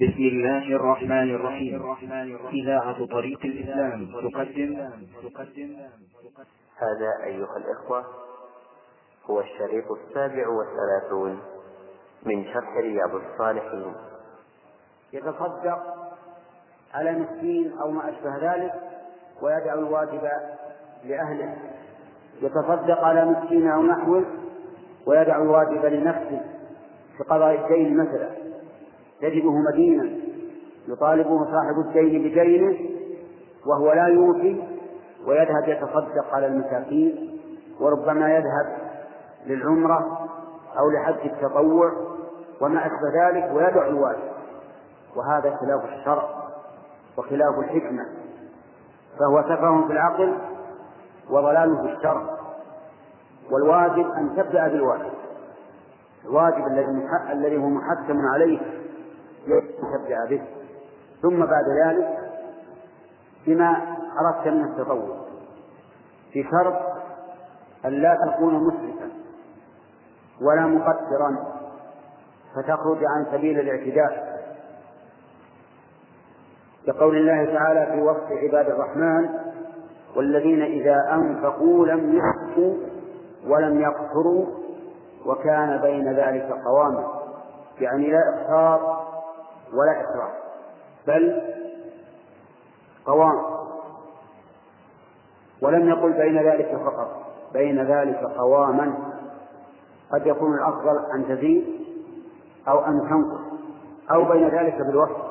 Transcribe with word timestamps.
بسم 0.00 0.22
الله 0.22 0.76
الرحمن 0.76 1.34
الرحيم. 1.34 1.96
إذاعة 2.52 3.06
طريق 3.06 3.40
الإسلام 3.44 4.06
تقدم. 4.22 4.76
هذا 6.78 7.24
أيها 7.24 7.56
الإخوة 7.56 8.04
هو 9.30 9.40
الشريط 9.40 9.84
السابع 9.90 10.48
والثلاثون 10.48 11.38
من 12.26 12.44
شرح 12.44 12.76
رياض 12.76 13.14
الصالحين. 13.14 13.94
يتصدق 15.12 15.82
على 16.94 17.12
مسكين 17.12 17.78
أو 17.78 17.90
ما 17.90 18.08
أشبه 18.08 18.36
ذلك 18.36 18.74
ويدع 19.42 19.74
الواجب 19.74 20.30
لأهله. 21.04 21.56
يتصدق 22.42 23.04
على 23.04 23.24
مسكين 23.24 23.68
أو 23.68 23.82
نحوه 23.82 24.24
ويدع 25.06 25.36
الواجب 25.36 25.86
لنفسه 25.86 26.40
في 27.16 27.24
قضاء 27.24 27.54
الدين 27.54 27.96
مثلا. 27.96 28.47
تجده 29.20 29.52
مدينا 29.52 30.10
يطالبه 30.88 31.44
صاحب 31.44 31.78
الدين 31.78 32.22
بدينه 32.22 32.78
وهو 33.66 33.92
لا 33.92 34.06
يوفي 34.06 34.62
ويذهب 35.26 35.68
يتصدق 35.68 36.34
على 36.34 36.46
المساكين 36.46 37.40
وربما 37.80 38.30
يذهب 38.30 38.76
للعمرة 39.46 40.28
أو 40.78 40.90
لحج 40.90 41.30
التطوع 41.30 41.92
وما 42.60 42.86
أشبه 42.86 43.28
ذلك 43.28 43.50
ويدع 43.54 43.86
الواجب 43.86 44.28
وهذا 45.16 45.56
خلاف 45.56 45.84
الشرع 45.84 46.28
وخلاف 47.18 47.58
الحكمة. 47.58 48.06
فهو 49.18 49.42
سفه 49.42 49.86
في 49.86 49.92
العقل 49.92 50.34
وضلال 51.30 51.76
في 51.76 51.92
الشرع. 51.92 52.22
والواجب 53.50 54.10
أن 54.10 54.36
تبدأ 54.36 54.68
بالواجب. 54.68 55.12
الواجب 56.24 56.66
الذي 56.66 57.08
الذي 57.32 57.56
هو 57.56 57.68
محتم 57.68 58.20
عليه 58.34 58.60
تبدأ 59.46 60.24
به. 60.30 60.42
ثم 61.22 61.38
بعد 61.46 61.64
ذلك 61.84 62.18
بما 63.46 63.96
أردت 64.20 64.48
من 64.48 64.64
التطوع. 64.64 65.16
في 66.32 66.44
شرط 66.50 66.74
أن 67.84 67.92
لا 67.92 68.16
تكون 68.26 68.54
مسرفا 68.54 69.10
ولا 70.42 70.66
مقدرا 70.66 71.36
فتخرج 72.56 72.98
عن 73.04 73.26
سبيل 73.32 73.60
الاعتداء. 73.60 74.38
كقول 76.86 77.16
الله 77.16 77.58
تعالى 77.58 77.86
في 77.92 78.00
وصف 78.00 78.32
عباد 78.32 78.66
الرحمن 78.66 79.28
والذين 80.16 80.62
إذا 80.62 81.12
أنفقوا 81.12 81.86
لم 81.86 82.12
يسرفوا 82.16 82.76
ولم 83.46 83.80
يقصروا 83.80 84.46
وكان 85.26 85.80
بين 85.82 86.12
ذلك 86.12 86.52
قواما. 86.64 87.06
يعني 87.80 88.10
لا 88.10 88.18
إقصار 88.34 89.07
ولا 89.72 90.00
إسراف 90.00 90.32
بل 91.06 91.42
قوام. 93.06 93.58
ولم 95.62 95.88
يقل 95.88 96.12
بين 96.12 96.38
ذلك 96.38 96.80
فقط. 96.84 97.08
بين 97.52 97.82
ذلك 97.82 98.18
قواما 98.38 98.94
قد 100.12 100.26
يكون 100.26 100.54
الأفضل 100.54 101.12
أن 101.14 101.28
تزيد 101.28 101.66
أو 102.68 102.78
أن 102.78 103.08
تنقص 103.08 103.40
أو 104.10 104.24
بين 104.24 104.48
ذلك 104.48 104.76
بالوصف. 104.78 105.28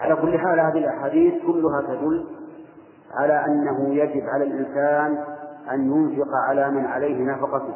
على 0.00 0.16
كل 0.16 0.38
حال 0.38 0.60
هذه 0.60 0.78
الأحاديث 0.78 1.34
كلها 1.46 1.80
تدل 1.80 2.26
على 3.14 3.44
أنه 3.44 3.94
يجب 3.94 4.28
على 4.28 4.44
الإنسان 4.44 5.24
أن 5.70 5.92
ينفق 5.92 6.34
على 6.48 6.70
من 6.70 6.86
عليه 6.86 7.24
نفقته 7.24 7.74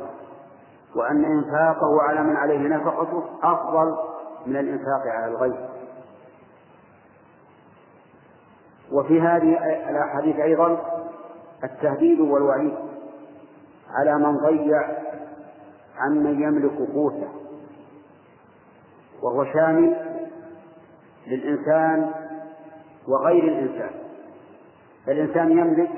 وأن 0.97 1.25
إنفاقه 1.25 2.03
على 2.03 2.23
من 2.23 2.37
عليه 2.37 2.69
نفقته 2.69 3.25
أفضل 3.43 3.97
من 4.47 4.57
الإنفاق 4.57 5.03
على 5.07 5.33
الغير 5.33 5.69
وفي 8.93 9.21
هذه 9.21 9.59
الأحاديث 9.91 10.37
أيضا 10.37 10.79
التهديد 11.65 12.21
والوعيد 12.21 12.75
على 13.91 14.19
من 14.19 14.37
ضيع 14.37 14.89
عمن 15.99 16.43
يملك 16.43 16.91
قوته 16.95 17.29
وهو 19.23 19.45
شامل 19.45 19.97
للإنسان 21.27 22.11
وغير 23.09 23.43
الإنسان. 23.43 23.91
فالإنسان 25.07 25.51
يملك 25.51 25.91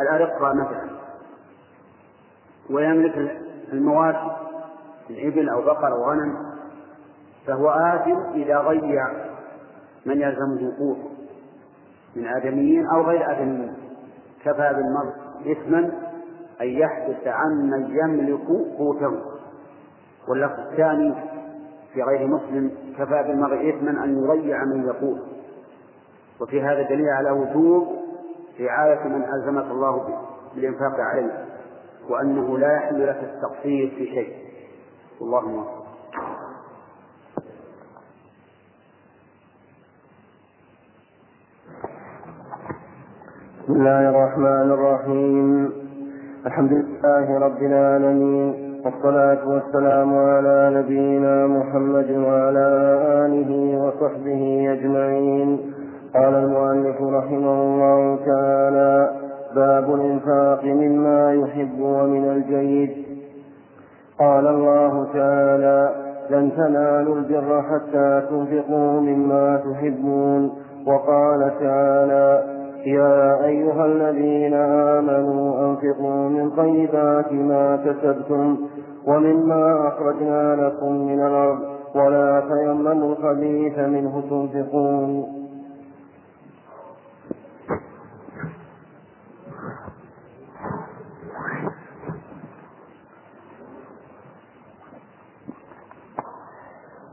الأرقة 0.00 0.52
مثلا 0.54 0.90
ويملك 2.70 3.42
المواد 3.72 4.16
الإبل 5.10 5.48
أو 5.48 5.62
بقر 5.62 5.92
أو 5.92 6.10
غنم 6.10 6.51
فهو 7.46 7.68
آثم 7.70 8.32
إذا 8.34 8.60
ضيع 8.60 9.08
من 10.06 10.20
يلزمه 10.20 10.76
قوته 10.78 11.10
من 12.16 12.26
آدميين 12.26 12.86
أو 12.86 13.02
غير 13.02 13.30
آدميين. 13.32 13.74
كفى 14.44 14.74
بالمرء 14.74 15.12
إثما 15.52 15.78
أن 16.60 16.66
يحدث 16.66 17.26
عمن 17.26 17.90
يملك 17.90 18.46
قوته. 18.78 19.20
واللفظ 20.28 20.60
الثاني 20.60 21.14
في 21.94 22.02
غير 22.02 22.26
مسلم 22.26 22.70
كفى 22.98 23.22
بالمرء 23.22 23.70
إثما 23.70 24.04
أن 24.04 24.24
يضيع 24.24 24.64
من 24.64 24.86
يقول. 24.86 25.22
وفي 26.40 26.62
هذا 26.62 26.82
دليل 26.82 27.08
على 27.08 27.30
وجوب 27.30 27.88
رعاية 28.60 29.08
من 29.08 29.24
ألزمك 29.24 29.70
الله 29.70 30.18
بالإنفاق 30.54 30.94
عليه 31.00 31.44
وأنه 32.10 32.58
لا 32.58 32.76
يحل 32.76 33.06
لك 33.06 33.20
التقصير 33.34 33.90
في 33.96 34.06
شيء. 34.06 34.36
اللهم 35.22 35.81
بسم 43.62 43.72
الله 43.72 44.08
الرحمن 44.10 44.70
الرحيم. 44.72 45.70
الحمد 46.46 46.72
لله 46.72 47.38
رب 47.38 47.62
العالمين 47.62 48.54
والصلاة 48.84 49.48
والسلام 49.48 50.18
على 50.18 50.70
نبينا 50.74 51.46
محمد 51.46 52.10
وعلى 52.10 52.66
آله 53.24 53.50
وصحبه 53.82 54.72
أجمعين. 54.72 55.60
قال 56.14 56.34
المؤلف 56.34 57.02
رحمه 57.02 57.62
الله 57.62 58.18
تعالى 58.26 59.10
باب 59.54 59.94
الإنفاق 59.94 60.64
مما 60.64 61.32
يحب 61.32 61.80
ومن 61.80 62.24
الجيد. 62.24 62.90
قال 64.18 64.46
الله 64.46 65.06
تعالى 65.14 65.90
لن 66.30 66.50
تنالوا 66.56 67.14
البر 67.14 67.62
حتى 67.62 68.22
تنفقوا 68.30 69.00
مما 69.00 69.56
تحبون. 69.56 70.52
وقال 70.86 71.50
تعالى 71.60 72.51
يا 72.86 73.44
أيها 73.44 73.86
الذين 73.86 74.54
آمنوا 74.54 75.70
أنفقوا 75.70 76.28
من 76.28 76.50
طيبات 76.50 77.32
ما 77.32 77.76
كسبتم 77.76 78.56
ومما 79.06 79.88
أخرجنا 79.88 80.56
لكم 80.56 80.92
من 80.92 81.20
الأرض 81.20 81.58
ولا 81.94 82.40
تيمموا 82.40 83.12
الخبيث 83.12 83.78
منه 83.78 84.22
تنفقون. 84.30 85.42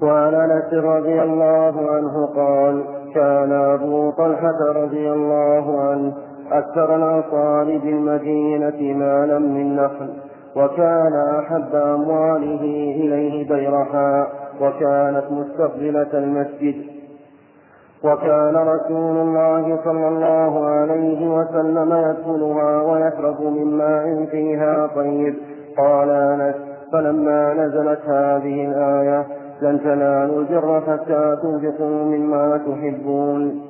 وعن 0.02 0.34
أنس 0.34 0.74
رضي 0.74 1.22
الله 1.24 1.92
عنه 1.92 2.26
قال 2.26 2.99
كان 3.16 3.52
أبو 3.52 4.12
طلحة 4.12 4.72
رضي 4.76 5.12
الله 5.12 5.82
عنه 5.82 6.14
أكثر 6.52 6.96
الأنصار 6.96 7.66
بالمدينة 7.78 8.98
مالا 8.98 9.40
من 9.40 9.76
نخل 9.76 10.10
وكان 10.56 11.14
أحب 11.40 11.76
أمواله 11.76 12.62
إليه 12.96 13.48
بيرحاء 13.50 14.28
وكانت 14.62 15.24
مستقبلة 15.32 16.10
المسجد. 16.14 16.76
وكان 18.04 18.56
رسول 18.56 19.18
الله 19.18 19.80
صلى 19.86 20.08
الله 20.08 20.66
عليه 20.66 21.28
وسلم 21.28 21.94
يدخلها 21.94 22.82
ويشرب 22.82 23.42
من 23.42 23.78
ماء 23.78 24.26
فيها 24.32 24.88
طيب. 24.96 25.36
قال 25.78 26.10
أنس 26.10 26.56
فلما 26.92 27.54
نزلت 27.54 28.00
هذه 28.06 28.66
الآية 28.68 29.26
لن 29.62 29.80
تنالوا 29.80 30.40
البر 30.40 30.82
حتى 30.82 31.38
تنفقوا 31.44 32.04
مما 32.06 32.58
تحبون. 32.58 33.62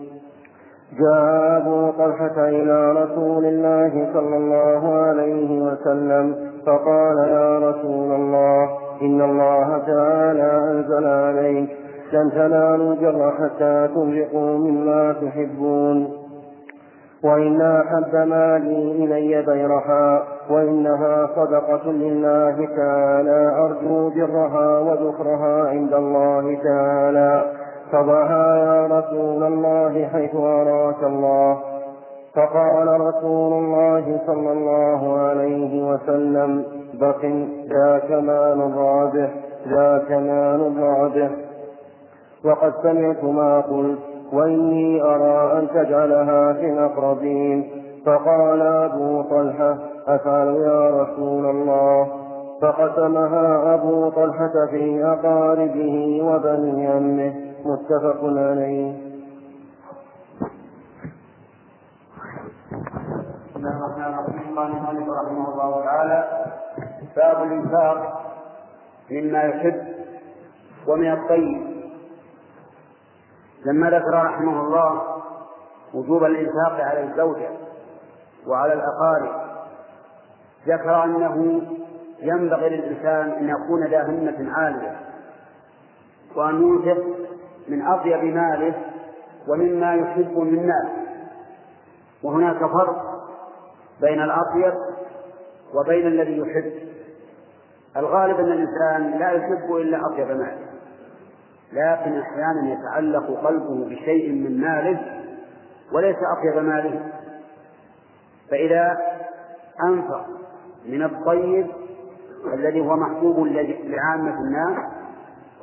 جاء 0.99 1.57
أبو 1.57 1.91
طلحة 1.91 2.49
إلى 2.49 2.91
رسول 2.91 3.45
الله 3.45 4.09
صلى 4.13 4.37
الله 4.37 4.93
عليه 4.93 5.61
وسلم 5.61 6.35
فقال 6.65 7.17
يا 7.17 7.59
رسول 7.59 8.11
الله 8.11 8.69
إن 9.01 9.21
الله 9.21 9.77
تعالى 9.77 10.71
أنزل 10.71 11.07
عليك 11.07 11.69
لن 12.13 12.31
تنالوا 12.31 12.93
البر 12.93 13.31
حتى 13.31 13.87
تنفقوا 13.95 14.57
مما 14.57 15.13
تحبون. 15.13 16.18
وإن 17.23 17.61
أحب 17.61 18.15
مالي 18.15 18.91
إلي 18.91 19.41
بيرحا 19.41 20.23
وإنها 20.49 21.27
صدقة 21.35 21.91
لله 21.91 22.67
تعالى 22.75 23.55
أرجو 23.65 24.09
برها 24.09 24.79
وذكرها 24.79 25.69
عند 25.69 25.93
الله 25.93 26.57
تعالى. 26.63 27.43
فضعها 27.91 28.57
يا 28.57 28.99
رسول 28.99 29.43
الله 29.43 30.07
حيث 30.13 30.35
أراك 30.35 31.03
الله. 31.03 31.57
فقال 32.35 33.01
رسول 33.01 33.53
الله 33.53 34.21
صلى 34.27 34.51
الله 34.51 35.19
عليه 35.19 35.83
وسلم 35.83 36.63
بق 36.93 37.25
ذاك 37.69 38.11
مال 38.11 38.75
رابح 38.77 39.29
ذاك 39.67 40.11
مال 40.11 40.73
رابح 40.79 41.29
وقد 42.45 42.73
سمعت 42.83 43.23
ما 43.23 43.61
قلت 43.61 43.99
وإني 44.33 45.01
أرى 45.01 45.59
أن 45.59 45.67
تجعلها 45.69 46.53
في 46.53 46.65
الأقربين. 46.73 47.69
فقال 48.05 48.61
أبو 48.61 49.21
طلحة 49.21 49.77
أفعل 50.07 50.47
يا 50.47 50.89
رسول 51.01 51.45
الله؟ 51.45 52.07
فقسمها 52.61 53.73
أبو 53.73 54.09
طلحة 54.09 54.67
في 54.69 55.05
أقاربه 55.05 56.21
وبني 56.23 56.97
أمه 56.97 57.33
متفق 57.65 58.23
عليه. 58.23 58.93
بسم 63.49 63.67
الله 63.67 63.77
الرحمن 63.77 64.13
الرحيم 64.13 64.59
قال 64.59 65.25
رحمه 65.25 65.53
الله 65.53 65.83
تعالى 65.83 66.27
باب 67.15 67.43
الإنفاق 67.43 68.21
مما 69.11 69.43
يحب 69.43 69.83
ومن 70.87 71.11
الطيب. 71.11 71.78
لما 73.65 73.89
ذكر 73.89 74.23
رحمه 74.25 74.61
الله 74.61 75.01
وجوب 75.93 76.23
الإنفاق 76.23 76.81
على 76.81 77.03
الزوجة 77.03 77.49
وعلى 78.47 78.73
الأقارب 78.73 79.49
ذكر 80.67 81.03
أنه 81.03 81.61
ينبغي 82.19 82.69
للإنسان 82.69 83.31
أن 83.31 83.49
يكون 83.49 83.87
ذا 83.87 84.03
همة 84.03 84.53
عالية 84.53 84.99
وأن 86.35 86.61
ينفق 86.61 87.03
من 87.67 87.87
أطيب 87.87 88.23
ماله 88.23 88.73
ومما 89.47 89.93
يحب 89.95 90.37
من 90.37 90.67
ماله 90.67 90.99
وهناك 92.23 92.57
فرق 92.57 93.19
بين 94.01 94.21
الأطيب 94.21 94.73
وبين 95.73 96.07
الذي 96.07 96.37
يحب. 96.37 96.73
الغالب 97.97 98.39
أن 98.39 98.51
الإنسان 98.51 99.19
لا 99.19 99.31
يحب 99.31 99.75
إلا 99.75 99.99
أطيب 100.05 100.27
ماله. 100.27 100.68
لكن 101.73 102.19
أحيانا 102.19 102.73
يتعلق 102.73 103.45
قلبه 103.47 103.85
بشيء 103.85 104.31
من 104.31 104.61
ماله 104.61 105.23
وليس 105.93 106.17
أطيب 106.37 106.63
ماله. 106.63 107.11
فإذا 108.51 108.97
أنفق 109.83 110.25
من 110.85 111.03
الطيب 111.03 111.67
الذي 112.53 112.79
هو 112.79 112.95
محبوب 112.95 113.47
لعامة 113.83 114.39
الناس 114.39 114.77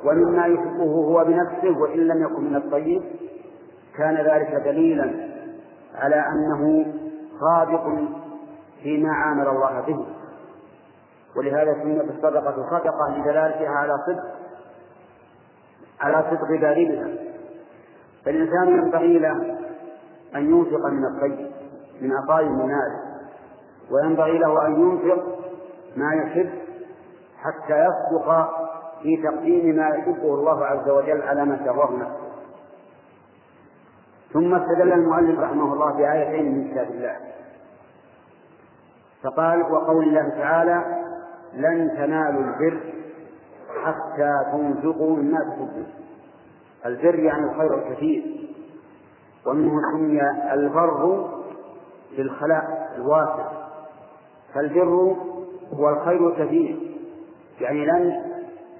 ومما 0.05 0.45
يحبه 0.45 0.83
هو 0.83 1.23
بنفسه 1.23 1.79
وإن 1.79 1.99
لم 1.99 2.23
يكن 2.23 2.43
من 2.43 2.55
الطيب 2.55 3.03
كان 3.97 4.15
ذلك 4.15 4.61
دليلا 4.65 5.13
على 5.95 6.15
أنه 6.15 6.85
صادق 7.39 7.83
فيما 8.83 9.11
عامل 9.11 9.47
الله 9.47 9.81
به. 9.81 10.05
ولهذا 11.37 11.73
سميت 11.83 12.03
الصدقة 12.03 12.69
صدقة 12.69 13.17
لدلالتها 13.17 13.69
على 13.69 13.93
صدق. 14.07 14.46
على 16.01 16.25
صدق 16.31 16.51
ذلك 16.51 17.19
فالإنسان 18.25 18.67
ينبغي 18.67 19.19
له 19.19 19.57
أن 20.35 20.51
ينفق 20.51 20.85
من 20.85 21.05
الطيب 21.05 21.51
من 22.01 22.11
أطايب 22.23 22.51
ماله 22.51 23.07
وينبغي 23.91 24.37
له 24.37 24.67
أن 24.67 24.81
ينفق 24.81 25.25
ما 25.95 26.13
يحب 26.13 26.49
حتى 27.37 27.85
يصدق 27.85 28.49
في 29.03 29.17
تقديم 29.23 29.75
ما 29.75 29.87
يحبه 29.87 30.33
الله 30.33 30.65
عز 30.65 30.89
وجل 30.89 31.21
على 31.21 31.45
ما 31.45 31.59
سواه 31.65 31.91
نفسه. 31.91 32.27
ثم 34.33 34.55
استدل 34.55 34.93
المؤلف 34.93 35.39
رحمه 35.39 35.73
الله 35.73 35.93
بآيتين 35.93 36.57
من 36.57 36.71
كتاب 36.71 36.87
الله. 36.87 37.17
فقال 39.23 39.61
وقول 39.61 40.03
الله 40.03 40.29
تعالى 40.29 40.83
لن 41.53 41.91
تنالوا 41.97 42.41
البر 42.43 42.79
حتى 43.85 44.31
تنفقوا 44.51 45.15
مما 45.15 45.39
تحبون. 45.39 45.87
البر 46.85 47.19
يعني 47.19 47.43
الخير 47.51 47.77
الكثير. 47.77 48.49
ومنه 49.45 49.71
سمي 49.91 50.21
البر 50.53 51.27
بالخلاء 52.17 52.93
الواسع. 52.95 53.51
فالبر 54.53 55.15
هو 55.73 55.89
الخير 55.89 56.29
الكثير. 56.29 56.97
يعني 57.61 57.85
لن 57.85 58.23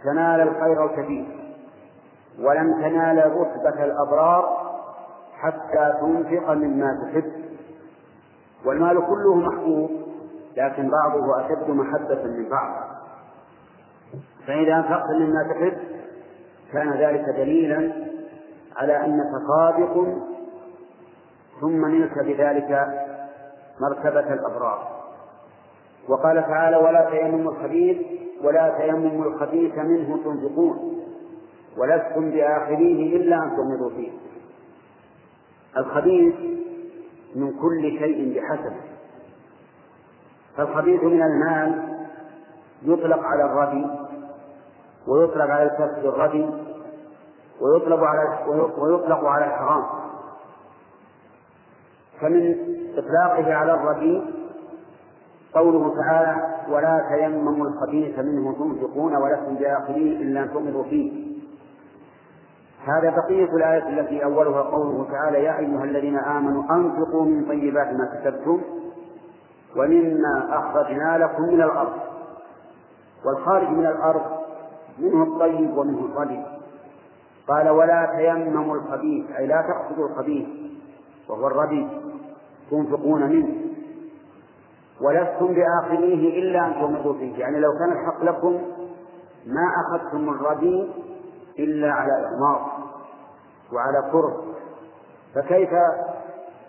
تنال 0.03 0.47
الخير 0.47 0.85
الكثير. 0.85 1.25
ولن 2.39 2.73
تنال 2.73 3.31
رتبة 3.37 3.85
الأبرار 3.85 4.67
حتى 5.33 5.93
تنفق 6.01 6.51
مما 6.51 6.87
تحب. 7.03 7.31
والمال 8.65 9.05
كله 9.07 9.35
محبوب 9.35 9.91
لكن 10.57 10.89
بعضه 10.89 11.45
أشد 11.45 11.69
محبة 11.69 12.23
من 12.23 12.49
بعض. 12.49 12.86
فإذا 14.47 14.75
أنفقت 14.75 15.09
مما 15.19 15.53
تحب 15.53 15.77
كان 16.73 16.93
ذلك 16.93 17.25
دليلا 17.37 17.91
على 18.75 19.05
أنك 19.05 19.31
صادق 19.47 20.07
ثم 21.61 21.85
نلت 21.85 22.19
بذلك 22.19 22.87
مرتبة 23.81 24.33
الأبرار. 24.33 24.97
وقال 26.09 26.41
تعالى 26.47 26.77
ولا 26.77 27.09
تيمموا 27.09 27.51
الخبيث 27.51 27.97
ولا 28.43 28.77
تيمموا 28.77 29.25
الخبيث 29.25 29.77
منه 29.77 30.17
تنفقون 30.23 31.03
ولستم 31.77 32.31
بآخريه 32.31 33.17
إلا 33.17 33.35
أن 33.35 33.51
تغمضوا 33.55 33.89
فيه. 33.89 34.11
الخبيث 35.77 36.35
من 37.35 37.53
كل 37.61 37.81
شيء 37.99 38.35
بحسبه 38.35 38.81
فالخبيث 40.57 41.03
من 41.03 41.21
المال 41.21 41.96
يطلق 42.83 43.19
على 43.23 43.43
الردي 43.43 43.87
ويطلق 45.07 45.45
على 45.45 45.63
الكسب 45.63 46.05
الردي 46.05 46.49
ويطلق 47.61 47.99
على 47.99 48.21
ويطلق 48.77 49.25
على 49.25 49.45
الحرام. 49.45 49.83
فمن 52.21 52.55
إطلاقه 52.97 53.53
على 53.53 53.73
الردي 53.73 54.21
قوله 55.53 55.95
تعالى 55.95 56.57
ولا 56.69 57.05
تيمموا 57.09 57.67
الخبيث 57.67 58.19
منه 58.19 58.53
تنفقون 58.53 59.15
ولستم 59.15 59.55
بآخرين 59.55 60.21
إلا 60.21 60.43
أن 60.43 60.53
تؤمروا 60.53 60.83
فيه. 60.83 61.27
هذا 62.85 63.09
بقية 63.09 63.55
الآية 63.55 63.89
التي 63.89 64.23
أولها 64.23 64.61
قوله 64.61 65.07
تعالى 65.11 65.43
يا 65.43 65.57
أيها 65.59 65.83
الذين 65.83 66.17
آمنوا 66.17 66.63
أنفقوا 66.71 67.25
من 67.25 67.45
طيبات 67.45 67.87
ما 67.87 68.05
كسبتم 68.05 68.61
ومما 69.75 70.47
أخرجنا 70.49 71.17
لكم 71.17 71.43
من 71.43 71.61
الأرض. 71.61 72.06
والخارج 73.25 73.69
من 73.69 73.85
الأرض 73.85 74.21
منه 74.99 75.23
الطيب 75.23 75.77
ومنه 75.77 76.05
الرديء 76.05 76.45
قال 77.47 77.69
ولا 77.69 78.05
تيمموا 78.17 78.75
الخبيث 78.75 79.31
أي 79.31 79.47
لا 79.47 79.61
تقصدوا 79.61 80.09
الخبيث 80.09 80.47
وهو 81.29 81.47
الرديء 81.47 81.87
تنفقون 82.71 83.23
منه. 83.23 83.55
ولستم 85.01 85.47
بآخذيه 85.47 86.39
إلا 86.39 86.67
أن 86.67 86.73
تغمضوا 86.73 87.13
فيه. 87.13 87.37
يعني 87.37 87.59
لو 87.59 87.71
كان 87.71 87.91
الحق 87.91 88.23
لكم 88.23 88.61
ما 89.45 89.71
أخذتم 89.85 90.29
الرديء 90.29 90.89
إلا 91.59 91.91
على 91.91 92.11
إغماض 92.11 92.67
وعلى 93.73 94.11
كره. 94.11 94.43
فكيف 95.35 95.69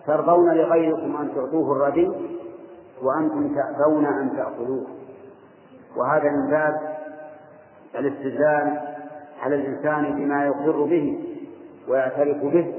ترضون 0.07 0.51
لغيركم 0.51 1.17
أن 1.17 1.35
تعطوه 1.35 1.73
الرديء 1.77 2.39
وأنتم 3.03 3.55
تأبون 3.55 4.07
أن 4.07 4.37
تأخذوه 4.37 4.87
وهذا 5.97 6.31
من 6.31 6.51
باب 6.51 6.99
الاستدلال 7.95 8.81
على 9.43 9.55
الإنسان 9.55 10.15
بما 10.17 10.47
يقر 10.47 10.85
به 10.85 11.25
ويعترف 11.89 12.37
به 12.43 12.75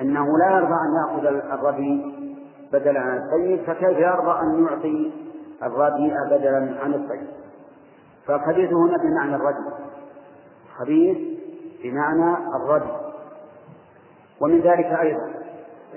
أنه 0.00 0.38
لا 0.38 0.50
يرضى 0.50 0.74
أن 0.74 0.94
يأخذ 0.96 1.26
الرديء 1.52 2.18
بدلا 2.72 3.00
عن 3.00 3.18
الطيب 3.18 3.60
فكيف 3.66 3.98
يرضى 3.98 4.40
أن 4.40 4.64
يعطي 4.64 5.12
الرديء 5.62 6.14
بدلا 6.30 6.76
عن 6.82 6.94
الطيب؟ 6.94 7.28
فالخبيث 8.26 8.72
هنا 8.72 8.96
بمعنى 8.96 9.36
الرديء 9.36 9.72
خبيث 10.78 11.18
بمعنى 11.84 12.36
الردي 12.56 12.92
ومن 14.40 14.60
ذلك 14.60 14.86
أيضا 14.86 15.30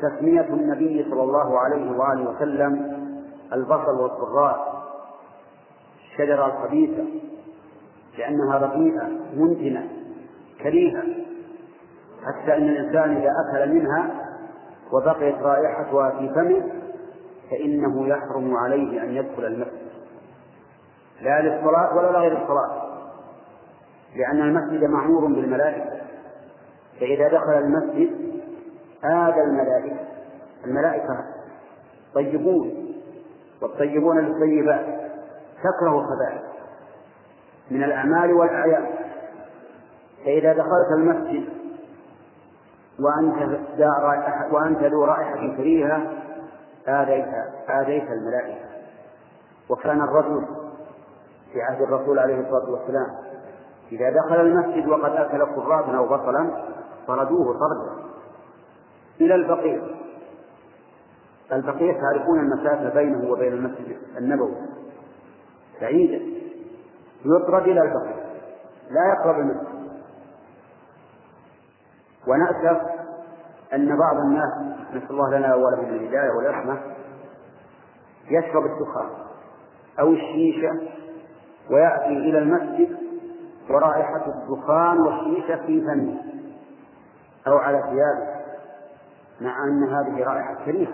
تسمية 0.01 0.47
النبي 0.49 1.05
صلى 1.09 1.23
الله 1.23 1.59
عليه 1.59 1.91
وآله 1.97 2.29
وسلم 2.29 3.01
البصل 3.53 3.99
والضراء 4.01 4.70
الشجرة 6.11 6.45
الخبيثة 6.45 7.05
لأنها 8.17 8.57
رقيقة 8.57 9.07
منتنة 9.35 9.89
كريهة 10.63 11.03
حتى 12.25 12.57
أن 12.57 12.69
الإنسان 12.69 13.17
إذا 13.17 13.31
أكل 13.45 13.73
منها 13.73 14.09
وبقيت 14.93 15.35
رائحتها 15.35 16.09
في 16.09 16.29
فمه 16.35 16.63
فإنه 17.51 18.07
يحرم 18.07 18.55
عليه 18.55 19.03
أن 19.03 19.11
يدخل 19.11 19.45
المسجد. 19.45 19.91
لا 21.21 21.41
للصلاة 21.41 21.95
ولا 21.95 22.11
لغير 22.11 22.41
الصلاة 22.41 22.91
لأن 24.15 24.41
المسجد 24.41 24.83
معمور 24.83 25.25
بالملائكة. 25.25 26.01
فإذا 26.99 27.27
دخل 27.27 27.53
المسجد 27.53 28.09
آذى 29.03 29.41
الملائكة. 29.41 29.99
الملائكة 30.65 31.25
طيبون 32.13 32.87
والطيبون 33.61 34.19
للطيبات. 34.19 35.10
تكره 35.63 35.99
الخبائث 35.99 36.41
من 37.71 37.83
الأعمال 37.83 38.33
والأعيان. 38.33 38.85
فإذا 40.25 40.53
دخلت 40.53 40.91
المسجد 40.97 41.49
وأنت 42.99 43.59
وأنت 44.51 44.83
ذو 44.83 45.05
رائحة 45.05 45.57
كريهة 45.57 46.01
آذيت 46.87 47.27
آذيت 47.69 48.11
الملائكة. 48.11 48.65
وكان 49.69 50.01
الرجل 50.01 50.45
في 51.53 51.61
عهد 51.61 51.81
الرسول 51.81 52.19
عليه 52.19 52.39
الصلاة 52.39 52.71
والسلام 52.71 53.07
إذا 53.91 54.09
دخل 54.09 54.41
المسجد 54.41 54.87
وقد 54.87 55.11
أكل 55.11 55.45
قراطا 55.45 55.97
أو 55.97 56.05
بصلا 56.05 56.65
طردوه 57.07 57.59
طردا. 57.59 58.01
إلى 59.21 59.35
البقيع 59.35 59.81
البقيع 61.51 62.01
تعرفون 62.01 62.39
المسافة 62.39 62.89
بينه 62.89 63.31
وبين 63.31 63.53
المسجد 63.53 63.97
النبوي. 64.17 64.55
بعيدة 65.81 66.21
يطرد 67.25 67.63
إلى 67.63 67.81
البقيع 67.81 68.15
لا 68.89 69.13
يقرب 69.13 69.39
المسجد 69.39 69.81
ونأسف 72.27 72.81
أن 73.73 73.97
بعض 73.97 74.15
الناس 74.17 74.77
نسأل 74.93 75.11
الله 75.11 75.37
لنا 75.37 75.55
ولهم 75.55 75.85
الهداية 75.85 76.31
والرحمة 76.31 76.77
يشرب 78.29 78.65
الدخان 78.65 79.09
أو 79.99 80.13
الشيشة 80.13 80.79
ويأتي 81.69 82.17
إلى 82.17 82.37
المسجد 82.37 82.97
ورائحة 83.69 84.25
الدخان 84.27 84.99
والشيشة 84.99 85.55
في 85.65 85.81
فمه 85.81 86.21
أو 87.47 87.57
على 87.57 87.81
ثيابه 87.81 88.41
مع 89.41 89.63
أن 89.63 89.83
هذه 89.83 90.23
رائحة 90.23 90.65
كريهة. 90.65 90.93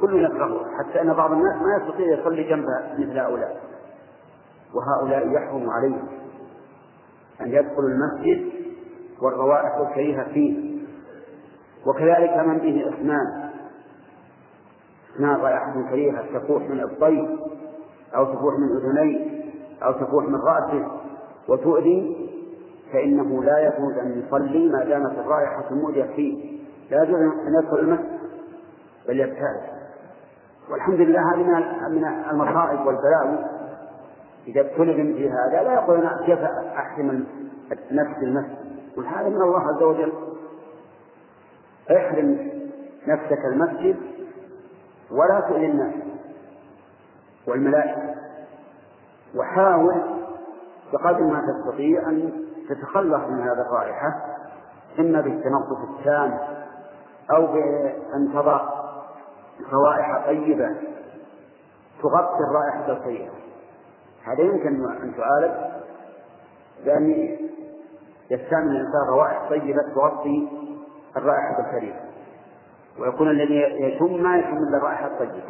كل 0.00 0.24
يكرهها 0.24 0.64
حتى 0.78 1.00
أن 1.00 1.12
بعض 1.12 1.32
الناس 1.32 1.62
ما 1.62 1.84
يستطيع 1.84 2.18
يصلي 2.18 2.42
جنب 2.42 2.64
مثل 2.98 3.18
هؤلاء. 3.18 3.69
وهؤلاء 4.74 5.28
يحرم 5.28 5.70
عليهم 5.70 6.08
أن 7.40 7.48
يدخلوا 7.48 7.88
المسجد 7.88 8.52
والروائح 9.22 9.76
الكريهة 9.76 10.24
فيه. 10.24 10.80
وكذلك 11.86 12.36
من 12.46 12.58
به 12.58 12.88
أسنان 12.88 13.50
أسنان 15.14 15.36
رائحة 15.40 15.90
كريهة 15.90 16.38
تفوح 16.38 16.62
من 16.62 16.80
الطيب 16.80 17.38
أو 18.16 18.24
تفوح 18.24 18.54
من 18.58 18.76
أذنيه 18.76 19.44
أو 19.82 19.92
تفوح 19.92 20.24
من 20.24 20.40
رأسه. 20.40 20.86
وتؤذي 21.48 22.30
فإنه 22.92 23.44
لا 23.44 23.58
يجوز 23.58 23.98
أن 23.98 24.22
يصلي 24.26 24.68
ما 24.68 24.84
دامت 24.84 25.18
الرائحة 25.18 25.64
المؤذية 25.70 26.04
فيه. 26.16 26.60
لا 26.90 27.02
يجوز 27.02 27.20
أن 27.20 27.54
يدخل 27.62 27.78
المسجد 27.78 28.20
بل 29.08 29.20
يبتعد. 29.20 29.80
والحمد 30.70 31.00
لله 31.00 31.34
هذه 31.34 31.42
من 31.88 32.04
المصائب 32.30 32.86
والبلاوي. 32.86 33.59
إذا 34.50 34.60
ابتلي 34.60 35.30
هذا 35.30 35.62
لا 35.62 35.72
يقول 35.72 35.98
أنا 35.98 36.22
كيف 36.26 36.38
أحرم 36.76 37.26
نفسي 37.90 38.22
المسجد؟ 38.22 38.56
قل 38.96 39.06
هذا 39.06 39.28
من 39.28 39.42
الله 39.42 39.60
عز 39.60 39.82
وجل. 39.82 40.12
احرم 41.90 42.50
نفسك 43.06 43.44
المسجد 43.44 43.96
ولا 45.10 45.40
تؤذي 45.40 45.66
الناس 45.66 45.94
والملائكة. 47.46 48.14
وحاول 49.36 49.94
بقدر 50.92 51.22
ما 51.24 51.42
تستطيع 51.46 52.08
أن 52.08 52.32
تتخلص 52.68 53.28
من 53.28 53.40
هذه 53.40 53.66
الرائحة 53.68 54.36
إما 54.98 55.20
بالتنظف 55.20 55.78
التام 55.90 56.38
أو 57.30 57.46
بأن 57.46 58.32
تضع 58.34 58.60
روائح 59.72 60.26
طيبة 60.26 60.76
تغطي 62.02 62.44
الرائحة 62.50 62.92
الطيبة 62.92 63.30
هذا 64.24 64.42
يمكن 64.42 64.90
أن 65.02 65.14
تعالج 65.16 65.52
بأن 66.84 67.10
يستعمل 68.30 68.70
الإنسان 68.70 69.08
روائح 69.08 69.48
طيبة 69.48 69.82
تغطي 69.94 70.48
الرائحة 71.16 71.60
الكريمة 71.60 72.00
ويكون 72.98 73.30
الذي 73.30 73.54
يشم 73.54 74.22
ما 74.22 74.36
يشم 74.38 74.56
إلا 74.56 74.76
الرائحة 74.78 75.06
الطيبة. 75.06 75.42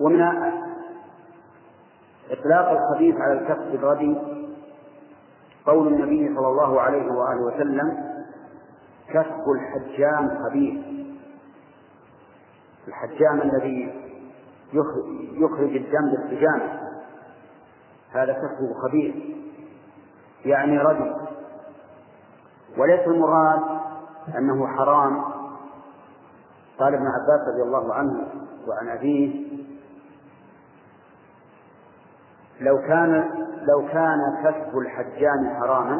ومن 0.00 0.20
إطلاق 2.30 2.70
الخبيث 2.70 3.16
على 3.20 3.32
الكف 3.32 3.74
الردي 3.74 4.18
قول 5.66 5.88
النبي 5.88 6.34
صلى 6.36 6.48
الله 6.48 6.80
عليه 6.80 7.12
وآله 7.12 7.40
وسلم 7.40 8.14
كسب 9.08 9.44
الحجام 9.56 10.38
خبيث. 10.44 10.84
الحجام 12.88 13.40
الذي 13.40 14.03
يخرج 15.32 15.76
الدم 15.76 16.10
بالحجامة 16.10 16.80
هذا 18.12 18.32
كسبه 18.32 18.74
خبيث 18.82 19.14
يعني 20.44 20.78
ردي 20.78 21.12
وليس 22.78 23.06
المراد 23.06 23.62
أنه 24.38 24.66
حرام. 24.66 25.24
قال 26.78 26.94
ابن 26.94 27.06
عباس 27.06 27.48
رضي 27.48 27.62
الله 27.62 27.94
عنه 27.94 28.28
وعن 28.68 28.88
أبيه 28.88 29.46
لو 32.60 32.78
كان 32.78 33.30
لو 33.62 33.88
كان 33.92 34.18
كسب 34.44 34.78
الحجام 34.78 35.54
حراما 35.60 35.96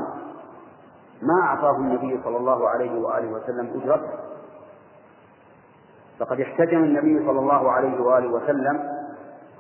ما 1.23 1.43
أعطاه 1.43 1.77
النبي 1.77 2.21
صلى 2.25 2.37
الله 2.37 2.69
عليه 2.69 3.01
وآله 3.01 3.29
وسلم 3.29 3.81
أجرته. 3.83 4.24
فقد 6.19 6.41
احتجم 6.41 6.85
النبي 6.85 7.27
صلى 7.27 7.39
الله 7.41 7.71
عليه 7.71 8.01
وآله 8.01 8.29
وسلم 8.29 9.05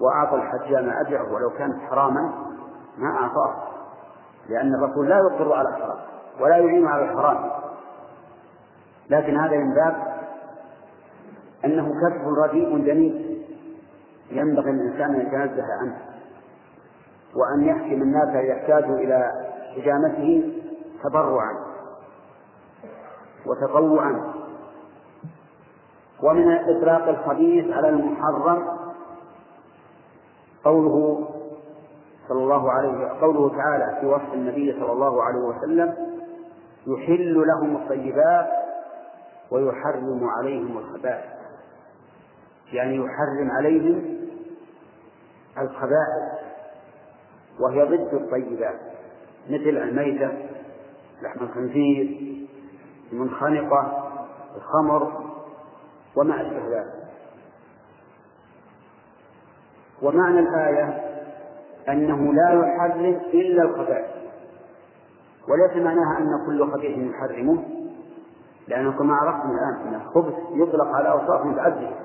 وأعطى 0.00 0.36
الحجام 0.36 0.90
أجره 0.90 1.32
ولو 1.32 1.50
كانت 1.50 1.82
حراما 1.90 2.32
ما 2.98 3.08
أعطاه. 3.10 3.54
لأن 4.48 4.74
الرسول 4.74 5.08
لا 5.08 5.16
يقر 5.18 5.52
على 5.52 5.68
الحرام 5.68 5.98
ولا 6.40 6.56
يعين 6.56 6.86
على 6.86 7.04
الحرام. 7.04 7.50
لكن 9.10 9.36
هذا 9.36 9.56
من 9.56 9.74
باب 9.74 10.14
أنه 11.64 11.88
كسب 11.88 12.28
رديء 12.44 12.78
دنيء 12.78 13.44
ينبغي 14.30 14.70
الإنسان 14.70 15.14
أن 15.14 15.20
يتنزه 15.20 15.64
عنه 15.80 15.96
وأن 17.34 17.64
يحكم 17.64 18.02
الناس 18.02 18.34
يحتاجوا 18.34 18.96
إلى 18.96 19.32
حجامته 19.76 20.52
تبرعا 21.04 21.54
وتطوعا. 23.46 24.33
ومن 26.22 26.52
إطلاق 26.52 27.08
الخبيث 27.08 27.70
على 27.72 27.88
المحرم 27.88 28.66
قوله 30.64 31.28
صلى 32.28 32.42
الله 32.42 32.70
عليه 32.70 33.08
قوله 33.20 33.48
تعالى 33.48 34.00
في 34.00 34.06
وصف 34.06 34.34
النبي 34.34 34.72
صلى 34.72 34.92
الله 34.92 35.22
عليه 35.22 35.38
وسلم 35.38 35.94
يحل 36.86 37.44
لهم 37.46 37.76
الطيبات 37.76 38.46
ويحرم 39.50 40.28
عليهم 40.38 40.78
الخبائث. 40.78 41.24
يعني 42.72 42.96
يحرم 42.96 43.50
عليهم 43.50 44.16
الخبائث 45.58 46.44
وهي 47.60 47.82
ضد 47.82 48.14
الطيبات 48.14 48.80
مثل 49.50 49.68
الميتة 49.68 50.32
لحم 51.22 51.44
الخنزير 51.44 52.20
المنخنقة 53.12 54.10
الخمر. 54.56 55.33
أشبه 56.16 56.68
ذلك 56.78 56.94
ومعنى 60.02 60.40
الآية 60.40 61.00
أنه 61.88 62.32
لا 62.32 62.52
يحرم 62.52 63.20
إلا 63.34 63.62
الخبائث. 63.62 64.10
وليس 65.48 65.76
معناها 65.76 66.18
أن 66.18 66.46
كل 66.46 66.72
خبيث 66.72 66.98
يحرمه 66.98 67.62
لأنه 68.68 68.92
كما 68.98 69.14
عرفتم 69.14 69.50
الآن 69.50 69.88
أن 69.88 69.94
الخبث 69.94 70.34
يطلق 70.50 70.86
على 70.86 71.10
أوصاف 71.10 71.46
متعددة. 71.46 71.96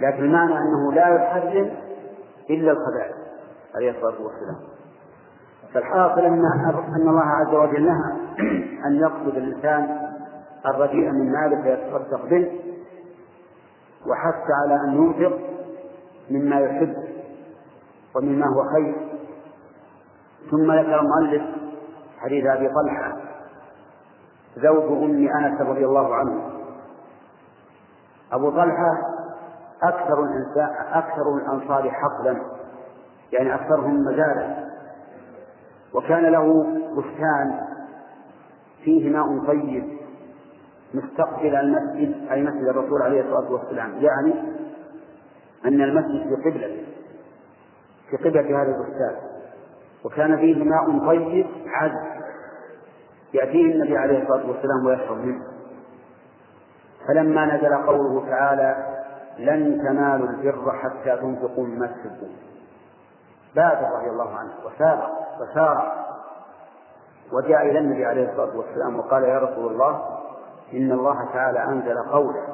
لكن 0.00 0.24
المعنى 0.24 0.58
أنه 0.58 0.92
لا 0.92 1.08
يحرم 1.14 1.70
إلا 2.50 2.72
الخبائث 2.72 3.16
عليه 3.74 3.90
الصلاة 3.90 4.22
والسلام. 4.22 4.56
فالحاصل 5.74 6.20
أن 6.20 6.42
أن 6.96 7.08
الله 7.08 7.22
عز 7.22 7.54
وجل 7.54 7.86
نهى 7.86 8.12
أن 8.86 8.96
يقصد 8.96 9.36
الإنسان 9.36 10.10
الرديء 10.66 11.10
من 11.10 11.32
ماله 11.32 11.62
فيتصدق 11.62 12.26
به. 12.26 12.71
وحث 14.06 14.50
على 14.62 14.74
أن 14.74 15.02
ينفق 15.02 15.38
مما 16.30 16.60
يحب 16.60 16.94
ومما 18.16 18.46
هو 18.46 18.64
خير. 18.74 18.94
ثم 20.50 20.72
ذكر 20.72 21.00
المؤلف 21.00 21.42
حديث 22.18 22.46
أبي 22.46 22.68
طلحة 22.68 23.16
زوج 24.56 25.02
أم 25.02 25.28
أنس 25.28 25.60
رضي 25.60 25.86
الله 25.86 26.14
عنه. 26.14 26.50
أبو 28.32 28.50
طلحة 28.50 29.12
أكثر 29.82 30.24
الإنسان 30.24 30.70
أكثر 30.92 31.36
الأنصار 31.36 31.90
حقلا 31.90 32.42
يعني 33.32 33.54
أكثرهم 33.54 34.00
مزالا 34.00 34.68
وكان 35.94 36.22
له 36.22 36.64
بستان 36.96 37.60
فيه 38.84 39.10
ماء 39.10 39.46
طيب 39.46 39.91
مستقبل 40.94 41.56
المسجد 41.56 42.30
أي 42.30 42.42
مسجد 42.42 42.68
الرسول 42.68 43.02
عليه 43.02 43.20
الصلاة 43.20 43.52
والسلام. 43.52 43.92
يعني 44.00 44.34
أن 45.64 45.82
المسجد 45.82 46.28
في 46.28 46.50
قبلة 46.50 46.84
في 48.10 48.16
قبلة 48.16 48.62
هذا 48.62 48.76
البستان 48.76 49.16
وكان 50.04 50.36
فيه 50.36 50.64
ماء 50.64 51.06
طيب 51.06 51.46
عذب. 51.66 52.22
يأتيه 53.34 53.74
النبي 53.74 53.96
عليه 53.96 54.22
الصلاة 54.22 54.48
والسلام 54.48 54.86
ويشرب 54.86 55.18
منه. 55.18 55.44
فلما 57.08 57.56
نزل 57.56 57.74
قوله 57.74 58.26
تعالى 58.28 58.86
لن 59.38 59.78
تنالوا 59.78 60.28
البر 60.28 60.72
حتى 60.72 61.16
تنفقوا 61.16 61.66
مما 61.66 61.86
تحبون 61.86 62.36
بادر 63.56 63.86
رضي 63.98 64.10
الله 64.10 64.36
عنه 64.36 64.50
وسار 64.66 65.10
وسار. 65.40 66.02
وجاء 67.32 67.62
إلى 67.70 67.78
النبي 67.78 68.04
عليه 68.04 68.30
الصلاة 68.30 68.56
والسلام 68.56 68.98
وقال 68.98 69.22
يا 69.22 69.38
رسول 69.38 69.72
الله 69.72 70.21
إن 70.72 70.92
الله 70.92 71.24
تعالى 71.32 71.64
أنزل 71.64 71.98
قولا 72.12 72.46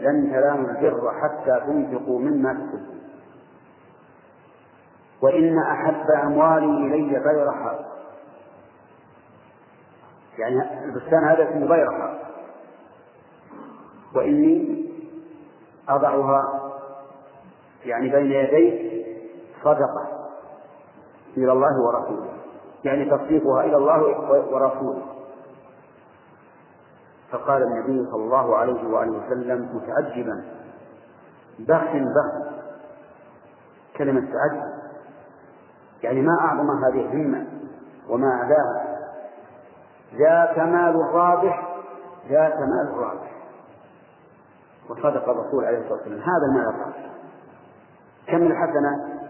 لن 0.00 0.30
تنالوا 0.30 0.70
البر 0.70 1.12
حتى 1.22 1.60
تنفقوا 1.66 2.18
مما 2.18 2.52
تحبون. 2.52 3.00
وإن 5.22 5.58
أحب 5.58 6.10
أموالي 6.24 6.66
إلي 6.66 7.18
بيرحا 7.18 7.84
يعني 10.38 10.84
البستان 10.84 11.24
هذا 11.24 11.50
اسمه 11.50 11.68
بيرحا 11.68 12.18
وإني 14.14 14.86
أضعها 15.88 16.70
يعني 17.84 18.08
بين 18.08 18.32
يديك 18.32 19.06
صدقة 19.64 20.28
إلى 21.36 21.52
الله 21.52 21.80
ورسوله. 21.80 22.32
يعني 22.84 23.10
تصديقها 23.10 23.64
إلى 23.64 23.76
الله 23.76 24.02
ورسوله. 24.52 25.02
فقال 27.32 27.62
النبي 27.62 28.10
صلى 28.10 28.24
الله 28.24 28.56
عليه 28.56 28.88
وآله 28.88 29.26
وسلم 29.26 29.76
متعجبا. 29.76 30.44
بخ 31.58 31.92
بخ 31.92 32.50
كلمة 33.96 34.20
تعجب. 34.20 34.64
يعني 36.02 36.22
ما 36.22 36.36
أعظم 36.40 36.84
هذه 36.84 37.00
الهمة 37.00 37.46
وما 38.08 38.28
أعلاها. 38.28 38.98
ذاك 40.14 40.58
مال 40.58 40.96
الرابح 41.00 41.68
ذاك 42.28 42.54
مال 42.58 42.94
الرابح. 42.94 43.32
وصدق 44.90 45.28
الرسول 45.28 45.64
عليه 45.64 45.78
الصلاة 45.78 45.92
والسلام. 45.92 46.20
هذا 46.20 46.46
المال 46.50 46.74
الرابح. 46.74 47.10
كم 48.26 48.42
الحسنة؟ 48.42 49.20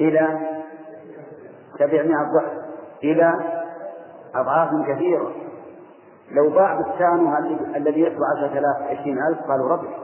إلى 0.00 0.38
سبعمائة 1.78 2.32
ضعف. 2.32 2.52
إلى 3.04 3.34
أضعاف 4.34 4.70
كثيرة. 4.86 5.41
لو 6.32 6.50
باع 6.50 6.80
بستانها 6.80 7.38
الذي 7.76 8.00
يتبع 8.00 8.26
عشرة 8.36 8.58
آلاف 8.58 8.98
عشرين 8.98 9.18
ألف 9.22 9.38
قالوا 9.40 9.68
ربح. 9.68 9.98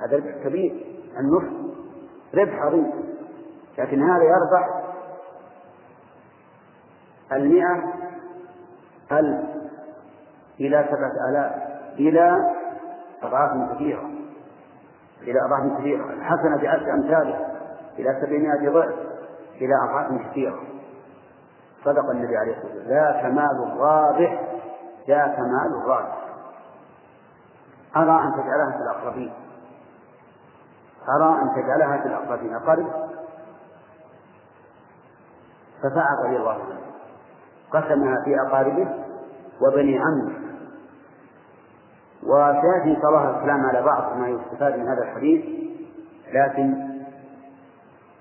هذا 0.00 0.16
ربح 0.16 0.44
كبير 0.44 0.86
النصف 1.18 1.52
ربح 2.34 2.62
عظيم. 2.62 2.92
لكن 3.78 4.02
هذا 4.02 4.24
يربح 4.24 4.82
المئة 7.32 7.84
ألف 9.12 9.46
إلى 10.60 10.88
سبعة 10.90 11.30
آلاف 11.30 11.52
إلى 11.98 12.54
أضعاف 13.22 13.74
كثيرة. 13.74 14.10
إلى 15.22 15.40
أضعاف 15.46 15.78
كثيرة. 15.78 16.12
الحسنة 16.12 16.56
بعشر 16.62 16.94
أمثالها 16.94 17.50
إلى 17.98 18.20
سبعمائة 18.20 18.70
ضعف 18.70 18.94
إلى 19.60 19.74
أضعاف 19.84 20.30
كثيرة. 20.30 20.60
صدق 21.84 22.10
النبي 22.10 22.36
عليه 22.36 22.52
الصلاة 22.56 22.74
والسلام. 22.74 22.88
ذاك 22.88 23.24
مال 23.24 23.72
الرابح 23.72 24.55
ذاك 25.08 25.38
مال 25.38 25.82
الرابح 25.82 26.26
أرى 27.96 28.22
أن 28.24 28.32
تجعلها 28.32 28.70
في 28.76 28.82
الأقربين. 28.82 29.32
أرى 31.16 31.42
أن 31.42 31.50
تجعلها 31.54 31.98
في 31.98 32.08
الأقربين. 32.08 32.54
أقرب 32.54 32.86
ففعل 35.82 36.26
رضي 36.26 36.36
الله 36.36 36.52
عنه. 36.52 36.80
قسمها 37.70 38.24
في 38.24 38.40
أقاربه 38.46 38.88
وبني 39.62 39.98
عمه. 39.98 40.32
وسيأتي 42.22 43.00
صلى 43.02 43.08
الله 43.08 43.38
الكلام 43.38 43.66
على 43.66 43.82
بعض 43.82 44.16
ما 44.16 44.28
يستفاد 44.28 44.78
من 44.78 44.88
هذا 44.88 45.02
الحديث 45.02 45.44
لكن 46.32 46.74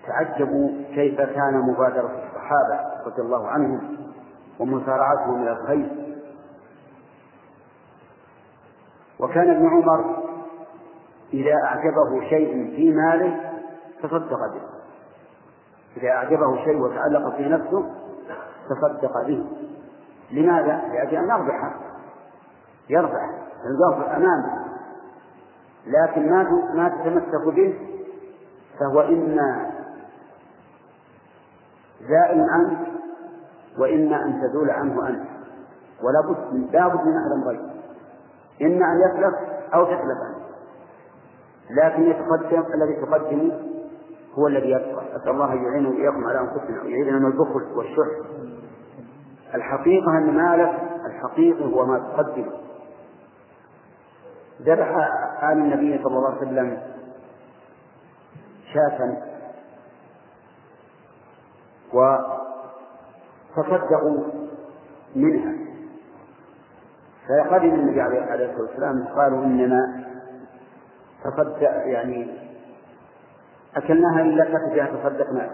تعجبوا 0.07 0.69
كيف 0.95 1.21
كان 1.21 1.59
مبادرة 1.59 2.11
الصحابة 2.27 3.03
رضي 3.05 3.21
الله 3.21 3.47
عنهم 3.47 3.97
ومسارعتهم 4.59 5.41
إلى 5.41 5.51
الخير. 5.51 6.04
وكان 9.19 9.49
ابن 9.49 9.67
عمر 9.67 10.23
إذا 11.33 11.53
أعجبه 11.63 12.29
شيء 12.29 12.75
في 12.75 12.93
ماله 12.93 13.51
تصدق 14.03 14.39
به. 14.53 14.61
إذا 15.97 16.09
أعجبه 16.09 16.63
شيء 16.63 16.81
وتعلق 16.81 17.35
فيه 17.35 17.47
نفسه 17.47 17.91
تصدق 18.69 19.27
به. 19.27 19.45
لماذا؟ 20.31 20.81
لأجل 20.93 21.15
أن 21.17 21.29
يربح 21.29 21.73
يربح 22.89 23.29
الظرف 23.65 24.09
أمامه. 24.09 24.65
لكن 25.87 26.29
ما 26.29 26.43
ما 26.73 26.89
تتمسك 26.89 27.55
به 27.55 27.79
فهو 28.79 29.01
إما 29.01 29.71
زائل 32.01 32.45
عنك 32.49 32.77
وإما 33.79 34.25
أن 34.25 34.41
تزول 34.41 34.69
عنه 34.69 35.07
أنت. 35.07 35.25
ولا 36.03 36.21
بد 36.21 36.53
من 36.53 36.75
أحد 37.15 37.31
أمرين 37.31 37.74
إما 38.61 38.85
أن 38.85 39.01
يتلف 39.09 39.35
أو 39.73 39.85
تتلف 39.85 40.19
أنت 40.29 40.45
لكن 41.69 42.03
يتقدم 42.03 42.63
الذي 42.73 42.93
تقدم 43.05 43.51
هو 44.33 44.47
الذي 44.47 44.69
يبقى 44.69 45.15
أسأل 45.15 45.29
الله 45.29 45.53
أن 45.53 45.63
يعيننا 45.63 45.89
وإياكم 45.89 46.25
على 46.25 46.39
أنفسنا 46.39 46.81
ويعيذنا 46.81 47.19
من 47.19 47.25
البخل 47.25 47.63
والشح. 47.75 48.29
الحقيقة 49.55 50.17
أن 50.17 50.33
مالك 50.33 50.81
الحقيقي 51.05 51.73
هو 51.73 51.85
ما 51.85 51.99
تقدم. 51.99 52.49
ذبح 54.61 54.87
آل 55.43 55.57
النبي 55.57 56.03
صلى 56.03 56.17
الله 56.17 56.29
عليه 56.29 56.37
وسلم 56.37 56.81
شاة. 58.73 59.17
وتصدقوا 63.53 64.23
منها. 65.15 65.53
فقدم 67.29 67.73
النبي 67.73 68.01
عليه 68.01 68.19
الصلاة 68.23 68.61
والسلام 68.61 69.07
قالوا 69.15 69.43
إننا 69.43 70.03
تصدق 71.23 71.71
يعني 71.85 72.27
أكلناها 73.75 74.21
إلا 74.21 74.45
كتفها 74.45 74.85
تصدقنا 74.85 75.49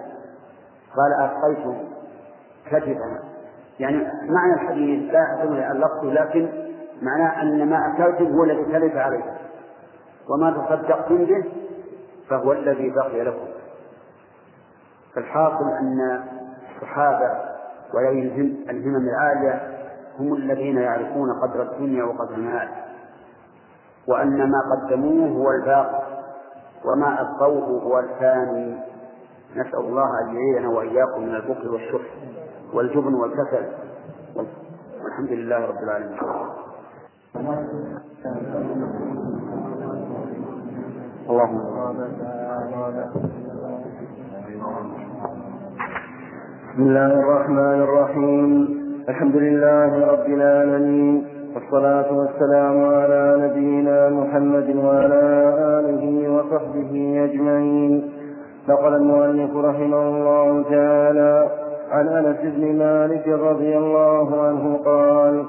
قال 0.96 1.14
أبقيت 1.20 1.78
كتفها. 2.66 3.24
يعني 3.80 3.98
معنى 4.30 4.54
الحديث 4.54 5.14
لا 5.14 5.20
يحتمل 5.20 5.60
اللفظ 5.60 6.06
لكن 6.06 6.50
معناه 7.02 7.42
أن 7.42 7.70
ما 7.70 7.94
أكلتم 7.94 8.26
هو 8.26 8.44
الذي 8.44 8.64
تلف 8.64 8.96
عليه 8.96 9.24
وما 10.30 10.52
تصدقتم 10.52 11.26
به 11.26 11.44
فهو 12.30 12.52
الذي 12.52 12.90
بقي 12.90 13.24
لكم. 13.24 13.48
فالحاصل 15.16 15.70
أن 15.80 16.24
الصحابة 16.76 17.30
وذوي 17.94 18.22
الهمم 18.70 19.08
العالية 19.10 19.71
هم 20.19 20.34
الذين 20.34 20.78
يعرفون 20.78 21.30
قدر 21.43 21.62
الدنيا 21.62 22.04
وقدر 22.04 22.36
المال. 22.36 22.69
وأن 24.08 24.38
ما 24.38 24.60
قدموه 24.71 25.30
هو 25.30 25.52
الباقي 25.52 26.02
وما 26.86 27.21
أبقوه 27.21 27.84
هو 27.84 28.00
الثاني 28.00 28.78
نسأل 29.56 29.80
الله 29.80 30.10
أن 30.21 30.36
يعيذنا 30.36 30.69
وإياكم 30.69 31.21
من 31.21 31.36
البخل 31.36 31.69
والشح 31.69 32.02
والجبن 32.74 33.13
والكسل. 33.13 33.65
والحمد 35.04 35.32
لله 35.32 35.65
رب 35.65 35.84
العالمين. 35.84 36.19
اللهم 41.30 41.58
بسم 46.71 46.82
الله 46.82 47.13
الرحمن 47.13 47.82
الرحيم. 47.82 48.81
الحمد 49.10 49.36
لله 49.36 50.12
رب 50.12 50.26
العالمين 50.28 51.26
والصلاة 51.56 52.14
والسلام 52.14 52.86
على 52.86 53.38
نبينا 53.40 54.10
محمد 54.10 54.76
وعلى 54.76 55.22
آله 55.80 56.30
وصحبه 56.34 57.24
أجمعين. 57.30 58.12
نقل 58.70 58.94
المؤلف 58.96 59.56
رحمه 59.56 60.10
الله 60.10 60.64
تعالى 60.70 61.48
عن 61.92 62.08
أنس 62.08 62.38
بن 62.44 62.78
مالك 62.78 63.28
رضي 63.28 63.78
الله 63.78 64.42
عنه 64.44 64.80
قال 64.86 65.46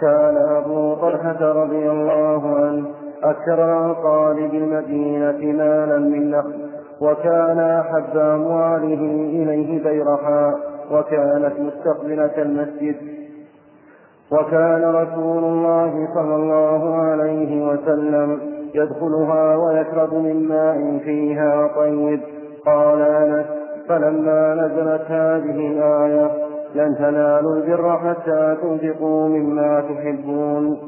كان 0.00 0.36
أبو 0.36 0.94
طلحة 0.94 1.52
رضي 1.52 1.90
الله 1.90 2.56
عنه 2.56 2.84
أكثر 3.22 3.64
الأنصار 3.64 4.34
بالمدينة 4.52 5.52
مالا 5.58 5.98
من 5.98 6.30
نخل 6.30 6.54
وكان 7.00 7.58
أحب 7.58 8.16
أمواله 8.16 9.00
إليه 9.32 9.82
بيرحاء 9.82 10.75
وكانت 10.92 11.52
مستقبلة 11.60 12.42
المسجد. 12.42 12.96
وكان 14.32 14.84
رسول 14.84 15.44
الله 15.44 16.08
صلى 16.14 16.36
الله 16.36 16.94
عليه 16.94 17.66
وسلم 17.68 18.40
يدخلها 18.74 19.56
ويشرب 19.56 20.14
من 20.14 20.48
ماء 20.48 20.98
فيها 21.04 21.66
طيب. 21.76 22.20
قال 22.66 23.00
أنس 23.02 23.46
فلما 23.88 24.54
نزلت 24.54 25.10
هذه 25.10 25.68
الآية 25.68 26.30
لن 26.74 26.96
تنالوا 26.96 27.56
البر 27.56 27.98
حتى 27.98 28.56
تنفقوا 28.62 29.28
مما 29.28 29.80
تحبون. 29.80 30.78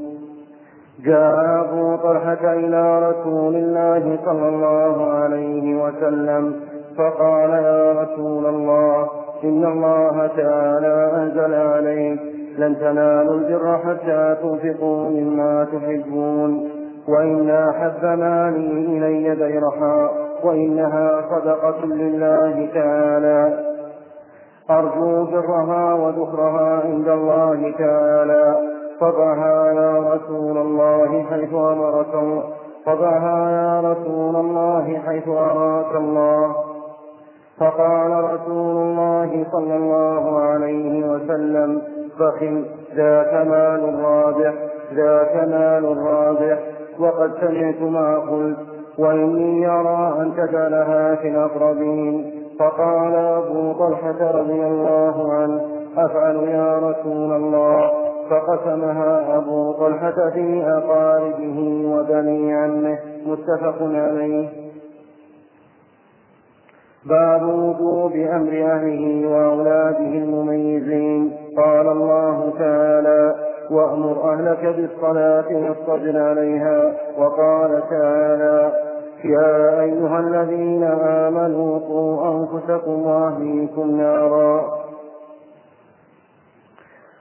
جاء 1.04 1.64
أبو 1.64 1.96
طلحة 1.96 2.52
إلى 2.52 3.10
رسول 3.10 3.56
الله 3.56 4.18
صلى 4.24 4.48
الله 4.48 5.12
عليه 5.12 5.84
وسلم 5.84 6.60
فقال 6.98 7.50
يا 7.50 8.02
رسول 8.02 8.46
الله 8.46 9.08
إن 9.44 9.64
الله 9.64 10.26
تعالى 10.36 11.12
أنزل 11.16 11.54
عليك 11.54 12.20
لن 12.58 12.76
تنالوا 12.78 13.34
البر 13.34 13.78
حتى 13.78 14.36
تنفقوا 14.42 15.08
مما 15.08 15.66
تحبون 15.72 16.70
وإن 17.08 17.50
أحب 17.50 18.04
مالي 18.04 18.70
إلي 18.98 19.34
بيرحاء 19.34 20.14
وإنها 20.44 21.20
صدقة 21.30 21.86
لله 21.86 22.68
تعالى. 22.74 23.64
أرجو 24.70 25.24
برها 25.24 25.94
وذكرها 25.94 26.80
عند 26.84 27.08
الله 27.08 27.74
تعالى. 27.78 28.56
فضعها 29.00 29.72
يا 29.72 30.14
رسول 30.14 30.58
الله 30.58 31.24
حيث 31.30 31.54
أمرك 31.54 32.42
فضعها 32.86 33.50
يا 33.50 33.80
رسول 33.90 34.36
الله 34.36 34.98
حيث 35.06 35.28
أراك 35.28 35.94
الله. 35.96 36.67
فقال 37.60 38.24
رسول 38.24 38.76
الله 38.76 39.46
صلى 39.52 39.76
الله 39.76 40.40
عليه 40.40 41.06
وسلم 41.10 41.82
بخل 42.20 42.64
ذاك 42.96 43.34
مال 43.34 44.04
رابح 44.04 44.54
ذاك 44.94 45.48
مال 45.48 45.96
رابح 45.96 46.58
وقد 47.00 47.30
سمعت 47.40 47.82
ما 47.82 48.18
قلت 48.18 48.58
وإني 48.98 49.62
يرى 49.62 50.14
أن 50.20 50.32
تجعلها 50.36 51.14
في 51.14 51.28
الأقربين. 51.28 52.32
فقال 52.58 53.14
أبو 53.14 53.72
طلحة 53.72 54.38
رضي 54.38 54.66
الله 54.66 55.32
عنه 55.32 55.60
أفعل 55.96 56.36
يا 56.36 56.78
رسول 56.78 57.32
الله. 57.32 57.90
فقسمها 58.30 59.36
أبو 59.36 59.72
طلحة 59.72 60.30
في 60.34 60.62
أقاربه 60.66 61.86
وبني 61.92 62.54
عمه 62.54 62.98
متفق 63.26 63.82
عليه. 63.82 64.67
باب 67.08 67.42
وجوب 67.42 68.12
أمر 68.12 68.52
أهله 68.72 69.28
وأولاده 69.28 70.12
المميزين. 70.22 71.32
قال 71.56 71.88
الله 71.88 72.52
تعالى 72.58 73.34
وأمر 73.70 74.32
أهلك 74.32 74.64
بالصلاة 74.76 75.44
واصطبر 75.48 76.20
عليها 76.22 76.92
وقال 77.18 77.82
تعالى 77.90 78.72
يا 79.24 79.80
أيها 79.80 80.20
الذين 80.20 80.84
آمنوا 81.02 81.78
قوا 81.78 82.28
أنفسكم 82.34 83.06
وأهليكم 83.06 83.90
نارا 83.90 84.78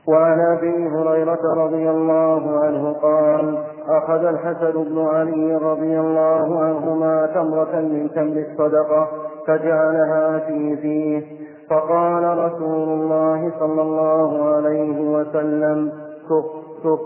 وعن 0.07 0.39
أبي 0.39 0.87
هريرة 0.87 1.53
رضي 1.63 1.89
الله 1.89 2.59
عنه 2.59 2.93
قال 2.93 3.57
أخذ 3.89 4.25
الحسن 4.25 4.83
بن 4.83 5.05
علي 5.07 5.55
رضي 5.55 5.99
الله 5.99 6.59
عنهما 6.59 7.25
تمرة 7.25 7.81
من 7.81 8.09
تمر 8.15 8.45
الصدقة 8.51 9.26
فجعلها 9.47 10.39
في 10.39 10.77
فيه. 10.77 11.47
فقال 11.69 12.37
رسول 12.37 12.89
الله 12.89 13.51
صلى 13.59 13.81
الله 13.81 14.55
عليه 14.55 14.99
وسلم 15.01 15.91
كف 16.29 16.45
كف 16.83 16.99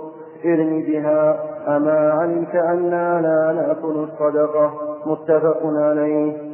ارم 0.45 0.81
بها. 0.81 1.39
أما 1.67 2.11
علمت 2.11 2.55
أنا 2.55 3.21
لا 3.21 3.53
نأكل 3.61 4.07
الصدقة. 4.09 4.73
متفق 5.05 5.59
عليه. 5.63 6.51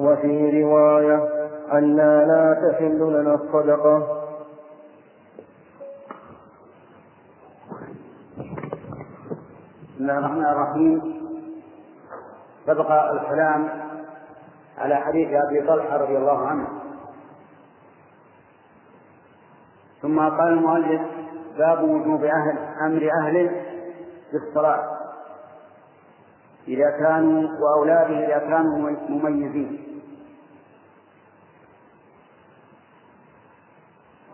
وفي 0.00 0.62
رواية 0.62 1.28
أنا 1.72 2.24
لا 2.26 2.70
تحل 2.70 2.98
لنا 2.98 3.34
الصدقة. 3.34 4.02
بسم 9.94 10.00
الله 10.00 10.18
الرحمن 10.18 10.44
الرحيم. 10.44 11.14
سبق 12.66 12.90
الكلام 12.90 13.68
على 14.78 14.96
حديث 14.96 15.28
أبي 15.28 15.66
طلحة 15.66 15.96
رضي 15.96 16.16
الله 16.16 16.46
عنه. 16.46 16.68
ثم 20.02 20.20
قال 20.20 20.48
المؤلف 20.48 21.02
باب 21.58 21.82
وجوب 21.82 22.24
أهل 22.24 22.58
أمر 22.86 23.10
أهله 23.22 23.50
بالصلاه 24.32 24.98
إذا 26.68 26.90
كانوا 26.90 27.48
وأولاده 27.60 28.26
إذا 28.26 28.38
كانوا 28.38 28.90
مميزين. 29.08 29.84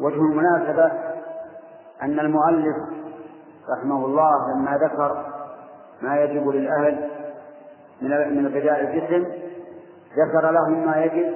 وجه 0.01 0.17
المناسبة 0.17 0.93
أن 2.03 2.21
المؤلف 2.21 2.77
رحمه 3.69 4.07
الله 4.07 4.55
لما 4.55 4.77
ذكر 4.77 5.27
ما 6.03 6.21
يجب 6.21 6.49
للأهل 6.49 7.11
من 8.03 8.11
من 8.37 8.47
غذاء 8.47 8.81
الجسم 8.81 9.50
ذكر 10.17 10.51
لهم 10.51 10.87
ما 10.87 11.05
يجب 11.05 11.35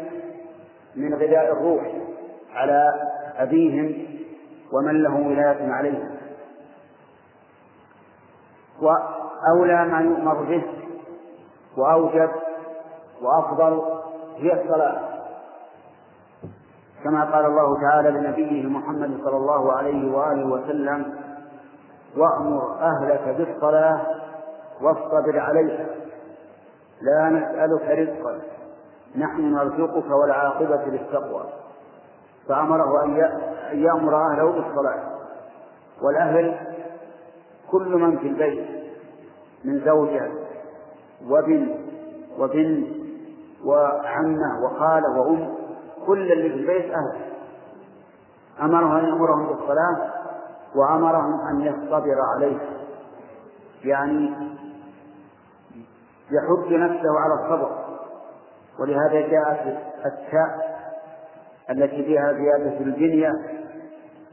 من 0.97 1.15
غذاء 1.15 1.53
الروح 1.53 1.93
على 2.55 2.93
أبيهم 3.37 4.07
ومن 4.73 5.03
له 5.03 5.15
ولاية 5.15 5.73
عليهم 5.73 6.17
وأولى 8.83 9.85
ما 9.85 10.01
يؤمر 10.01 10.43
به 10.43 10.65
وأوجب 11.77 12.31
وأفضل 13.23 13.83
هي 14.37 14.63
الصلاة. 14.63 15.01
كما 17.05 17.25
قال 17.25 17.47
الله 17.47 17.81
تعالى 17.81 18.11
لنبيه 18.11 18.67
محمد 18.67 19.19
صلى 19.25 19.37
الله 19.37 19.73
عليه 19.73 20.17
وآله 20.17 20.47
وسلم 20.47 21.15
وأمر 22.17 22.79
أهلك 22.81 23.37
بالصلاة 23.39 24.01
واصطبر 24.81 25.39
عليها 25.39 25.87
لا 27.01 27.29
نسألك 27.29 27.99
رزقا. 27.99 28.41
نحن 29.17 29.53
نرزقك 29.55 30.11
والعاقبة 30.11 30.85
للتقوى. 30.85 31.45
فأمره 32.49 33.05
أن 33.05 33.17
يأمر 33.73 34.17
أهله 34.17 34.45
بالصلاة. 34.53 35.15
والأهل 36.03 36.55
كل 37.71 37.97
من 37.97 38.19
في 38.19 38.29
البيت 38.29 38.69
من 39.65 39.85
زوجة 39.85 40.31
وبن 41.29 41.77
وبن 42.39 42.85
وعمة 43.65 44.65
وخالة 44.65 45.21
وأم 45.21 45.55
كل 46.07 46.33
اللي 46.33 46.49
في 46.51 46.57
البيت 46.57 46.95
أهل. 46.95 47.17
أمره 48.63 48.99
أن 49.01 49.05
يأمرهم 49.05 49.47
بالصلاة 49.47 50.11
وأمرهم 50.77 51.41
أن 51.51 51.61
يصطبر 51.61 52.17
عليه. 52.35 52.59
يعني 53.85 54.33
يحج 56.31 56.73
نفسه 56.73 57.19
على 57.21 57.35
الصبر. 57.35 57.84
ولهذا 58.81 59.29
جاءت 59.29 59.77
التاء 60.07 60.75
التي 61.71 62.05
فيها 62.05 62.33
زيادة 62.33 62.79
الجنية 62.81 63.33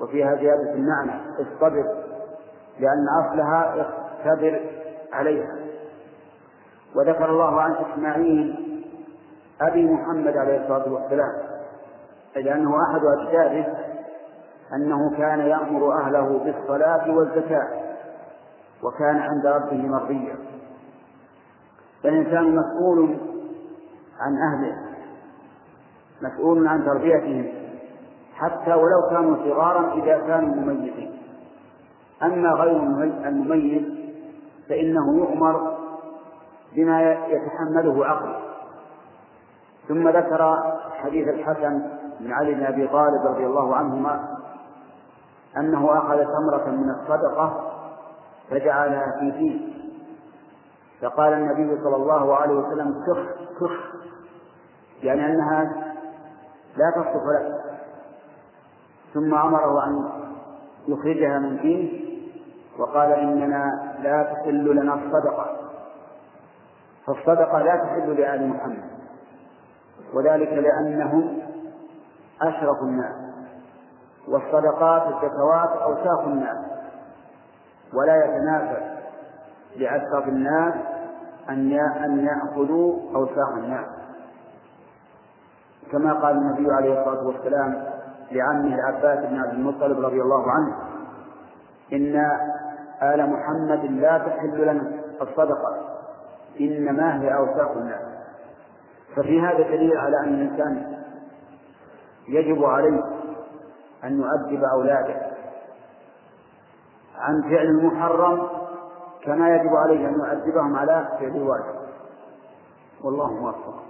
وفيها 0.02 0.36
زيادة 0.36 0.74
المعنى. 0.74 1.12
اصطبر 1.42 1.84
لأن 2.80 3.06
أصلها 3.26 3.76
اصطبر 3.82 4.60
عليها. 5.14 5.56
وذكر 6.96 7.30
الله 7.30 7.62
عن 7.62 7.72
إسماعيل 7.72 8.68
أبي 9.62 9.86
محمد 9.86 10.38
عليه 10.38 10.62
الصلاة 10.62 10.94
والسلام 10.94 11.34
لأنه 12.36 12.76
أحد 12.84 13.02
أجداده 13.20 13.74
أنه 14.76 15.18
كان 15.18 15.40
يأمر 15.40 15.94
أهله 16.02 16.40
بالصلاة 16.40 17.16
والزكاة 17.16 17.68
وكان 18.84 19.18
عند 19.18 19.46
ربه 19.46 19.88
مرضيا. 19.88 20.36
فالإنسان 22.04 22.56
مسؤول 22.56 23.18
عن 24.22 24.38
أهله 24.38 24.78
مسؤول 26.22 26.68
عن 26.68 26.86
تربيتهم 26.86 27.46
حتى 28.36 28.74
ولو 28.74 29.10
كانوا 29.10 29.36
صغارا 29.36 29.94
إذا 29.94 30.20
كانوا 30.28 30.56
مميزين. 30.56 31.12
أما 32.24 32.50
غير 32.50 32.78
المميز 33.26 33.84
فإنه 34.70 35.18
يؤمر 35.18 35.78
بما 36.76 37.12
يتحمله 37.12 38.06
عقله. 38.06 38.40
ثم 39.88 40.10
ذكر 40.10 40.56
حديث 41.04 41.28
الحسن 41.28 41.82
بن 42.20 42.32
علي 42.32 42.54
بن 42.54 42.64
أبي 42.64 42.88
طالب 42.88 43.26
رضي 43.26 43.46
الله 43.46 43.76
عنهما 43.76 44.38
أنه 45.58 45.98
أخذ 45.98 46.18
تمرة 46.18 46.70
من 46.70 46.90
الصدقة 46.90 47.72
فجعلها 48.50 49.20
في 49.20 49.32
فيه 49.32 49.72
فقال 51.02 51.34
النبي 51.34 51.84
صلى 51.84 51.96
الله 51.96 52.36
عليه 52.36 52.54
وسلم 52.54 53.04
كخ 53.08 53.51
كخ 53.62 53.96
يعني 55.04 55.26
أنها 55.26 55.64
لا 56.78 56.92
تصلح 56.92 57.24
لك 57.40 57.62
ثم 59.14 59.34
أمره 59.36 59.86
أن 59.86 60.10
يخرجها 60.88 61.40
من 61.40 61.58
فيه 61.58 62.12
وقال 62.80 63.12
إننا 63.12 63.96
لا 64.04 64.24
تحل 64.24 64.76
لنا 64.76 64.94
الصدقة. 64.94 65.58
فالصدقة 67.08 67.60
لا 67.60 67.76
تحل 67.76 68.16
لآل 68.22 68.50
محمد 68.50 68.90
وذلك 70.14 70.50
لأنهم 70.54 71.40
أشرف 72.42 72.82
الناس 72.82 73.16
والصدقات 74.28 75.02
الزكوات 75.08 75.70
أوساخ 75.70 76.20
الناس 76.20 76.58
ولا 77.94 78.26
يتنافى 78.26 78.98
لأشرف 79.76 80.28
الناس 80.28 80.74
أن 81.50 81.72
أن 81.80 82.26
يأخذوا 82.26 83.00
أوساخ 83.16 83.50
الناس. 83.58 83.86
كما 85.92 86.14
قال 86.14 86.38
النبي 86.38 86.74
عليه 86.74 87.00
الصلاة 87.00 87.28
والسلام 87.28 87.86
لعمه 88.32 88.76
العباس 88.76 89.26
بن 89.26 89.40
عبد 89.40 89.54
المطلب 89.54 90.00
رضي 90.06 90.22
الله 90.22 90.52
عنه 90.52 90.76
إن 91.94 92.16
آل 93.04 93.30
محمد 93.30 93.86
لا 93.86 94.18
تحل 94.18 94.62
لنا 94.62 94.92
الصدقة 95.22 95.98
إنما 96.60 97.22
هي 97.22 97.36
أوساخ 97.38 97.72
الناس. 97.72 98.02
ففي 99.16 99.42
هذا 99.42 99.58
دليل 99.58 99.98
على 99.98 100.18
أن 100.24 100.34
الإنسان 100.34 100.98
يجب 102.28 102.64
عليه 102.66 103.04
أن 104.04 104.22
يؤدب 104.22 104.64
أولاده. 104.64 105.32
عن 107.18 107.42
فعل 107.42 107.66
المحرم 107.66 108.61
كما 109.26 109.56
يجب 109.56 109.76
عليه 109.76 110.08
أن 110.08 110.14
يؤدبهم 110.14 110.76
على 110.76 111.08
فعل 111.20 111.36
الواجب 111.36 111.76
والله 113.04 113.34
موفق. 113.34 113.84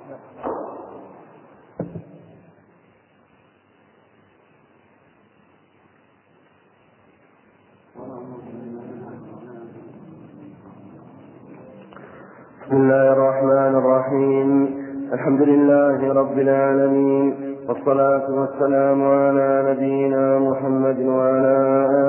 بسم 12.62 12.78
الله 12.78 13.14
الرحمن 13.14 13.76
الرحيم. 13.76 14.82
الحمد 15.14 15.42
لله 15.42 16.14
رب 16.14 16.40
العالمين. 16.40 17.58
والصلاة 17.68 18.32
والسلام 18.40 19.04
على 19.04 19.50
نبينا 19.72 20.40
محمد 20.40 21.00
وعلى 21.00 21.58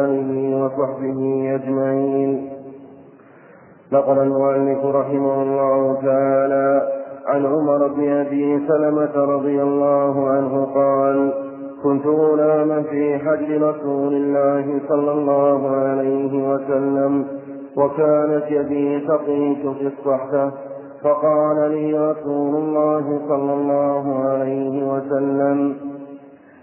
آله 0.04 0.64
وصحبه 0.64 1.20
أجمعين. 1.54 2.51
نقل 3.92 4.18
المؤلف 4.18 4.84
رحمه 4.84 5.42
الله 5.42 5.98
تعالى 6.02 6.82
عن 7.26 7.46
عمر 7.46 7.88
بن 7.88 8.08
أبي 8.08 8.66
سلمة 8.68 9.14
رضي 9.34 9.62
الله 9.62 10.28
عنه 10.28 10.64
قال 10.74 11.32
كنت 11.82 12.06
غلاما 12.06 12.82
في 12.82 13.18
حج 13.18 13.52
رسول 13.52 14.12
الله 14.14 14.80
صلى 14.88 15.12
الله 15.12 15.76
عليه 15.76 16.48
وسلم 16.54 17.26
وكانت 17.76 18.44
يدي 18.50 19.00
تطيش 19.00 19.58
في 19.58 19.86
الصحفة 19.86 20.50
فقال 21.02 21.70
لي 21.70 22.10
رسول 22.10 22.54
الله 22.54 23.20
صلى 23.28 23.52
الله 23.52 24.24
عليه 24.24 24.84
وسلم 24.86 25.76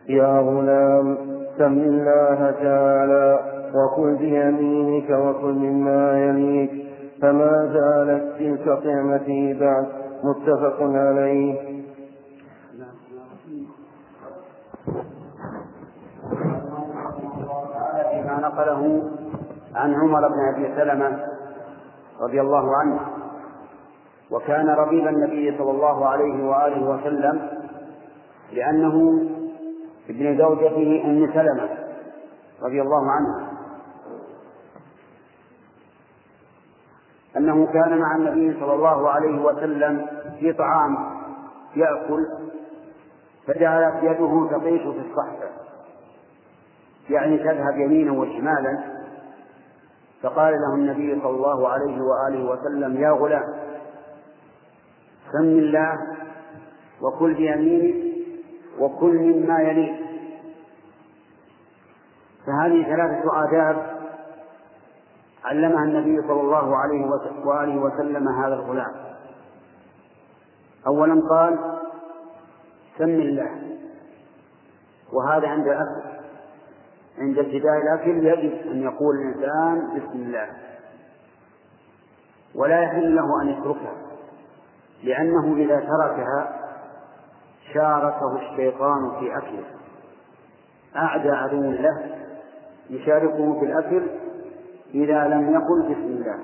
يا 0.09 0.39
غلام 0.39 1.17
سم 1.57 1.77
الله 1.77 2.51
تعالى 2.63 3.39
وكل 3.75 4.15
بيمينك 4.15 5.09
وكل 5.09 5.53
مما 5.53 6.25
يليك 6.25 6.88
فما 7.21 7.73
زالت 7.73 8.39
تلك 8.39 8.83
طعمتي 8.83 9.53
بعد 9.53 9.87
متفق 10.23 10.77
عليه. 10.81 11.69
نقله 18.41 19.11
عن 19.75 19.93
عمر 19.93 20.27
بن 20.27 20.39
أبي 20.53 20.75
سلمة 20.75 21.25
رضي 22.21 22.41
الله 22.41 22.77
عنه. 22.77 22.99
وكان 24.31 24.69
ربيب 24.69 25.07
النبي 25.07 25.57
صلى 25.57 25.71
الله 25.71 26.05
عليه 26.05 26.47
وآله 26.49 26.89
وسلم 26.89 27.49
لأنه 28.53 29.23
ابن 30.09 30.37
زوجته 30.37 31.01
أم 31.05 31.33
سلمة 31.33 31.69
رضي 32.63 32.81
الله 32.81 33.11
عنها. 33.11 33.58
أنه 37.37 37.65
كان 37.73 37.97
مع 37.97 38.15
النبي 38.15 38.59
صلى 38.59 38.73
الله 38.73 39.09
عليه 39.09 39.41
وسلم 39.41 40.07
في 40.39 40.53
طعام 40.53 40.97
يأكل 41.75 42.25
فجعلت 43.47 44.03
يده 44.03 44.47
تطيش 44.51 44.81
في 44.81 45.01
الصحفه 45.09 45.49
يعني 47.09 47.37
تذهب 47.37 47.77
يمينا 47.77 48.11
وشمالا. 48.11 48.99
فقال 50.23 50.53
له 50.53 50.75
النبي 50.75 51.21
صلى 51.21 51.29
الله 51.29 51.69
عليه 51.69 52.01
وآله 52.01 52.51
وسلم 52.51 52.97
يا 52.97 53.11
غلام 53.11 53.43
سم 55.31 55.43
الله 55.45 55.97
وكل 57.01 57.33
بيمينك 57.33 57.95
وكل 58.79 59.15
مما 59.17 59.59
يليك. 59.61 59.99
فهذه 62.47 62.83
ثلاثة 62.83 63.43
آداب 63.43 63.98
علمها 65.45 65.83
النبي 65.83 66.27
صلى 66.27 66.41
الله 66.41 66.77
عليه 66.77 67.05
وآله 67.45 67.81
وسلم 67.81 68.27
هذا 68.27 68.53
الغلام. 68.53 68.95
أولا 70.87 71.21
قال 71.29 71.59
سم 72.97 73.03
الله. 73.03 73.49
وهذا 75.13 75.47
عند 75.47 75.67
الأكل 75.67 76.09
عند 77.17 77.37
ابتداء 77.37 77.77
الأكل 77.77 78.27
يجب 78.27 78.71
أن 78.71 78.81
يقول 78.81 79.15
الإنسان 79.15 79.99
بسم 79.99 80.19
الله. 80.19 80.49
ولا 82.55 82.81
يحل 82.81 83.15
له 83.15 83.41
أن 83.41 83.49
يتركها 83.49 83.95
لأنه 85.03 85.55
إذا 85.55 85.79
تركها 85.79 86.59
شاركه 87.73 88.35
الشيطان 88.35 89.11
في 89.19 89.37
أكله. 89.37 89.65
أعدى 90.95 91.29
عدو 91.29 91.71
له 91.71 92.15
يشاركه 92.89 93.59
في 93.59 93.65
الأكل 93.65 94.07
إذا 94.93 95.27
لم 95.27 95.53
يقل 95.53 95.81
بسم 95.81 96.07
الله. 96.07 96.39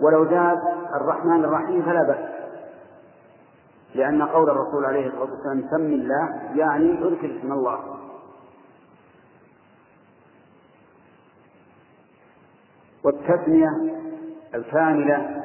ولو 0.00 0.24
زاد 0.24 0.58
الرحمن 1.00 1.44
الرحيم 1.44 1.82
فلا 1.82 2.02
بأس. 2.02 2.34
لأن 3.94 4.22
قول 4.22 4.50
الرسول 4.50 4.84
عليه 4.84 5.06
الصلاة 5.06 5.30
والسلام 5.30 5.70
سم 5.70 5.92
الله 5.92 6.50
يعني 6.54 6.92
أذكر 6.92 7.38
اسم 7.40 7.52
الله. 7.52 7.80
والتسمية 13.04 13.70
الكاملة 14.54 15.44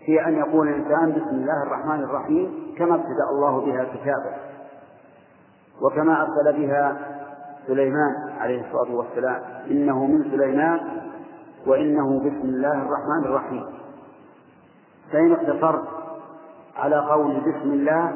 هي 0.00 0.26
أن 0.26 0.34
يقول 0.34 0.68
الإنسان 0.68 1.12
بسم 1.12 1.36
الله 1.36 1.62
الرحمن 1.62 2.04
الرحيم 2.04 2.74
كما 2.78 2.94
ابتدأ 2.94 3.30
الله 3.30 3.60
بها 3.60 3.84
كتابه. 3.84 4.36
وكما 5.82 6.22
أرسل 6.22 6.60
بها 6.60 7.16
سليمان 7.66 8.38
عليه 8.38 8.66
الصلاة 8.66 8.96
والسلام. 8.96 9.42
إنه 9.70 10.06
من 10.06 10.30
سليمان 10.30 10.80
وإنه 11.66 12.18
بسم 12.20 12.48
الله 12.48 12.72
الرحمن 12.72 13.24
الرحيم. 13.24 13.64
فإن 15.12 15.32
اقتصرت 15.32 15.88
على 16.76 16.96
قول 16.96 17.40
بسم 17.40 17.70
الله 17.70 18.10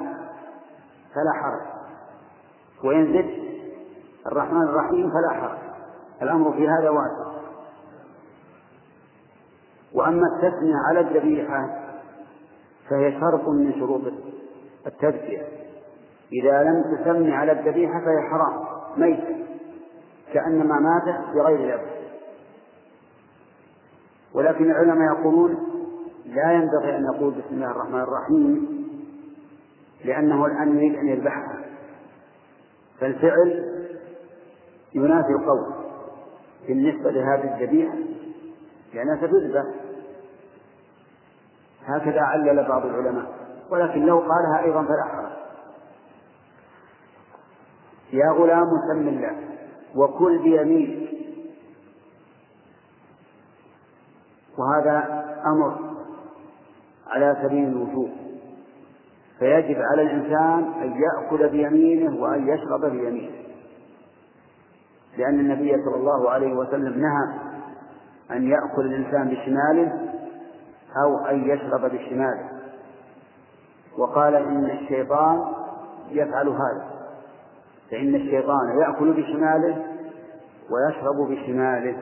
فلا 1.14 1.32
حرج. 1.42 1.66
وإن 2.84 3.12
زدت 3.12 3.50
الرحمن 4.26 4.62
الرحيم 4.62 5.10
فلا 5.10 5.40
حرج. 5.40 5.58
الأمر 6.22 6.52
في 6.52 6.68
هذا 6.68 6.90
واسع. 6.90 7.30
وأما 9.94 10.26
التثنية 10.26 10.76
على 10.88 11.00
الذبيحة 11.00 11.80
فهي 12.90 13.20
شرط 13.20 13.48
من 13.48 13.72
شروط 13.72 14.00
التذكية 14.86 15.42
إذا 16.32 16.62
لم 16.62 16.96
تسمي 16.96 17.34
على 17.34 17.52
الذبيحة 17.52 18.00
فهي 18.00 18.28
حرام. 18.30 18.79
ميت. 18.96 19.24
كأنما 20.33 20.81
ماتت 20.81 21.35
بغير 21.35 21.74
ذبح 21.74 22.00
ولكن 24.35 24.70
العلماء 24.70 25.18
يقولون 25.18 25.57
لا 26.26 26.53
ينبغي 26.53 26.96
أن 26.96 27.05
يقول 27.14 27.35
بسم 27.35 27.55
الله 27.55 27.70
الرحمن 27.70 28.00
الرحيم 28.00 28.81
لأنه 30.05 30.46
الآن 30.46 30.76
يريد 30.76 30.98
أن 30.98 31.09
يذبحها. 31.09 31.61
فالفعل 33.00 33.64
ينافي 34.94 35.33
القول. 35.33 35.74
بالنسبة 36.68 37.11
لهذه 37.11 37.55
الذبيحة 37.55 37.94
لأنها 38.94 39.16
ستذبح. 39.16 39.64
هكذا 41.87 42.20
علل 42.20 42.68
بعض 42.68 42.87
العلماء. 42.87 43.24
ولكن 43.70 44.07
لو 44.07 44.18
قالها 44.18 44.61
أيضا 44.64 44.83
فلا 44.83 45.05
حرج. 45.05 45.39
يا 48.12 48.30
غلام 48.30 48.66
سم 48.92 49.08
الله 49.08 49.36
وكل 49.96 50.38
بيمينك. 50.38 51.10
وهذا 54.58 55.24
أمر 55.46 55.78
على 57.06 57.36
سبيل 57.42 57.68
الوجوب. 57.68 58.10
فيجب 59.38 59.76
على 59.92 60.02
الإنسان 60.02 60.72
أن 60.82 60.94
يأكل 61.02 61.48
بيمينه 61.48 62.22
وأن 62.22 62.48
يشرب 62.48 62.90
بيمينه. 62.90 63.30
لأن 65.18 65.40
النبي 65.40 65.72
صلى 65.84 65.96
الله 65.96 66.30
عليه 66.30 66.54
وسلم 66.54 67.00
نهى 67.00 67.40
أن 68.30 68.48
يأكل 68.50 68.86
الإنسان 68.86 69.28
بشماله 69.28 70.12
أو 71.04 71.26
أن 71.26 71.50
يشرب 71.50 71.80
بشماله. 71.80 72.48
وقال 73.98 74.34
إن 74.34 74.70
الشيطان 74.70 75.44
يفعل 76.08 76.48
هذا. 76.48 76.89
فإن 77.90 78.14
الشيطان 78.14 78.79
يأكل 78.79 79.12
بشماله 79.12 79.85
ويشرب 80.70 81.31
بشماله. 81.31 81.96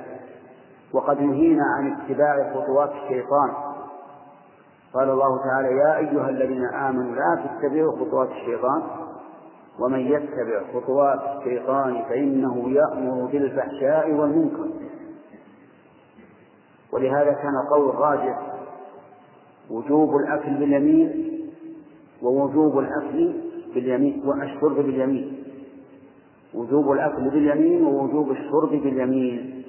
وقد 0.93 1.21
نهينا 1.21 1.65
عن 1.79 1.93
اتباع 1.93 2.55
خطوات 2.55 2.91
الشيطان. 2.91 3.51
قال 4.95 5.11
الله 5.11 5.43
تعالى 5.45 5.77
يا 5.77 5.97
أيها 5.97 6.29
الذين 6.29 6.65
آمنوا 6.65 7.15
لا 7.15 7.43
تتبعوا 7.45 7.93
خطوات 7.93 8.29
الشيطان. 8.31 8.83
ومن 9.81 10.01
يتبع 10.01 10.63
خطوات 10.75 11.21
الشيطان 11.37 12.03
فإنه 12.09 12.71
يأمر 12.71 13.27
بالفحشاء 13.33 14.13
والمنكر. 14.13 14.69
ولهذا 16.93 17.33
كان 17.33 17.55
قول 17.71 17.89
الراجح 17.89 18.39
وجوب 19.71 20.17
الأكل 20.17 20.55
باليمين 20.55 21.29
ووجوب 22.23 22.79
الأكل 22.79 23.35
باليمين 23.75 24.23
والشرب 24.27 24.77
باليمين. 24.77 25.38
وجوب 26.55 26.93
الأكل 26.93 27.31
باليمين 27.31 27.85
ووجوب 27.87 28.31
الشرب 28.31 28.71
باليمين 28.71 29.65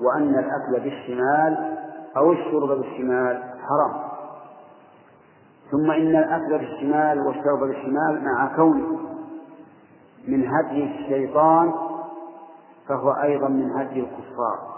وأن 0.00 0.34
الأكل 0.34 0.84
بالشمال 0.84 1.76
أو 2.16 2.32
الشرب 2.32 2.68
بالشمال 2.68 3.42
حرام. 3.42 4.06
ثم 5.70 5.90
إن 5.90 6.16
الأكل 6.16 6.58
بالشمال 6.58 7.20
والشرب 7.20 7.58
بالشمال 7.58 8.24
مع 8.24 8.56
كونه 8.56 8.98
من 10.28 10.48
هدي 10.48 10.84
الشيطان 10.84 11.72
فهو 12.88 13.10
أيضا 13.10 13.48
من 13.48 13.70
هدي 13.72 14.00
الكفار. 14.00 14.76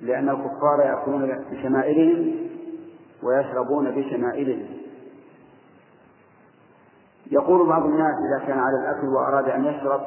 لأن 0.00 0.28
الكفار 0.28 0.80
يأكلون 0.80 1.44
بشمائلهم 1.50 2.34
ويشربون 3.22 3.90
بشمائلهم. 3.90 4.77
يقول 7.30 7.68
بعض 7.68 7.84
الناس 7.84 8.14
إذا 8.28 8.46
كان 8.46 8.58
على 8.58 8.76
الأكل 8.76 9.08
وأراد 9.08 9.48
أن 9.48 9.64
يشرب 9.64 10.00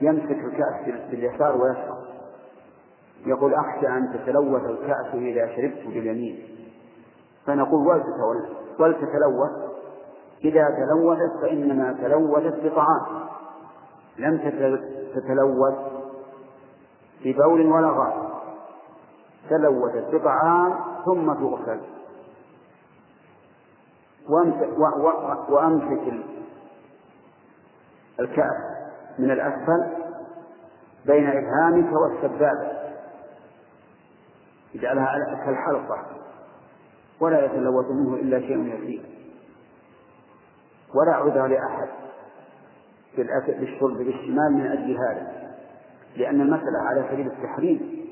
يمسك 0.00 0.44
الكأس 0.44 1.04
باليسار 1.10 1.56
ويشرب. 1.56 1.98
يقول 3.26 3.54
أخشى 3.54 3.88
أن 3.88 4.12
تتلوث 4.12 4.64
الكأس 4.64 5.14
إذا 5.14 5.46
شربت 5.56 5.86
باليمين. 5.86 6.38
فنقول 7.46 7.86
ولتتلوث 8.78 9.50
إذا 10.44 10.64
تلوثت 10.70 11.40
فإنما 11.42 11.92
تلوثت 11.92 12.64
بطعام. 12.64 13.28
لم 14.18 14.38
تتلوث 15.14 15.74
ببول 17.24 17.66
ولا 17.66 17.88
غائط 17.90 18.28
تلوثت 19.50 20.14
بطعام 20.14 20.74
ثم 21.04 21.32
تغسل. 21.32 21.80
وأمسك 25.48 26.14
الكأس 28.20 28.56
من 29.18 29.30
الأسفل 29.30 29.86
بين 31.06 31.26
إبهامك 31.26 31.92
والسبابة. 31.92 32.78
اجعلها 34.74 35.44
كالحلقة 35.46 36.06
ولا 37.20 37.44
يتلوث 37.44 37.90
منه 37.90 38.14
إلا 38.14 38.40
شيء 38.40 38.58
يسير. 38.58 39.02
ولا 40.94 41.12
عذر 41.12 41.46
لأحد 41.46 41.88
بالشرب 43.48 43.96
بالشمال 43.96 44.52
من 44.52 44.66
أجل 44.66 44.96
هذا 44.96 45.48
لأن 46.16 46.40
المسألة 46.40 46.78
على 46.78 47.04
سبيل 47.10 47.26
التحريم 47.26 48.06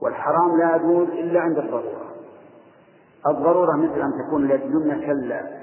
والحرام 0.00 0.58
لا 0.58 0.76
يجوز 0.76 1.08
إلا 1.08 1.40
عند 1.40 1.58
الضرورة. 1.58 2.11
الضرورة 3.26 3.76
مثل 3.76 4.00
أن 4.00 4.12
تكون 4.26 4.44
اليد 4.44 4.60
اليمنى 4.60 5.06
كلا. 5.06 5.62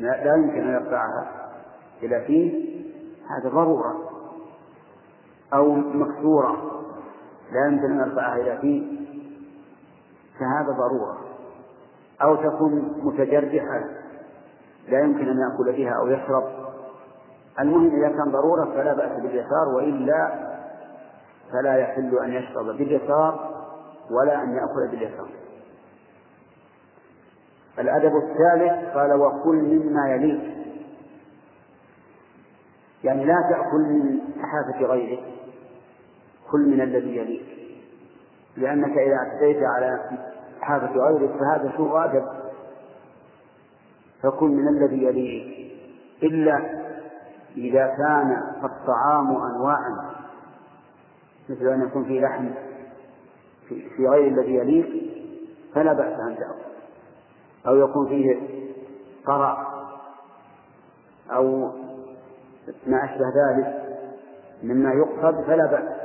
لا 0.00 0.34
يمكن 0.34 0.68
أن 0.68 0.74
يرفعها 0.74 1.50
إلى 2.02 2.24
فيه 2.26 2.78
هذا 3.30 3.48
ضرورة 3.48 3.94
أو 5.54 5.74
مكسورة. 5.74 6.56
لا 7.52 7.66
يمكن 7.66 7.90
أن 7.92 8.08
يرفعها 8.08 8.36
إلى 8.36 8.58
فيه 8.58 8.98
فهذا 10.40 10.72
ضرورة. 10.72 11.18
أو 12.22 12.36
تكون 12.36 13.00
متجرحة. 13.02 13.84
لا 14.88 15.00
يمكن 15.00 15.28
أن 15.28 15.38
يأكل 15.38 15.72
بها 15.72 15.92
أو 16.00 16.06
يشرب. 16.06 16.44
المهم 17.60 17.86
إذا 17.86 18.08
كان 18.08 18.32
ضرورة 18.32 18.64
فلا 18.64 18.94
بأس 18.94 19.20
باليسار 19.20 19.68
وإلا 19.76 20.48
فلا 21.52 21.76
يحل 21.76 22.18
أن 22.18 22.32
يشرب 22.32 22.66
باليسار 22.66 23.50
ولا 24.10 24.42
أن 24.42 24.54
يأكل 24.54 24.88
باليسار. 24.90 25.28
الأدب 27.80 28.16
الثالث 28.16 28.94
قال 28.94 29.12
وكل 29.12 29.56
مما 29.56 30.10
يليك. 30.10 30.58
يعني 33.04 33.24
لا 33.24 33.34
تأكل 33.50 33.80
من 33.80 34.18
حافة 34.42 34.86
غيرك 34.86 35.24
كل 36.50 36.60
من 36.60 36.80
الذي 36.80 37.16
يليك. 37.16 37.46
لأنك 38.56 38.98
إذا 38.98 39.14
اعتديت 39.16 39.62
على 39.62 40.00
حافة 40.60 40.92
غيرك 40.92 41.30
فهذا 41.30 41.72
سوء 41.76 42.04
أدب. 42.04 42.24
فكل 44.22 44.48
من 44.48 44.68
الذي 44.68 45.04
يليك. 45.04 45.72
إلا 46.22 46.56
إذا 47.56 47.86
كان 47.86 48.42
الطعام 48.64 49.36
أنواعا 49.36 50.14
مثل 51.48 51.66
أن 51.66 51.82
يكون 51.82 52.04
فيه 52.04 52.20
لحم 52.20 52.48
في 53.68 54.06
غير 54.08 54.28
الذي 54.28 54.54
يليك 54.54 54.88
فلا 55.74 55.92
بأس 55.92 56.20
أن 56.20 56.36
تأكل. 56.36 56.68
أو 57.68 57.76
يكون 57.76 58.08
فيه 58.08 58.40
قرع 59.26 59.66
أو 61.30 61.72
ما 62.86 63.04
أشبه 63.04 63.24
ذلك 63.26 63.82
مما 64.62 64.92
يقصد 64.92 65.44
فلا 65.46 65.66
بأس 65.66 65.98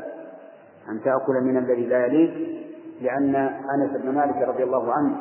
أن 0.89 1.01
تأكل 1.03 1.41
من 1.41 1.57
الذي 1.57 1.85
لا 1.85 2.05
يليك 2.05 2.63
لأن 3.01 3.35
أنس 3.75 4.01
بن 4.01 4.15
مالك 4.15 4.47
رضي 4.47 4.63
الله 4.63 4.93
عنه 4.93 5.15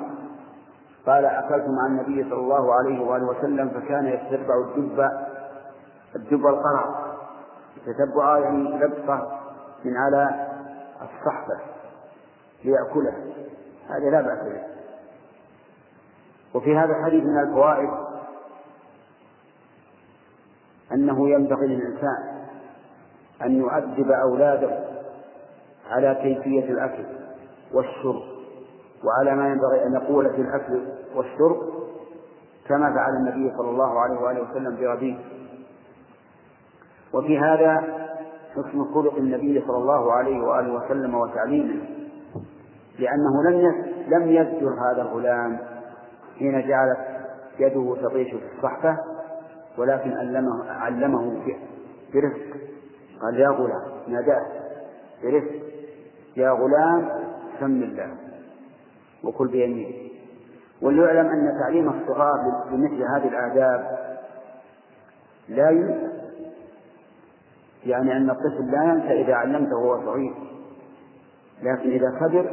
قال 1.06 1.24
أكلت 1.24 1.64
مع 1.68 1.86
النبي 1.86 2.30
صلى 2.30 2.40
الله 2.40 2.74
عليه 2.74 3.00
وآله 3.00 3.26
وسلم 3.26 3.68
فكان 3.68 4.06
يتتبع 4.06 4.54
الدب 4.54 5.08
الدب 6.16 6.46
القرع 6.46 7.12
يتتبع 7.86 8.38
يعني 8.38 8.78
لبقة 8.78 9.40
من 9.84 9.96
على 9.96 10.48
الصحفة 11.02 11.60
ليأكله. 12.64 13.14
هذا 13.88 14.10
لا 14.10 14.20
بأس 14.20 14.38
به. 14.38 14.71
وفي 16.54 16.76
هذا 16.76 16.96
الحديث 16.98 17.24
من 17.24 17.38
الفوائد 17.38 17.90
أنه 20.92 21.28
ينبغي 21.28 21.66
للإنسان 21.66 22.32
أن 23.42 23.52
يؤدب 23.56 24.10
أولاده 24.10 24.84
على 25.90 26.14
كيفية 26.22 26.72
الأكل 26.72 27.04
والشرب 27.74 28.22
وعلى 29.04 29.36
ما 29.36 29.48
ينبغي 29.48 29.86
أن 29.86 29.92
يقول 29.92 30.30
في 30.30 30.40
الأكل 30.40 30.82
والشرب 31.14 31.56
كما 32.68 32.94
فعل 32.94 33.16
النبي 33.16 33.56
صلى 33.56 33.70
الله 33.70 34.00
عليه 34.00 34.20
وآله 34.20 34.50
وسلم 34.50 34.76
بأبيه 34.76 35.18
وفي 37.14 37.38
هذا 37.38 37.76
حسن 38.52 38.84
خلق 38.94 39.16
النبي 39.16 39.62
صلى 39.66 39.76
الله 39.76 40.12
عليه 40.12 40.40
وآله 40.42 40.74
وسلم 40.74 41.14
وتعليمه 41.14 41.84
لأنه 42.98 43.42
لم 43.50 43.84
لم 44.08 44.28
يزجر 44.28 44.74
هذا 44.74 45.02
الغلام 45.02 45.58
حين 46.42 46.68
جعلت 46.68 46.98
يده 47.58 47.96
تطيش 48.02 48.30
في 48.30 48.56
الصحفة 48.56 48.98
ولكن 49.78 50.12
علمه 50.12 50.70
علمه 50.70 51.42
برفق 52.14 52.56
قال 53.22 53.40
يا 53.40 53.48
غلام 53.48 53.82
ناداه 54.08 54.46
برفق 55.22 55.54
يا 56.36 56.50
غلام 56.50 57.08
سم 57.60 57.82
الله 57.82 58.14
وكل 59.24 59.48
بيمينه 59.48 60.10
وليعلم 60.82 61.26
أن 61.26 61.58
تعليم 61.60 61.88
الصغار 61.88 62.66
بمثل 62.70 63.02
هذه 63.02 63.28
الآداب 63.28 63.98
لا 65.48 65.70
ينسى 65.70 66.12
يعني 67.86 68.16
أن 68.16 68.30
الطفل 68.30 68.70
لا 68.70 68.84
ينسى 68.84 69.22
إذا 69.22 69.34
علمته 69.34 69.76
وهو 69.76 70.04
صغير 70.04 70.34
لكن 71.62 71.90
إذا 71.90 72.10
كبر 72.20 72.52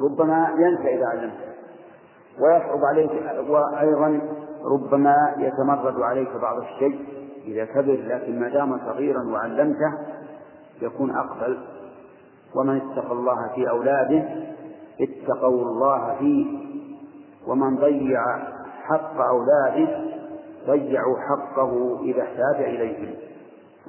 ربما 0.00 0.54
ينسى 0.58 0.94
إذا 0.94 1.06
علمته. 1.06 1.43
ويصعب 2.40 2.84
عليك 2.84 3.10
وأيضا 3.48 4.20
ربما 4.64 5.34
يتمرد 5.38 6.00
عليك 6.00 6.28
بعض 6.42 6.58
الشيء 6.58 7.06
إذا 7.44 7.64
كبر 7.64 7.98
لكن 8.06 8.40
ما 8.40 8.48
دام 8.48 8.78
صغيرا 8.78 9.22
وعلمته 9.32 9.98
يكون 10.82 11.16
أقبل. 11.16 11.58
ومن 12.56 12.76
اتقى 12.76 13.12
الله 13.12 13.48
في 13.54 13.70
أولاده 13.70 14.24
اتقوا 15.00 15.62
الله 15.62 16.14
فيه. 16.18 16.46
ومن 17.46 17.76
ضيع 17.76 18.22
حق 18.82 19.20
أولاده 19.20 20.04
ضيعوا 20.66 21.16
حقه 21.18 22.00
إذا 22.02 22.22
احتاج 22.22 22.64
إليهم. 22.64 23.14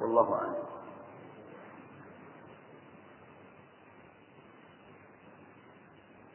والله 0.02 0.34
أعلم. 0.34 0.66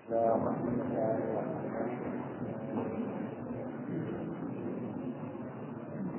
لا 0.10 1.31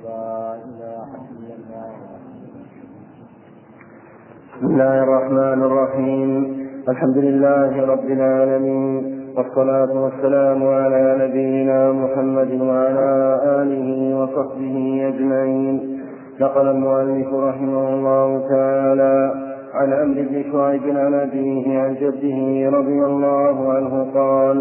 بسم 0.03 0.11
الله 4.61 5.03
الرحمن 5.03 5.59
الرحيم. 5.63 6.31
الحمد 6.89 7.17
لله 7.17 7.85
رب 7.85 8.05
العالمين 8.05 9.03
والصلاة 9.37 10.03
والسلام 10.03 10.67
على 10.67 11.03
نبينا 11.23 11.91
محمد 11.91 12.51
وعلى 12.61 13.11
آله 13.61 13.87
وصحبه 14.19 14.75
أجمعين. 15.07 15.75
نقل 16.39 16.67
المؤلف 16.67 17.33
رحمه 17.33 17.89
الله 17.89 18.47
تعالى 18.49 19.33
عن 19.73 19.93
عمرو 19.93 20.23
بن 20.29 20.43
شعيب 20.51 20.97
عن 20.97 21.13
أبيه 21.13 21.79
عن 21.79 21.95
جده 21.95 22.69
رضي 22.77 22.99
الله 23.05 23.73
عنه 23.73 23.93
قال 24.13 24.57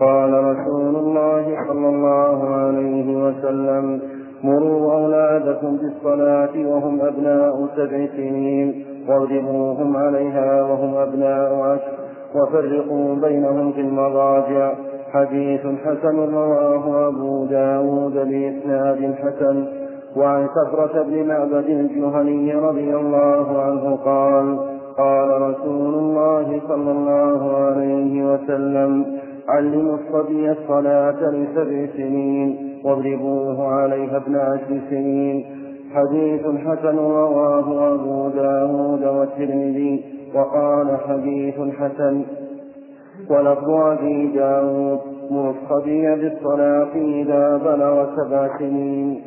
قال 0.00 0.32
رسول 0.44 0.96
الله 0.96 1.44
صلى 1.68 1.88
الله 1.88 2.38
عليه 2.54 3.08
وسلم 3.24 4.13
مروا 4.44 4.92
أولادكم 4.92 5.76
بالصلاة 5.76 6.68
وهم 6.68 7.00
أبناء 7.00 7.66
سبع 7.76 8.06
سنين. 8.16 8.84
واضربوهم 9.08 9.96
عليها 9.96 10.62
وهم 10.62 10.94
أبناء 10.94 11.54
عشر. 11.54 11.92
وفرقوا 12.34 13.14
بينهم 13.14 13.72
في 13.72 13.80
المضاجع. 13.80 14.72
حديث 15.12 15.60
حسن 15.84 16.34
رواه 16.34 17.08
أبو 17.08 17.44
داود 17.44 18.14
بإسناد 18.14 19.14
حسن. 19.14 19.64
وعن 20.16 20.46
سفرة 20.48 21.02
بن 21.02 21.28
معبد 21.28 21.68
الجهني 21.68 22.54
رضي 22.54 22.96
الله 22.96 23.62
عنه 23.62 23.96
قال 24.04 24.58
قال 24.98 25.42
رسول 25.42 25.94
الله 25.94 26.60
صلى 26.68 26.90
الله 26.90 27.56
عليه 27.56 28.32
وسلم 28.32 29.04
علموا 29.48 29.94
الصبي 29.94 30.50
الصلاة 30.50 31.30
لسبع 31.30 31.86
سنين. 31.96 32.63
واضربوه 32.84 33.74
عليها 33.74 34.16
ابن 34.16 34.36
عشر 34.36 34.80
سنين. 34.90 35.44
حديث 35.94 36.40
حسن 36.40 36.96
رواه 36.96 37.94
أبو 37.94 38.28
داود 38.28 39.04
والترمذي. 39.04 40.04
وقال 40.34 40.98
حديث 41.08 41.54
حسن. 41.54 42.24
ولفظ 43.30 43.70
أبي 43.70 44.26
داود 44.26 45.00
مر 45.30 45.50
الصبي 45.50 46.16
بالصلاة 46.16 46.94
إذا 46.94 47.56
بلغ 47.56 48.16
سبع 48.16 48.58
سنين. 48.58 49.22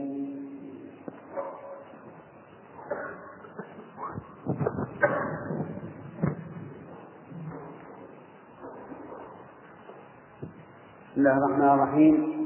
بسم 11.17 11.25
الله 11.25 11.37
الرحمن 11.37 11.69
الرحيم. 11.73 12.36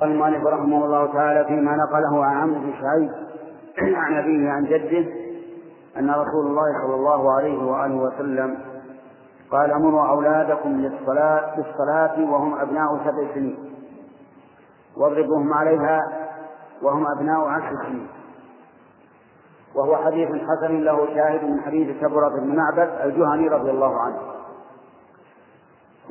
قال 0.00 0.10
المؤلف 0.10 0.46
رحمه 0.46 0.84
الله 0.84 1.12
تعالى 1.12 1.44
فيما 1.44 1.76
نقله 1.76 2.24
عن 2.24 2.36
عمرو 2.36 2.60
بن 2.60 2.72
شعيب 2.80 3.10
عن 3.96 4.14
أبيه 4.14 4.50
عن 4.50 4.64
جده 4.64 5.12
أن 5.98 6.10
رسول 6.10 6.46
الله 6.46 6.82
صلى 6.82 6.94
الله 6.94 7.32
عليه 7.32 7.58
وآله 7.64 7.94
وسلم 7.94 8.58
قال 9.50 9.72
أمروا 9.72 10.08
أولادكم 10.08 10.70
للصلاة 10.70 11.56
بالصلاة 11.56 12.30
وهم 12.30 12.60
أبناء 12.60 12.98
سبع 13.04 13.34
سنين. 13.34 13.70
واضربوهم 14.96 15.52
عليها 15.54 16.00
وهم 16.82 17.06
أبناء 17.16 17.48
عشر 17.48 17.76
سنين. 17.86 18.08
وهو 19.74 19.96
حديث 19.96 20.28
حسن 20.28 20.80
له 20.80 21.06
شاهد 21.14 21.44
من 21.44 21.60
حديث 21.60 22.00
كبرة 22.00 22.28
بن 22.28 22.56
معبد 22.56 22.90
الجهني 23.04 23.48
رضي 23.48 23.70
الله 23.70 24.00
عنه. 24.00 24.18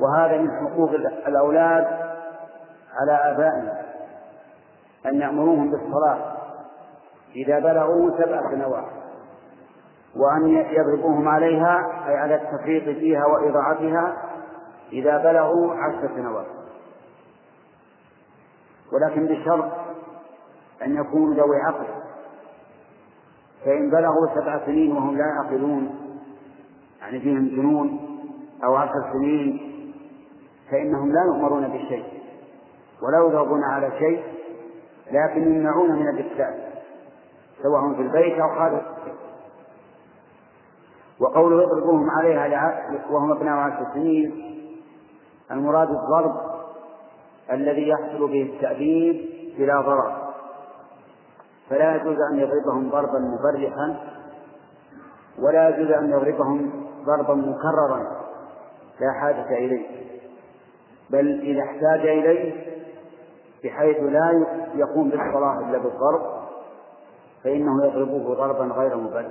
وهذا 0.00 0.38
من 0.38 0.50
حقوق 0.50 0.90
الأولاد 1.26 2.10
على 2.94 3.12
آبائهم 3.12 3.68
أن 5.06 5.20
يأمروهم 5.20 5.70
بالصلاة 5.70 6.36
إذا 7.36 7.58
بلغوا 7.58 8.10
سبع 8.18 8.50
سنوات 8.50 8.84
وأن 10.16 10.48
يضربوهم 10.48 11.28
عليها 11.28 12.06
أي 12.08 12.16
على 12.16 12.34
التفريط 12.34 12.84
فيها 12.98 13.26
وإضاعتها 13.26 14.16
إذا 14.92 15.18
بلغوا 15.18 15.74
عشر 15.74 16.08
سنوات. 16.16 16.46
ولكن 18.92 19.26
بشرط 19.26 19.72
أن 20.82 20.96
يكونوا 20.96 21.34
ذوي 21.34 21.56
عقل. 21.56 21.86
فإن 23.64 23.90
بلغوا 23.90 24.26
سبع 24.34 24.66
سنين 24.66 24.92
وهم 24.92 25.16
لا 25.16 25.24
يعقلون 25.26 25.94
يعني 27.00 27.20
فيهم 27.20 27.48
جنون 27.48 28.00
أو 28.64 28.76
عشر 28.76 29.12
سنين 29.12 29.60
فإنهم 30.70 31.12
لا 31.12 31.24
يؤمرون 31.24 31.68
بالشيء. 31.68 32.19
ولا 33.02 33.18
يضربون 33.18 33.64
على 33.64 33.90
شيء 33.98 34.24
لكن 35.12 35.42
يمنعون 35.42 35.92
من 35.92 36.08
الإفساد 36.08 36.54
سواء 37.62 37.94
في 37.94 38.02
البيت 38.02 38.38
أو 38.38 38.48
خارج 38.48 38.82
وقوله 41.20 41.62
يضربوهم 41.62 42.10
عليها 42.10 42.90
وهم 43.10 43.32
أبناء 43.32 43.54
عشر 43.56 43.86
سنين 43.94 44.50
المراد 45.50 45.88
الضرب 45.90 46.50
الذي 47.52 47.88
يحصل 47.88 48.28
به 48.28 48.42
التأديب 48.42 49.30
بلا 49.58 49.80
ضرر. 49.80 50.32
فلا 51.70 51.96
يجوز 51.96 52.16
أن 52.32 52.38
يضربهم 52.38 52.90
ضربا 52.90 53.18
مبرحا 53.18 53.96
ولا 55.38 55.68
يجوز 55.68 55.90
أن 55.90 56.10
يضربهم 56.10 56.86
ضربا 57.04 57.34
مكررا. 57.34 58.20
لا 59.00 59.12
حاجة 59.20 59.58
إليه. 59.58 59.86
بل 61.10 61.40
إذا 61.40 61.62
احتاج 61.62 62.08
إليه 62.08 62.69
بحيث 63.64 63.96
لا 63.96 64.46
يقوم 64.74 65.08
بالصلاة 65.08 65.58
إلا 65.58 65.78
بالضرب 65.78 66.22
فإنه 67.44 67.86
يضربه 67.86 68.34
ضربا 68.34 68.74
غير 68.74 68.96
مبرح 68.96 69.26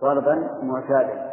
ضربا 0.00 0.60
معتادا. 0.62 1.30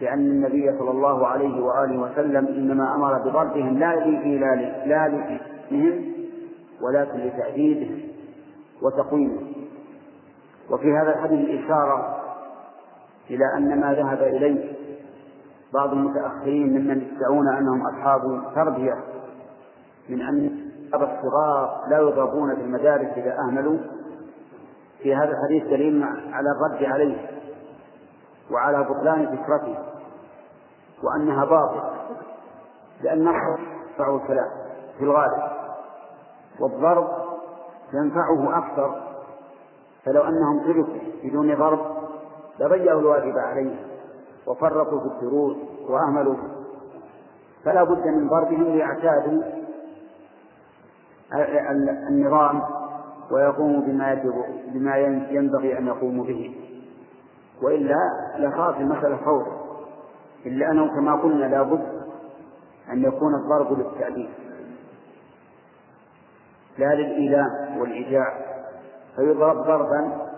لأن 0.00 0.18
النبي 0.18 0.78
صلى 0.78 0.90
الله 0.90 1.26
عليه 1.26 1.64
وآله 1.64 1.98
وسلم 1.98 2.46
إنما 2.46 2.94
أمر 2.94 3.18
بضربهم 3.18 3.78
لا 3.78 3.94
لا 4.86 5.08
لإثمهم 5.08 6.12
ولكن 6.82 7.18
لتأديبهم 7.18 8.00
وتقويمهم. 8.82 9.52
وفي 10.70 10.92
هذا 10.92 11.10
الحديث 11.14 11.64
إشارة 11.64 12.16
إلى 13.30 13.44
أن 13.56 13.80
ما 13.80 13.94
ذهب 13.94 14.22
إليه 14.22 14.72
بعض 15.74 15.92
المتأخرين 15.92 16.68
ممن 16.68 17.02
يدعون 17.16 17.48
أنهم 17.48 17.86
أصحاب 17.86 18.42
تربية. 18.54 18.94
من 20.08 20.22
أن 20.22 20.68
الصغار 20.94 21.84
لا 21.90 21.98
يضربون 21.98 22.54
في 22.54 22.60
المدارس 22.60 23.08
إذا 23.16 23.36
أهملوا. 23.38 23.78
في 25.02 25.14
هذا 25.14 25.30
الحديث 25.30 25.64
دليل 25.64 26.04
على 26.32 26.48
الرد 26.50 26.84
عليه 26.84 27.30
وعلى 28.50 28.84
بطلان 28.84 29.36
فكرته 29.36 29.78
وأنها 31.02 31.44
باطلة 31.44 31.92
لأن 33.02 33.18
ينفع 33.18 34.16
الكلام 34.16 34.50
في 34.98 35.04
الغالب 35.04 35.42
والضرب 36.60 37.08
ينفعه 37.94 38.58
أكثر 38.58 39.02
فلو 40.04 40.22
أنهم 40.22 40.64
تركوا 40.64 40.94
بدون 41.24 41.54
ضرب 41.54 41.80
لضيعوا 42.60 43.00
الواجب 43.00 43.38
عليه 43.38 43.76
وفرطوا 44.46 45.00
في 45.00 45.06
الدروس 45.06 45.56
وأهملوا. 45.88 46.36
فلا 47.64 47.84
بد 47.84 48.06
من 48.06 48.28
ضربهم 48.28 48.64
ليعتادوا 48.64 49.42
النظام 52.08 52.62
ويقوموا 53.30 53.80
بما 53.80 54.12
يجب 54.12 54.34
بما 54.74 54.96
ينبغي 55.30 55.78
أن 55.78 55.86
يقوموا 55.86 56.24
به. 56.24 56.56
وإلا 57.62 57.96
لصارت 58.38 58.80
المسألة 58.80 59.16
فوضى 59.16 59.50
إلا 60.46 60.70
أنه 60.70 60.94
كما 60.94 61.14
قلنا 61.22 61.44
لابد 61.44 61.84
أن 62.92 63.04
يكون 63.04 63.34
الضرب 63.34 63.78
للتأديب 63.78 64.30
لا 66.78 66.94
للإيلاء 66.94 67.78
والإيجاع. 67.78 68.38
فيضرب 69.16 69.56
ضربا 69.56 70.28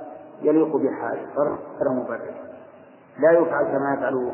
يليق 0.43 0.77
بحاله 0.77 1.27
ضرب 1.37 1.59
غير 1.81 1.91
مبرر. 2.03 2.35
لا 3.19 3.31
يفعل 3.31 3.65
كما 3.65 3.95
يفعل 3.95 4.33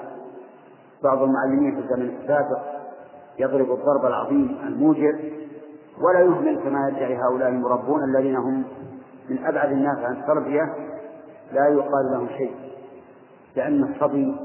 بعض 1.05 1.23
المعلمين 1.23 1.75
في 1.75 1.81
الزمن 1.81 2.17
السابق. 2.23 2.77
يضرب 3.39 3.71
الضرب 3.73 4.07
العظيم 4.07 4.59
الموجب 4.67 5.46
ولا 6.01 6.21
يهمل 6.21 6.61
كما 6.61 6.89
يدعي 6.89 7.17
هؤلاء 7.17 7.49
المربون 7.49 8.05
الذين 8.05 8.37
هم 8.37 8.65
من 9.31 9.45
أبعد 9.45 9.73
الناس 9.73 9.99
عن 9.99 10.17
التربية 10.17 10.75
لا 11.53 11.69
يقال 11.69 12.05
له 12.13 12.29
شيء 12.39 12.55
لأن 13.57 13.83
الصبي 13.83 14.37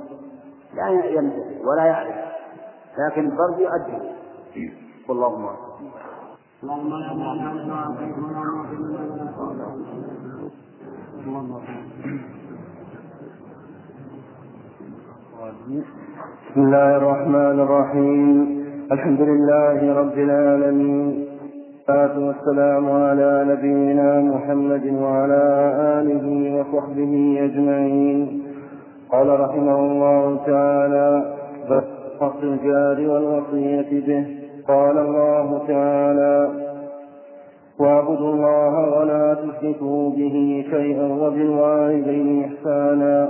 لا 0.76 0.89
يمتثل 0.89 1.66
ولا 1.66 1.86
يعرف 1.86 2.16
لكن 2.97 3.30
برضه 3.30 3.60
يؤدي. 3.60 4.14
والله 5.10 5.47
أعلم. 5.47 5.58
اللهم 6.64 6.91
بسم 16.52 16.62
الله 16.62 16.97
الرحمن 16.97 17.60
الرحيم. 17.60 18.66
الحمد 18.91 19.22
لله 19.22 19.93
رب 19.93 20.18
العالمين. 20.18 21.31
والصلاة 21.92 22.28
والسلام 22.28 22.92
على 22.92 23.46
نبينا 23.48 24.20
محمد 24.20 24.86
وعلى 25.02 25.44
آله 26.00 26.26
وصحبه 26.56 27.38
أجمعين. 27.46 28.44
قال 29.12 29.39
رحمه 29.39 29.80
الله 29.80 30.39
تعالى 30.46 31.36
حق 32.22 32.42
الجار 32.44 33.10
والوصية 33.10 33.92
به. 34.08 34.26
قال 34.68 34.98
الله 34.98 35.62
تعالى 35.68 36.50
واعبدوا 37.80 38.34
الله 38.34 39.00
ولا 39.00 39.34
تشركوا 39.34 40.10
به 40.10 40.66
شيئا 40.72 41.08
وبالوالدين 41.22 42.46
إحسانا. 42.46 43.28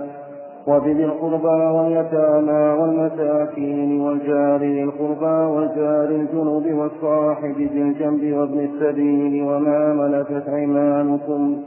وبذي 0.67 1.05
القربى 1.05 1.47
واليتامى 1.47 2.81
والمساكين 2.81 4.01
والجار 4.01 4.59
ذي 4.59 4.83
القربى 4.83 5.55
والجار 5.55 6.09
الجنوب 6.09 6.65
والصاحب 6.73 7.57
ذي 7.57 7.81
الجنب 7.81 8.33
وابن 8.37 8.59
السبيل 8.59 9.43
وما 9.43 9.93
ملكت 9.93 10.49
أيمانكم 10.49 11.57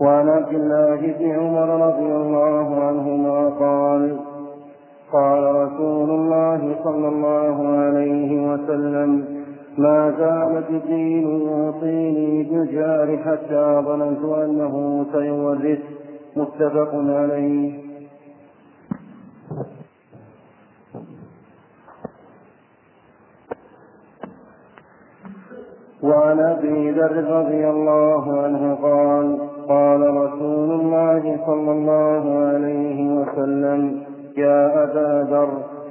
وعن 0.00 0.28
عبد 0.28 0.54
الله 0.54 0.96
بن 1.18 1.30
عمر 1.30 1.86
رضي 1.86 2.12
الله 2.12 2.84
عنهما 2.84 3.48
قال 3.48 4.16
قال 5.12 5.56
رسول 5.56 6.10
الله 6.10 6.74
صلى 6.84 7.08
الله 7.08 7.68
عليه 7.68 8.52
وسلم 8.52 9.24
ما 9.78 10.14
زال 10.18 10.62
جبريل 10.70 11.24
يوصيني 11.24 12.42
بالجار 12.42 13.16
حتى 13.16 13.82
ظننت 13.86 14.24
أنه 14.24 15.06
سيورث. 15.12 15.78
متفق 16.36 16.94
عليه. 16.94 17.83
وعن 26.04 26.40
أبي 26.40 26.90
ذر 26.90 27.24
رضي 27.30 27.68
الله 27.68 28.42
عنه 28.42 28.74
قال 28.82 29.38
قال 29.68 30.00
رسول 30.16 30.70
الله 30.80 31.38
صلى 31.46 31.70
الله 31.70 32.38
عليه 32.38 33.08
وسلم 33.08 34.00
يا 34.36 34.84
أبا 34.84 35.26
ذر 35.30 35.48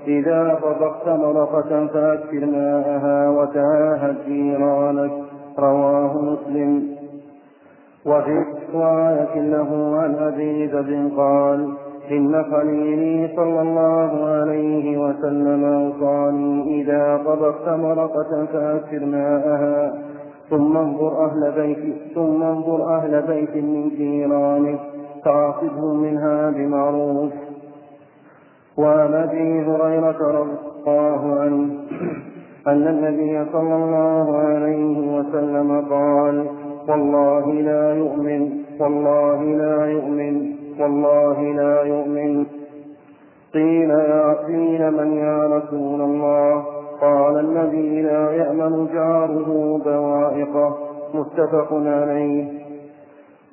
إذا 0.08 0.60
طبقت 0.64 1.08
مرقة 1.08 1.88
فأكثر 1.88 2.46
ماءها 2.46 3.30
وتعاهد 3.30 4.16
جيرانك. 4.28 5.12
رواه 5.60 6.22
مسلم. 6.22 6.88
وفي 8.06 8.46
رواية 8.74 9.40
له 9.42 9.98
عن 9.98 10.16
أبي 10.16 10.66
ذر 10.66 11.10
قال 11.18 11.74
إن 12.12 12.44
خليلي 12.52 13.36
صلى 13.36 13.62
الله 13.62 14.26
عليه 14.26 14.98
وسلم 14.98 15.64
أوصاني 15.66 16.82
إذا 16.82 17.22
طبخت 17.26 17.70
مرقة 17.70 18.46
فأكثر 18.54 19.06
ماءها. 19.06 19.94
ثم 20.50 20.78
انظر 20.78 21.26
أهل 21.26 21.52
بيت 21.56 21.96
ثم 22.16 22.44
انظر 22.44 22.96
أهل 22.96 23.22
بيت 23.22 23.56
من 23.56 23.90
جيرانك 23.90 24.80
فاعصبهم 25.26 26.02
منها 26.02 26.50
بمعروف. 26.50 27.32
وعن 28.78 29.14
أبي 29.14 29.62
هريرة 29.62 30.40
رضي 30.40 30.58
الله 30.88 31.40
عنه 31.40 31.70
أن 32.68 32.88
النبي 32.88 33.52
صلى 33.52 33.76
الله 33.76 34.38
عليه 34.38 35.18
وسلم 35.18 35.86
قال 35.90 36.46
والله 36.90 37.54
لا 37.54 37.94
يؤمن 37.94 38.50
والله 38.80 39.44
لا 39.44 39.86
يؤمن. 39.86 40.63
والله 40.80 41.42
لا 41.42 41.84
يؤمن. 41.84 42.46
قيل 43.54 43.90
يا 43.90 44.34
قيل 44.34 44.92
من 44.92 45.18
يا 45.18 45.48
رسول 45.48 46.02
الله؟ 46.02 46.66
قال 47.02 47.40
الذي 47.40 48.02
لا 48.02 48.32
يأمن 48.32 48.88
جاره 48.94 49.80
بوائقه. 49.86 50.78
متفق 51.14 51.68
عليه. 51.72 52.46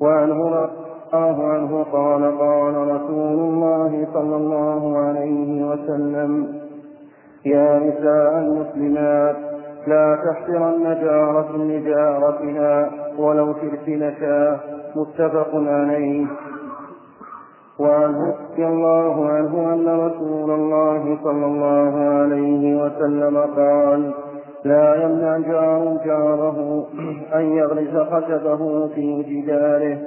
وعنه 0.01 0.69
الله 1.15 1.47
عنه 1.49 1.85
قال 1.93 2.39
قال 2.39 2.75
رسول 2.75 3.39
الله 3.39 4.07
صلى 4.15 4.37
الله 4.37 4.99
عليه 4.99 5.65
وسلم 5.65 6.61
يا 7.47 7.79
نساء 7.79 8.39
المسلمات 8.39 9.37
لا 9.87 10.19
تحقرن 10.25 10.99
جارة 11.03 11.57
لجارتها 11.57 12.91
ولو 13.19 13.53
ترسل 13.53 14.15
متفق 14.97 15.51
عليه. 15.55 16.27
وعنه 17.81 18.35
رضي 18.61 18.67
الله 18.67 19.27
عنه 19.29 19.73
أن 19.75 19.89
رسول 19.89 20.51
الله 20.51 21.19
صلى 21.25 21.47
الله 21.47 21.95
عليه 21.99 22.83
وسلم 22.83 23.37
قال 23.39 24.13
لا 24.65 25.05
يمنع 25.05 25.39
جار 25.39 25.97
جاره 26.05 26.87
أن 27.39 27.53
يغرس 27.57 27.97
خشبه 27.97 28.89
في 28.95 29.23
جداره. 29.23 29.99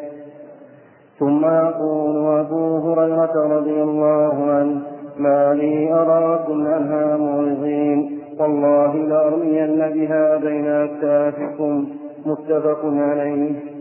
ثم 1.20 1.46
يقول 1.46 2.40
أبو 2.40 2.78
هريرة 2.78 3.58
رضي 3.58 3.84
الله 3.84 4.52
عنه 4.52 4.82
ما 5.18 5.54
لي 5.54 5.94
أراكم 5.94 6.68
عنها 6.68 7.18
معرضين. 7.18 8.20
والله 8.40 8.96
لأرمين 8.96 9.78
بها 9.78 10.38
بين 10.38 10.68
أكتافكم. 10.68 11.86
متفق 12.26 12.80
عليه. 12.84 13.73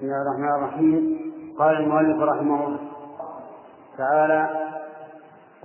بسم 0.00 0.08
الله 0.08 0.22
الرحمن 0.22 0.54
الرحيم. 0.54 1.32
قال 1.58 1.76
المؤلف 1.76 2.22
رحمه 2.22 2.66
الله 2.66 2.78
تعالى 3.98 4.48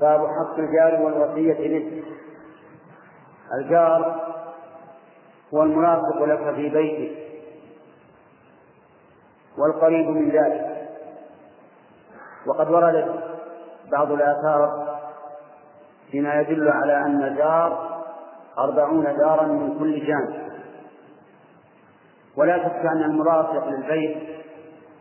باب 0.02 0.20
حق 0.20 0.60
الجار 0.60 1.02
والوصية 1.02 1.54
به. 1.54 2.04
الجار 3.54 4.16
هو 5.54 5.64
الملاصق 5.64 6.24
لك 6.24 6.56
في 6.56 6.70
بيتك 6.70 7.18
والقريب 9.58 10.08
من 10.10 10.30
ذلك. 10.30 10.90
وقد 12.48 12.72
وردت 12.72 13.24
بعض 13.92 14.12
الآثار 14.12 14.98
فيما 16.12 16.42
يدل 16.42 16.70
على 16.70 16.98
أن 16.98 17.24
الجار 17.24 18.02
أربعون 18.58 19.04
دارا 19.04 19.46
من 19.46 19.80
كل 19.80 20.06
جانب. 20.06 20.45
ولا 22.38 22.58
شك 22.58 22.86
أن 22.86 23.04
الملاصق 23.04 23.68
للبيت 23.68 24.18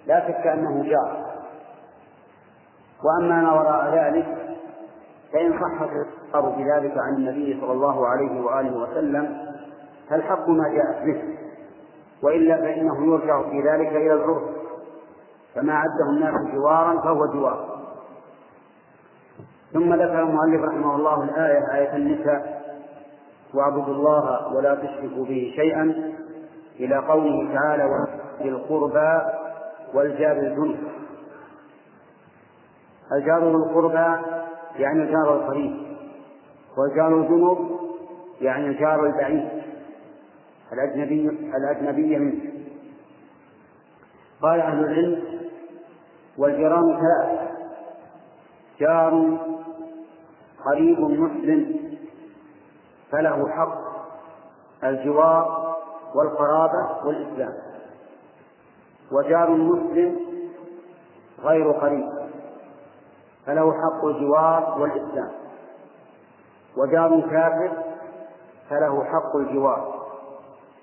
لا 0.06 0.28
شك 0.28 0.46
أنه 0.46 0.82
جار. 0.82 1.24
وأما 3.04 3.42
ما 3.42 3.52
وراء 3.52 3.94
ذلك 3.94 4.26
فإن 5.32 5.52
صح 5.52 5.82
الخبر 5.82 6.48
بذلك 6.48 6.94
عن 6.98 7.14
النبي 7.14 7.60
صلى 7.60 7.72
الله 7.72 8.06
عليه 8.06 8.40
وآله 8.40 8.76
وسلم 8.76 9.46
فالحق 10.10 10.48
ما 10.48 10.68
جاءت 10.68 11.04
به 11.04 11.22
وإلا 12.22 12.56
فإنه 12.56 13.06
يرجع 13.06 13.42
في 13.42 13.60
ذلك 13.60 13.88
إلى 13.88 14.12
العرف 14.14 14.42
فما 15.54 15.74
عده 15.74 16.10
الناس 16.10 16.54
جوارا 16.54 17.00
فهو 17.00 17.26
جوار. 17.26 17.74
ثم 19.72 19.94
ذكر 19.94 20.22
المؤلف 20.22 20.62
رحمه 20.64 20.96
الله 20.96 21.22
الآية 21.22 21.74
آية 21.74 21.96
النساء 21.96 22.62
واعبدوا 23.54 23.94
الله 23.94 24.54
ولا 24.54 24.74
تشركوا 24.74 25.24
به 25.24 25.52
شيئا 25.56 26.14
إلى 26.80 26.96
قوله 26.96 27.54
تعالى 27.54 27.84
وذي 27.84 28.48
القربى 28.48 29.22
والجار 29.94 30.36
الجنب 30.36 30.78
الجار 33.12 33.40
ذو 33.40 33.64
القربى 33.64 34.22
يعني 34.78 35.02
الجار 35.02 35.34
القريب 35.36 35.76
والجار 36.78 37.20
الجنوب 37.20 37.80
يعني 38.40 38.66
الجار 38.66 39.06
البعيد 39.06 39.48
الأجنبي 40.72 41.28
الأجنبي 41.28 42.18
منه. 42.18 42.52
قال 44.42 44.60
أهل 44.60 44.84
العلم 44.84 45.22
والجيران 46.38 46.98
ثلاث 47.00 47.50
جار 48.80 49.38
قريب 50.64 51.00
مسلم 51.00 51.80
فله 53.10 53.48
حق 53.48 53.78
الجوار 54.84 55.73
والقرابة 56.14 57.06
والإسلام. 57.06 57.54
وجار 59.12 59.50
مسلم 59.50 60.20
غير 61.42 61.72
قريب. 61.72 62.10
فله 63.46 63.72
حق 63.72 64.04
الجوار 64.04 64.76
والإسلام. 64.80 65.30
وجار 66.76 67.20
كافر 67.20 67.72
فله 68.70 69.04
حق 69.04 69.36
الجوار. 69.36 70.04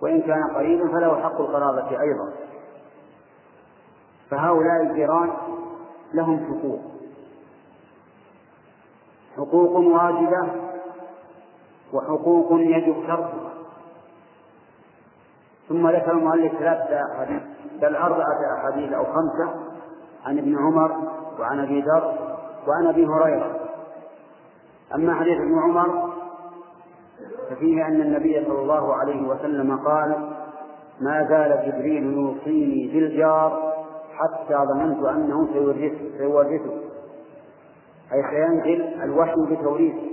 وإن 0.02 0.22
كان 0.22 0.44
قريبا 0.56 0.88
فله 0.88 1.22
حق 1.22 1.42
القرابة 1.42 2.02
أيضا. 2.02 2.34
فهؤلاء 4.30 4.82
الجيران 4.82 5.34
لهم 6.14 6.46
حقوق. 6.46 6.82
حقوق 9.38 9.72
واجبة 9.72 10.52
وحقوق 11.94 12.48
يجب 12.52 13.08
تركها. 13.08 13.51
ثم 15.72 15.90
ذكر 15.90 16.12
المؤلف 16.12 16.52
ثلاثة 16.52 17.02
أحاديث. 17.14 17.42
بل 17.82 17.96
أربعة 17.96 18.58
أحاديث 18.58 18.94
أو 18.94 19.04
خمسة 19.04 19.54
عن 20.26 20.38
ابن 20.38 20.58
عمر 20.58 20.92
وعن 21.40 21.60
أبي 21.60 21.82
ذر 21.82 22.14
وعن 22.68 22.88
أبي 22.88 23.06
هريرة. 23.06 23.60
أما 24.96 25.14
حديث 25.16 25.38
ابن 25.38 25.60
عمر 25.60 26.10
ففيه 27.50 27.88
أن 27.88 28.02
النبي 28.02 28.46
صلى 28.46 28.60
الله 28.60 28.96
عليه 28.96 29.28
وسلم 29.28 29.78
قال 29.78 30.30
ما 31.02 31.28
زال 31.30 31.72
جبريل 31.72 32.04
يوصيني 32.04 32.92
بالجار 32.94 33.74
حتى 34.14 34.56
ظننت 34.56 35.04
أنه 35.04 35.48
سيورثه. 36.18 36.74
أي 38.14 38.24
سينزل 38.30 39.04
الوحي 39.04 39.36
بتوريثه. 39.50 40.12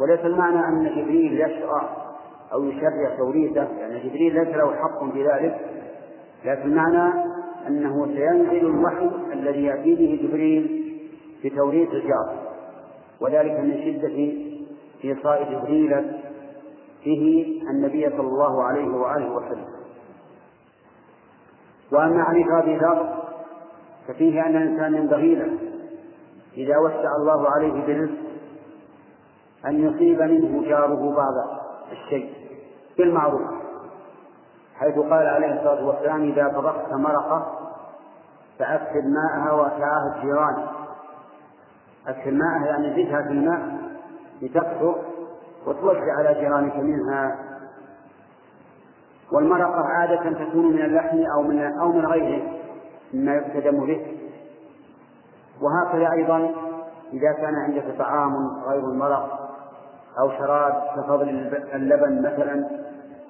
وليس 0.00 0.20
المعنى 0.20 0.68
أن 0.68 0.84
جبريل 0.84 1.40
يشرع 1.40 2.07
أو 2.52 2.64
يشرع 2.64 3.16
توريثه 3.18 3.54
لأن 3.54 3.78
يعني 3.78 4.08
جبريل 4.08 4.34
ليس 4.34 4.48
له 4.56 4.74
حق 4.76 5.12
في 5.12 5.22
ذلك 5.26 5.60
لكن 6.44 6.62
المعنى 6.62 7.24
أنه 7.66 8.06
سينزل 8.06 8.66
الوحي 8.66 9.10
الذي 9.32 9.64
يأتي 9.64 9.94
به 9.94 10.28
جبريل 10.28 10.94
بتوريث 11.44 11.88
الجار 11.90 12.48
وذلك 13.20 13.60
من 13.60 13.74
شدة 13.84 14.32
إيصاء 15.04 15.52
جبريل 15.52 15.90
به 17.06 17.54
النبي 17.70 18.10
صلى 18.10 18.20
الله 18.20 18.62
عليه 18.62 18.88
وآله 18.88 19.32
وسلم. 19.32 19.66
وأما 21.92 22.24
حديث 22.24 22.46
أبي 22.62 22.76
ذر 22.76 23.24
ففيه 24.08 24.46
أن 24.46 24.56
الإنسان 24.56 24.94
ينبغي 24.94 25.34
له 25.34 25.58
إذا 26.56 26.78
وسع 26.78 27.16
الله 27.20 27.50
عليه 27.50 27.86
برزق 27.86 28.18
أن 29.66 29.84
يصيب 29.84 30.22
منه 30.22 30.62
جاره 30.68 31.14
بعض 31.16 31.58
الشيء 31.92 32.34
بالمعروف 32.98 33.42
حيث 34.74 34.98
قال 34.98 35.26
عليه 35.26 35.46
الصلاة 35.46 35.86
والسلام 35.86 36.22
إذا 36.22 36.48
طبخت 36.48 36.92
مرقة 36.92 37.58
فأكثر 38.58 39.02
ماءها 39.02 39.52
وتعاهد 39.52 40.20
جيرانك 40.22 40.68
أكثر 42.06 42.30
ماءها 42.30 42.66
يعني 42.66 42.90
زدها 42.90 43.22
في 43.22 43.28
الماء 43.28 43.78
لتكثر 44.42 44.96
وتوزع 45.66 46.18
على 46.18 46.34
جيرانك 46.34 46.76
منها. 46.76 47.38
والمرقة 49.32 49.80
عادة 49.80 50.44
تكون 50.44 50.72
من 50.72 50.82
اللحم 50.82 51.18
أو 51.36 51.42
من 51.42 51.78
أو 51.80 51.92
من 51.92 52.06
غيره 52.06 52.42
مما 53.14 53.34
يقتدم 53.34 53.86
به. 53.86 54.16
وهكذا 55.62 56.12
أيضا 56.12 56.38
إذا 57.12 57.32
كان 57.32 57.54
عندك 57.54 57.98
طعام 57.98 58.34
غير 58.66 58.84
المرق 58.84 59.37
أو 60.20 60.30
شراب 60.30 60.82
كفضل 60.96 61.28
اللبن 61.74 62.22
مثلا 62.22 62.68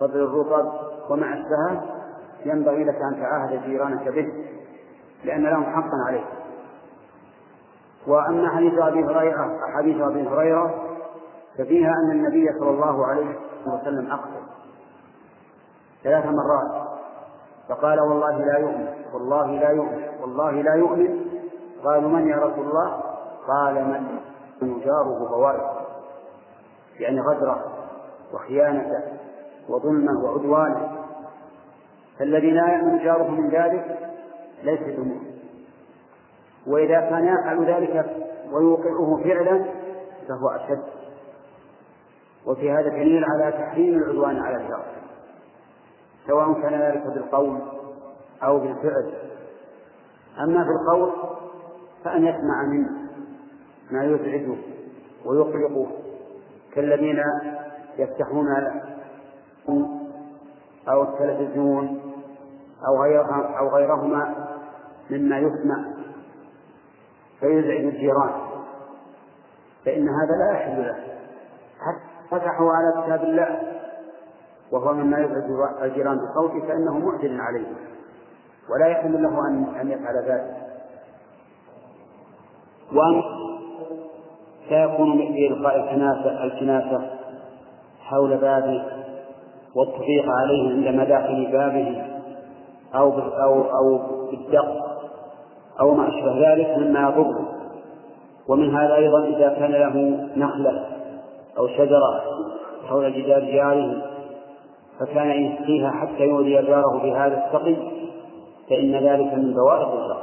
فضل 0.00 0.20
الرطب 0.20 0.72
ومع 1.10 1.34
السهل 1.34 1.80
ينبغي 2.44 2.84
لك 2.84 2.94
أن 3.12 3.20
تعاهد 3.20 3.62
جيرانك 3.64 4.08
به 4.08 4.32
لأن 5.24 5.42
لهم 5.42 5.64
حقا 5.64 5.96
عليك. 6.08 6.26
وأما 8.06 8.48
حديث 8.56 8.78
أبي 8.78 9.04
هريرة 9.04 9.58
حديث 9.76 10.00
أبي 10.00 10.28
هريرة 10.28 10.74
ففيها 11.58 11.92
أن 11.92 12.10
النبي 12.10 12.48
صلى 12.60 12.70
الله 12.70 13.06
عليه 13.06 13.36
وسلم 13.66 14.12
أقسم 14.12 14.46
ثلاث 16.04 16.24
مرات. 16.24 16.88
فقال 17.68 18.00
والله 18.00 18.38
لا 18.38 18.58
يؤمن 18.58 18.88
والله 19.12 19.50
لا 19.50 19.70
يؤمن 19.70 20.02
والله 20.20 20.50
لا 20.50 20.74
يؤمن. 20.74 21.28
قالوا 21.84 22.10
من 22.10 22.28
يا 22.28 22.36
رسول 22.36 22.66
الله؟ 22.66 23.00
قال 23.48 23.74
من 24.62 24.80
جاره 24.80 25.28
بوائق 25.30 25.77
يعني 27.00 27.20
غدره 27.20 27.64
وخيانته 28.34 29.02
وظلمه 29.68 30.24
وعدوانه. 30.24 30.98
فالذي 32.18 32.50
لا 32.50 32.68
يأمن 32.68 32.98
جاره 32.98 33.30
من 33.30 33.50
ذلك 33.50 34.12
ليس 34.62 34.80
بمؤمن. 34.80 35.28
وإذا 36.66 37.00
كان 37.00 37.24
يفعل 37.24 37.64
ذلك 37.64 38.16
ويوقعه 38.52 39.20
فعلا 39.24 39.64
فهو 40.28 40.48
أشد. 40.48 40.84
وفي 42.46 42.70
هذا 42.70 42.88
دليل 42.88 43.24
على 43.24 43.52
تحريم 43.52 43.98
العدوان 43.98 44.36
على 44.36 44.56
الجار. 44.56 44.84
سواء 46.26 46.52
كان 46.62 46.80
ذلك 46.80 47.06
بالقول 47.06 47.58
أو 48.42 48.58
بالفعل. 48.58 49.12
أما 50.40 50.64
في 50.64 50.70
القول 50.70 51.12
فأن 52.04 52.24
يسمع 52.24 52.62
منه 52.62 52.90
ما 53.90 54.04
يزعجه 54.04 54.56
ويقلقه. 55.24 55.86
كالذين 56.74 57.22
يفتحون 57.98 58.46
أو 60.88 61.02
التلفزيون 61.02 62.00
أو 62.88 63.02
غيرها 63.02 63.58
أو 63.58 63.68
غيرهما 63.68 64.48
مما 65.10 65.38
يسمع 65.38 65.84
فيزعج 67.40 67.84
الجيران. 67.84 68.30
فإن 69.84 70.08
هذا 70.08 70.36
لا 70.38 70.52
يحل 70.52 70.86
له. 70.86 70.96
حتى 71.80 72.08
فتحوا 72.30 72.72
على 72.72 73.02
كتاب 73.04 73.24
الله 73.24 73.78
وهو 74.72 74.92
مما 74.92 75.18
يزعج 75.18 75.44
الجيران 75.82 76.18
بصوته 76.18 76.66
فإنه 76.66 76.98
معجل 76.98 77.40
عليه. 77.40 77.66
ولا 78.70 78.86
يحل 78.86 79.22
له 79.22 79.48
أن 79.48 79.64
أن 79.80 79.88
يفعل 79.88 80.16
ذلك. 80.16 80.56
وأن 82.92 83.22
سيكون 84.68 85.16
بإلقاء 85.16 85.76
الكناسة 85.76 86.44
الكناسة 86.44 87.00
حول 88.02 88.36
بابه 88.36 88.82
والتضييق 89.74 90.24
عليه 90.28 90.70
عند 90.70 90.88
مداخل 91.00 91.46
بابه 91.52 92.04
أو 92.94 93.18
أو 93.18 93.62
أو 93.62 94.00
بالدق 94.30 94.88
أو 95.80 95.94
ما 95.94 96.08
أشبه 96.08 96.52
ذلك 96.52 96.78
مما 96.78 97.00
يضره 97.00 97.48
ومن 98.48 98.76
هذا 98.76 98.94
أيضا 98.94 99.24
إذا 99.24 99.48
كان 99.48 99.72
له 99.72 100.26
نخلة 100.36 100.84
أو 101.58 101.68
شجرة 101.68 102.22
حول 102.88 103.12
جدار 103.12 103.40
جاره 103.40 104.02
فكان 105.00 105.30
يسقيها 105.30 105.90
حتى 105.90 106.22
يؤذي 106.24 106.62
جاره 106.62 107.02
بهذا 107.02 107.46
السقي 107.46 107.76
فإن 108.70 108.94
ذلك 108.94 109.34
من 109.34 109.54
بوائق 109.54 109.92
الجار 109.92 110.22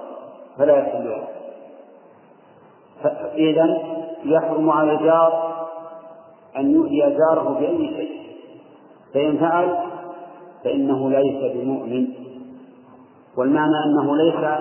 فلا 0.57 0.77
يحل 0.77 1.05
له. 1.05 1.34
فإذا 3.03 3.77
يحرم 4.25 4.69
على 4.69 4.91
الجار 4.91 5.55
أن 6.57 6.75
يؤذي 6.75 6.99
جاره 6.99 7.57
بأي 7.59 7.87
شيء. 7.87 8.25
فإن 9.13 9.37
فعل 9.37 9.77
فإنه 10.63 11.09
ليس 11.09 11.53
بمؤمن. 11.53 12.07
والمعنى 13.37 13.75
أنه 13.85 14.15
ليس 14.17 14.59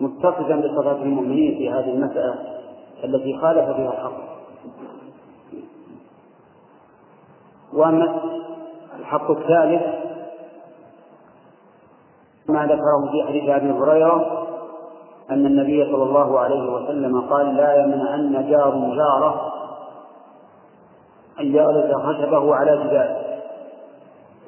متصفا 0.00 0.56
بصفات 0.56 0.96
المؤمنين 0.96 1.58
في 1.58 1.70
هذه 1.70 1.90
المسألة 1.90 2.34
التي 3.04 3.38
خالف 3.38 3.76
فيها 3.76 3.92
الحق. 3.92 4.34
وأما 7.72 8.20
الحق 8.98 9.30
الثالث 9.30 9.82
ما 12.48 12.66
ذكره 12.66 13.10
في 13.12 13.28
حديث 13.28 13.48
أبي 13.48 13.70
هريرة 13.70 14.46
أن 15.30 15.46
النبي 15.46 15.84
صلى 15.84 16.02
الله 16.02 16.40
عليه 16.40 16.72
وسلم 16.72 17.20
قال 17.20 17.56
لا 17.56 17.74
يمنعن 17.74 18.50
جار 18.50 18.94
جاره 18.96 19.52
أن 21.40 21.54
يغلق 21.54 21.98
خشبه 21.98 22.54
على 22.54 22.76
جداره 22.76 23.24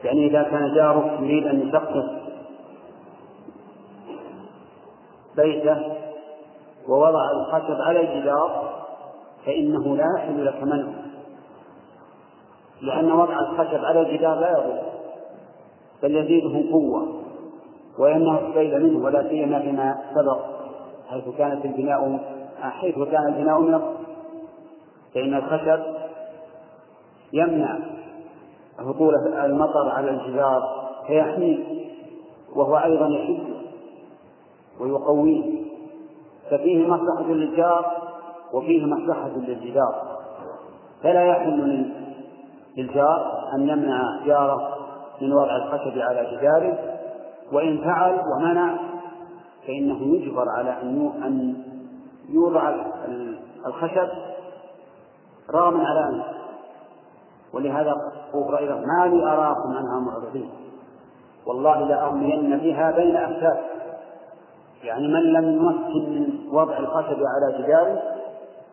يعني 0.04 0.26
إذا 0.26 0.42
كان 0.42 0.74
جارك 0.74 1.20
يريد 1.20 1.46
أن 1.46 1.68
يسقف 1.68 2.04
بيته 5.36 5.78
ووضع 6.88 7.30
الخشب 7.30 7.80
على 7.80 8.00
الجدار 8.00 8.72
فإنه 9.46 9.96
لا 9.96 10.04
يحل 10.18 10.46
لك 10.46 10.62
منعه 10.62 10.94
لأن 12.82 13.12
وضع 13.12 13.38
الخشب 13.38 13.84
على 13.84 14.00
الجدار 14.00 14.34
لا 14.34 14.50
يضر 14.50 14.82
بل 16.02 16.16
يزيده 16.16 16.72
قوة 16.72 17.22
ويمنع 17.98 18.38
السيل 18.38 18.82
منه 18.82 19.04
ولا 19.04 19.28
سيما 19.28 19.60
فيما 19.60 19.98
سبق. 20.14 20.55
حيث 21.10 21.24
كانت 21.38 21.64
البناء 21.64 22.18
حيث 22.60 22.94
كان 22.94 23.26
البناء 23.26 23.60
من 23.60 23.80
فإن 25.14 25.34
الخشب 25.34 25.82
يمنع 27.32 27.78
هطول 28.78 29.14
المطر 29.44 29.88
على 29.88 30.10
الجدار 30.10 30.62
فيحميه 31.06 31.58
وهو 32.56 32.76
أيضا 32.76 33.08
يشد 33.08 33.56
ويقويه. 34.80 35.66
ففيه 36.50 36.86
مصلحة 36.86 37.32
للجار 37.32 37.92
وفيه 38.52 38.86
مصلحة 38.86 39.28
للجدار. 39.28 40.18
فلا 41.02 41.24
يحل 41.24 41.90
للجار 42.76 43.48
أن 43.54 43.68
يمنع 43.68 44.26
جاره 44.26 44.76
من 45.22 45.32
وضع 45.32 45.56
الخشب 45.56 45.98
على 45.98 46.36
جداره. 46.36 46.78
وإن 47.52 47.78
فعل 47.78 48.20
ومنع 48.36 48.76
فإنه 49.66 50.02
يجبر 50.02 50.48
على 50.48 50.70
أن 51.24 51.54
يوضع 52.28 52.74
الخشب 53.66 54.08
رغما 55.50 55.84
على 55.84 56.08
أنه 56.08 56.24
ولهذا 57.52 57.94
أبو 58.30 58.44
هريرة 58.44 58.74
ما 58.74 59.06
لي 59.06 59.22
أراكم 59.32 59.68
عنها 59.68 60.00
معرضين 60.00 60.50
والله 61.46 61.88
لأرمين 61.88 62.58
بها 62.58 62.90
بين 62.90 63.16
أفساد 63.16 63.56
يعني 64.84 65.08
من 65.08 65.22
لم 65.32 65.44
يمكن 65.44 66.10
من 66.10 66.28
وضع 66.52 66.78
الخشب 66.78 67.16
على 67.18 67.58
جداره 67.58 68.02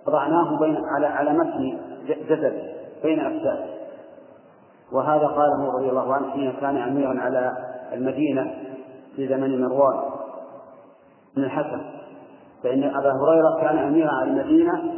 وضعناه 0.07 0.59
بين 0.59 0.77
على 0.95 1.07
على 1.07 1.33
متن 1.33 1.77
جسده 2.07 2.53
بين 3.03 3.19
أفساد 3.19 3.73
وهذا 4.91 5.27
قاله 5.27 5.71
رضي 5.77 5.89
الله 5.89 6.13
عنه 6.13 6.31
حين 6.31 6.53
كان 6.61 6.77
أميرا 6.77 7.19
على 7.19 7.57
المدينة 7.93 8.55
في 9.15 9.27
زمن 9.27 9.61
مروان. 9.61 10.12
بن 11.35 11.43
الحسن 11.43 11.81
فإن 12.63 12.83
أبا 12.83 13.11
هريرة 13.11 13.61
كان 13.61 13.77
أميرا 13.77 14.11
على 14.11 14.29
المدينة 14.31 14.93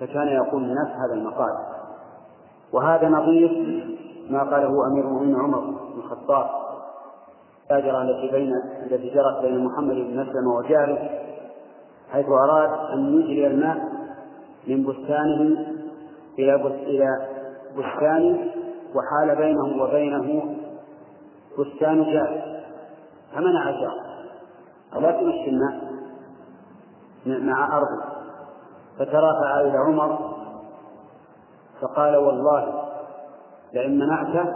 فكان 0.00 0.28
يقول 0.28 0.62
الناس 0.62 0.88
هذا 0.88 1.14
المقال. 1.14 1.52
وهذا 2.72 3.08
نظير 3.08 3.50
ما 4.30 4.40
قاله 4.42 4.86
أمير 4.86 5.04
المؤمنين 5.04 5.36
عمر 5.36 5.60
بن 5.60 5.98
الخطاب 5.98 6.46
التاجرة 7.62 8.02
التي 8.02 8.30
بين 8.32 8.52
التي 8.82 9.14
جرت 9.14 9.42
بين 9.42 9.64
محمد 9.64 9.94
بن 9.94 10.20
مسلم 10.20 10.46
وجاره 10.46 11.10
حيث 12.12 12.26
أراد 12.28 12.90
أن 12.92 13.20
يجري 13.20 13.46
الماء 13.46 13.76
من 14.66 14.84
بستانه 14.86 15.66
إلى 16.38 16.54
إلى 16.64 17.28
بستانه 17.76 18.52
وحال 18.94 19.36
بينه 19.36 19.82
وبينه 19.82 20.56
بستان 21.58 22.04
جار 22.12 22.62
فمنع 23.34 23.70
لا 24.92 25.10
تمشي 25.10 25.50
الماء 25.50 25.86
مع 27.26 27.76
أرضه. 27.76 28.04
فترافع 28.98 29.60
إلى 29.60 29.78
عمر 29.78 30.36
فقال 31.80 32.16
والله 32.16 32.84
لئن 33.72 33.98
منعته 33.98 34.54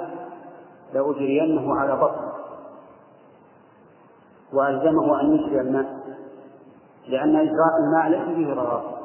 لأجرينه 0.93 1.75
على 1.81 1.97
بطنه. 1.97 2.33
وألزمه 4.53 5.21
أن 5.21 5.33
يجري 5.33 5.61
الماء 5.61 6.01
لأن 7.09 7.37
إجراء 7.37 7.77
الماء 7.85 8.09
ليس 8.09 8.37
فيه 8.37 8.55
ضرر. 8.55 8.99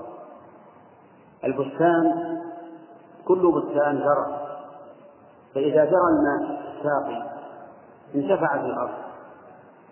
البستان 1.43 2.35
كل 3.25 3.51
بستان 3.51 3.99
جرى 3.99 4.39
فإذا 5.55 5.85
جرى 5.85 6.07
الماء 6.09 6.61
الساقي 6.77 7.23
انتفعت 8.15 8.59
الأرض. 8.59 9.04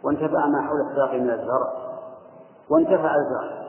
وانتفع 0.04 0.48
ما 0.48 0.62
حول 0.62 0.82
الساقي 0.92 1.20
من 1.20 1.30
الزرع. 1.30 1.74
وانتفع 2.70 3.16
الزرع. 3.16 3.64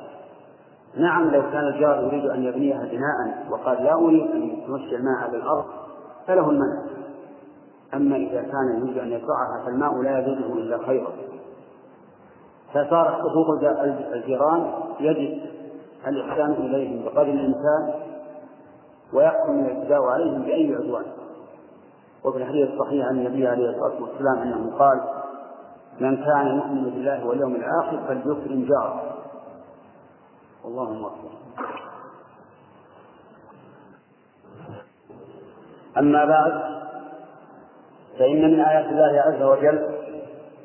نعم 0.97 1.31
لو 1.31 1.43
كان 1.43 1.69
الجار 1.69 2.05
يريد 2.05 2.25
أن 2.25 2.43
يبنيها 2.43 2.85
بناء 2.85 3.47
وقال 3.51 3.85
لا 3.85 3.95
أريد 3.95 4.31
أن 4.31 4.67
تمشي 4.67 4.97
الماء 4.97 5.15
على 5.23 5.37
الأرض 5.37 5.65
فله 6.27 6.51
المنع. 6.51 6.83
أما 7.95 8.17
إذا 8.17 8.43
كان 8.43 8.79
يريد 8.79 8.99
أن 8.99 9.13
يزرعها 9.13 9.65
فالماء 9.67 10.03
لا 10.03 10.19
يزيده 10.19 10.53
إلا 10.55 10.79
خيرا. 10.87 11.13
فصارت 12.71 13.15
حقوق 13.15 13.47
الجيران 14.13 14.71
يجب 15.01 15.41
الإحسان 16.07 16.51
إليهم 16.53 17.05
بقدر 17.05 17.23
الإنسان 17.23 17.95
ويحكم 19.13 19.59
الاعتداء 19.59 20.03
عليهم 20.03 20.43
بأي 20.43 20.75
عدوان. 20.75 21.05
وفي 22.25 22.39
الحديث 22.39 22.71
الصحيح 22.71 23.07
عن 23.07 23.19
النبي 23.19 23.49
عليه 23.49 23.71
الصلاة 23.71 24.03
والسلام 24.03 24.39
أنه 24.39 24.79
قال 24.79 25.01
من 26.01 26.17
كان 26.17 26.47
يؤمن 26.57 26.85
بالله 26.85 27.27
واليوم 27.27 27.55
الآخر 27.55 28.07
فليكرم 28.09 28.65
جاره 28.65 29.03
اللهم 30.65 31.05
أكبر 31.05 31.31
أما 35.99 36.25
بعد 36.25 36.53
فإن 38.19 38.53
من 38.53 38.61
آيات 38.61 38.87
الله 38.87 39.21
عز 39.21 39.43
وجل 39.43 39.95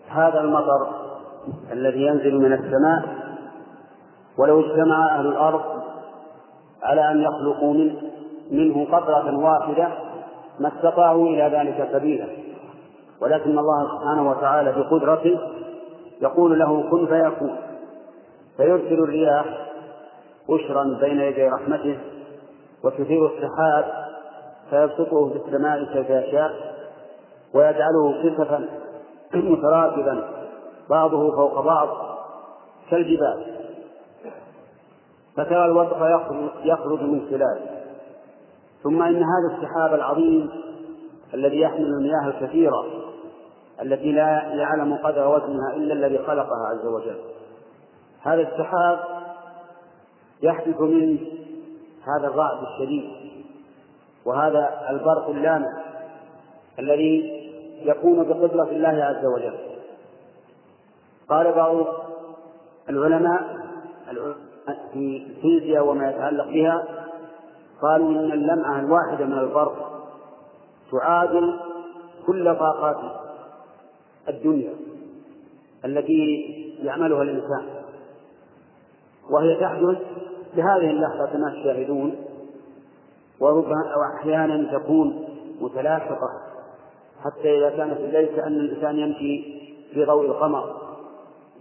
هذا 0.09 0.41
المطر 0.41 0.87
الذي 1.71 2.01
ينزل 2.01 2.35
من 2.35 2.53
السماء 2.53 3.03
ولو 4.37 4.59
اجتمع 4.59 5.15
أهل 5.15 5.27
الأرض 5.27 5.61
على 6.83 7.11
أن 7.11 7.21
يخلقوا 7.21 7.73
منه 7.73 7.95
منه 8.51 8.85
قطرة 8.97 9.37
واحدة 9.37 9.87
ما 10.59 10.67
استطاعوا 10.67 11.27
إلى 11.27 11.57
ذلك 11.57 11.89
سبيلا. 11.93 12.27
ولكن 13.21 13.59
الله 13.59 13.87
سبحانه 13.97 14.29
وتعالى 14.31 14.71
بقدرته 14.71 15.39
يقول 16.21 16.59
له 16.59 16.89
كن 16.91 17.05
فيكون. 17.07 17.55
فيرسل 18.57 19.03
الرياح 19.03 19.45
بشرا 20.49 20.97
بين 21.01 21.19
يدي 21.19 21.47
رحمته 21.47 21.97
وتثير 22.83 23.25
السحاب 23.25 23.85
فيبسطه 24.69 25.29
في 25.29 25.35
السماء 25.35 25.83
كيف 25.83 26.09
يشاء 26.09 26.51
ويجعله 27.53 28.23
كسفا 28.23 28.65
متراكبا 29.33 30.23
بعضه 30.89 31.35
فوق 31.35 31.61
بعض 31.61 31.87
كالجبال. 32.91 33.43
فترى 35.37 35.65
الوضع 35.65 36.19
يخرج 36.63 37.01
من 37.01 37.21
خلاله. 37.29 37.79
ثم 38.83 39.01
إن 39.01 39.15
هذا 39.15 39.57
السحاب 39.57 39.93
العظيم 39.93 40.49
الذي 41.33 41.61
يحمل 41.61 41.85
المياه 41.85 42.27
الكثيرة 42.27 42.85
التي 43.81 44.11
لا 44.11 44.53
يعلم 44.53 44.95
قدر 44.95 45.27
وزنها 45.27 45.73
إلا 45.75 45.93
الذي 45.93 46.17
خلقها 46.17 46.67
عز 46.71 46.85
وجل. 46.85 47.19
هذا 48.21 48.41
السحاب 48.41 48.99
يحدث 50.41 50.81
منه 50.81 51.19
هذا 52.03 52.27
الرعد 52.27 52.57
الشديد 52.63 53.09
وهذا 54.25 54.87
البرق 54.89 55.29
اللامع 55.29 55.83
الذي 56.79 57.39
يكون 57.85 58.23
بقدرة 58.23 58.69
الله 58.71 59.03
عز 59.03 59.25
وجل. 59.25 59.57
قال 61.29 61.51
بعض 61.51 61.75
العلماء 62.89 63.59
في 64.93 65.25
الفيزياء 65.27 65.85
وما 65.85 66.09
يتعلق 66.09 66.45
بها 66.45 66.83
قالوا 67.81 68.09
إن 68.09 68.31
اللمعة 68.31 68.79
الواحدة 68.79 69.25
من 69.25 69.37
البرق 69.37 70.05
تعادل 70.91 71.59
كل 72.27 72.55
طاقات 72.55 72.97
الدنيا 74.27 74.73
التي 75.85 76.45
يعملها 76.83 77.21
الإنسان 77.21 77.65
وهي 79.29 79.55
تحدث 79.55 79.97
بهذه 80.55 80.89
اللحظة 80.89 81.25
كما 81.25 81.49
تشاهدون 81.61 82.15
وربما 83.39 83.95
وأحيانا 83.97 84.77
تكون 84.77 85.27
متلاحقة 85.61 86.29
حتى 87.23 87.57
إذا 87.57 87.69
كانت 87.69 87.99
الليل 87.99 88.25
كأن 88.35 88.53
الإنسان 88.53 88.99
يمشي 88.99 89.59
في 89.93 90.05
ضوء 90.05 90.25
القمر 90.25 90.75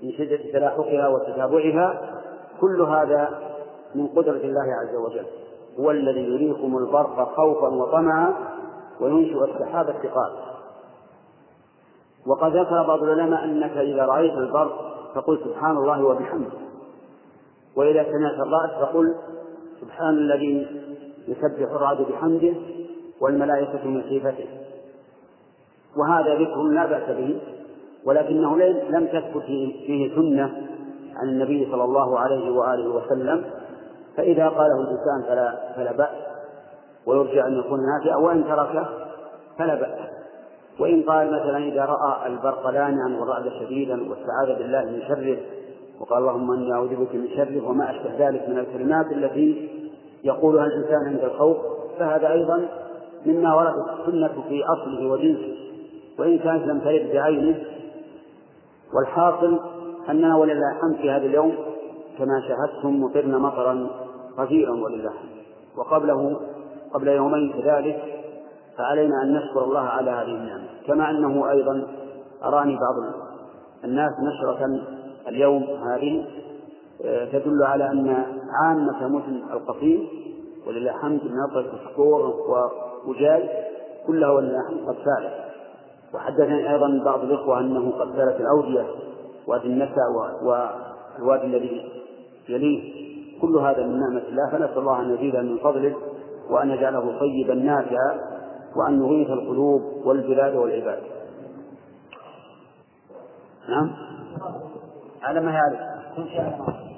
من 0.02 0.12
شدة 0.12 0.52
تلاحقها 0.52 1.08
وتتابعها 1.08 2.00
كل 2.60 2.82
هذا 2.82 3.40
من 3.94 4.06
قدرة 4.06 4.40
الله 4.44 4.74
عز 4.82 4.94
وجل. 4.94 5.26
هو 5.78 5.90
الذي 5.90 6.20
يريكم 6.20 6.78
البرق 6.78 7.34
خوفا 7.36 7.68
وطمعا 7.68 8.34
وينشئ 9.00 9.44
السحاب 9.44 9.88
الثقال. 9.88 10.47
وقد 12.26 12.56
ذكر 12.56 12.86
بعض 12.86 13.02
العلماء 13.02 13.44
أنك 13.44 13.76
إذا 13.76 14.04
رأيت 14.04 14.32
البرق 14.32 14.98
فقل 15.14 15.38
سبحان 15.44 15.76
الله 15.76 16.04
وبحمده. 16.04 16.58
وإذا 17.76 18.04
سمعت 18.04 18.46
الرعد 18.46 18.70
فقل 18.80 19.14
سبحان 19.80 20.14
الذي 20.14 20.66
يسبح 21.28 21.70
الرعد 21.70 21.96
بحمده 21.96 22.54
والملائكة 23.20 23.88
من 23.88 24.02
خيفته. 24.02 24.46
وهذا 25.96 26.34
ذكر 26.34 26.62
لا 26.62 26.86
بأس 26.86 27.16
به 27.16 27.40
ولكنه 28.04 28.56
لم 28.90 29.06
تثبت 29.06 29.42
فيه 29.86 30.14
سنة 30.14 30.66
عن 31.16 31.28
النبي 31.28 31.68
صلى 31.70 31.84
الله 31.84 32.18
عليه 32.18 32.50
وآله 32.50 32.88
وسلم. 32.88 33.44
فإذا 34.16 34.48
قاله 34.48 34.80
الإنسان 34.80 35.22
فلا 35.28 35.72
فلا 35.76 35.92
بأس 35.92 36.28
ويرجى 37.06 37.42
أن 37.42 37.58
يكون 37.58 37.80
نافعا 37.80 38.16
وإن 38.16 38.44
تركه 38.44 38.88
فلا 39.58 39.74
بأس. 39.74 40.17
وإن 40.78 41.02
قال 41.02 41.26
مثلا 41.26 41.58
إذا 41.58 41.84
رأى 41.84 42.26
البرق 42.26 42.66
لانعا 42.66 43.16
والرعد 43.20 43.48
شديدا 43.60 43.94
واستعاذ 43.94 44.58
بالله 44.58 44.84
من 44.84 45.02
شره 45.08 45.38
وقال 46.00 46.18
اللهم 46.18 46.52
إني 46.52 46.72
أعوذ 46.72 46.88
بك 46.88 47.14
من 47.14 47.28
شره 47.36 47.68
وما 47.68 47.90
أشبه 47.90 48.28
ذلك 48.28 48.48
من 48.48 48.58
الكلمات 48.58 49.12
التي 49.12 49.68
يقولها 50.24 50.66
الإنسان 50.66 51.06
عند 51.06 51.24
الخوف 51.24 51.56
فهذا 51.98 52.32
أيضا 52.32 52.68
مما 53.26 53.54
وردت 53.54 54.00
السنة 54.00 54.42
في 54.48 54.64
أصله 54.64 55.08
وجنسه 55.08 55.54
وإن 56.18 56.38
كانت 56.38 56.66
لم 56.66 56.80
ترد 56.80 57.10
بعينه 57.12 57.58
والحاصل 58.94 59.60
أننا 60.08 60.36
ولله 60.36 60.76
الحمد 60.76 60.96
في 61.02 61.10
هذا 61.10 61.26
اليوم 61.26 61.54
كما 62.18 62.42
شاهدتم 62.48 63.02
مطرنا 63.02 63.38
مطرا 63.38 63.88
غزيرا 64.38 64.70
ولله 64.70 65.10
الحمد. 65.10 65.38
وقبله 65.76 66.40
قبل 66.94 67.08
يومين 67.08 67.52
كذلك 67.52 68.02
فعلينا 68.78 69.22
أن 69.22 69.32
نشكر 69.32 69.64
الله 69.64 69.80
على 69.80 70.10
هذه 70.10 70.34
النعمة. 70.34 70.67
كما 70.88 71.10
أنه 71.10 71.50
أيضا 71.50 71.86
أراني 72.44 72.74
بعض 72.76 72.94
الناس 73.84 74.12
نشرة 74.20 74.80
اليوم 75.28 75.62
هذه 75.62 76.24
آه، 77.04 77.24
تدل 77.24 77.62
على 77.62 77.90
أن 77.90 78.24
عامة 78.62 79.08
مدن 79.08 79.42
القصيم 79.52 80.08
ولله 80.66 80.90
الحمد 80.90 81.20
نطق 81.24 81.74
وسكور 81.74 82.34
وجاي 83.06 83.48
كلها 84.06 84.30
ولله 84.30 84.60
الحمد 84.60 84.88
قد 84.88 84.96
سالت 85.04 85.48
وحدثني 86.14 86.72
أيضا 86.72 87.02
بعض 87.04 87.20
الإخوة 87.20 87.60
أنه 87.60 87.90
قد 87.90 88.16
سالت 88.16 88.40
الأودية 88.40 88.86
وادي 89.46 89.66
النساء 89.66 90.04
والوادي 90.42 91.46
الذي 91.46 91.90
يليه. 92.48 93.08
كل 93.42 93.56
هذا 93.56 93.86
من 93.86 94.00
نعمة 94.00 94.22
الله 94.28 94.50
فنسأل 94.50 94.78
الله 94.78 95.00
أن 95.00 95.14
يزيد 95.14 95.36
من 95.36 95.58
فضله 95.58 95.94
وأن 96.50 96.70
يجعله 96.70 97.18
طيبا 97.20 97.54
نافعا. 97.54 98.20
وأن 98.76 99.02
يغيث 99.02 99.30
القلوب 99.30 99.82
والبلاد 100.06 100.54
والعباد. 100.54 101.02
نعم؟ 103.68 103.90
على 105.22 105.40
ما 105.40 105.52
يعرف 105.52 105.78
كل 106.16 106.28
شيء 106.28 106.40
على 106.40 106.56
ما 106.58 106.88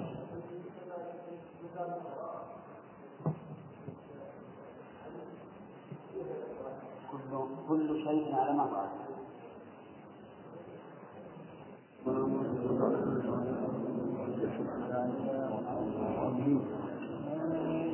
كل 7.68 8.02
شيء 8.04 8.34
على 8.34 8.52
ما 8.52 8.66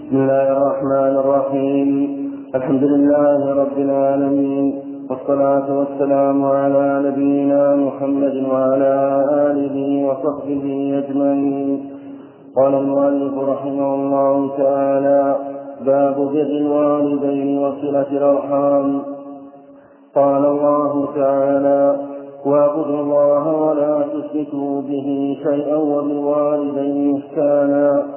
بسم 0.06 0.16
الله 0.16 0.52
الرحمن 0.52 1.14
الرحيم. 1.18 2.25
الحمد 2.54 2.84
لله 2.84 3.54
رب 3.62 3.78
العالمين 3.78 4.74
والصلاة 5.10 5.78
والسلام 5.78 6.44
على 6.44 7.02
نبينا 7.06 7.76
محمد 7.76 8.44
وعلى 8.50 9.24
آله 9.50 10.06
وصحبه 10.06 10.66
أجمعين. 11.04 11.90
قال 12.56 12.74
المؤلف 12.74 13.38
رحمه 13.38 13.94
الله 13.94 14.50
تعالى 14.56 15.36
باب 15.86 16.14
بر 16.14 16.50
الوالدين 16.62 17.58
وصلة 17.58 18.10
الأرحام. 18.10 19.02
قال 20.14 20.46
الله 20.46 21.08
تعالى 21.16 21.96
واعبدوا 22.46 23.00
الله 23.00 23.44
ولا 23.62 24.04
تشركوا 24.14 24.82
به 24.82 25.36
شيئا 25.42 25.76
وبالوالدين 25.76 27.16
إحسانا. 27.16 28.15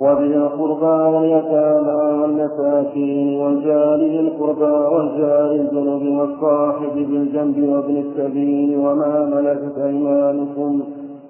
وبذي 0.00 0.36
القربى 0.36 1.16
واليتامى 1.16 2.20
والمساكين 2.22 3.40
والجار 3.40 3.98
ذي 3.98 4.20
القربى 4.20 4.94
والجار 4.94 5.50
الجنب 5.50 6.18
والصاحب 6.18 6.94
بالجنب 6.94 7.68
وابن 7.68 7.96
السبيل 7.96 8.78
وما 8.78 9.24
ملكت 9.34 9.78
أيمانكم 9.78 10.80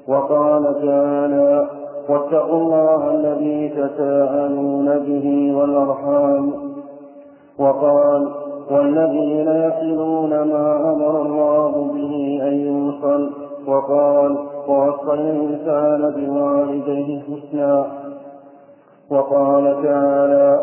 وقال 0.09 0.63
تعالى 0.83 1.67
واتقوا 2.09 2.61
الله 2.61 3.15
الذي 3.15 3.69
تساءلون 3.69 4.99
به 4.99 5.53
والأرحام 5.57 6.51
وقال 7.59 8.29
والذين 8.71 9.49
يصلون 9.49 10.31
ما 10.31 10.93
أمر 10.93 11.23
الله 11.23 11.71
به 11.95 12.41
أن 12.49 12.53
يوصل 12.55 13.31
وقال 13.69 14.37
ووصى 14.69 15.13
الإنسان 15.15 16.11
بوالديه 16.17 17.21
حسنا 17.21 17.87
وقال 19.11 19.83
تعالى 19.83 20.61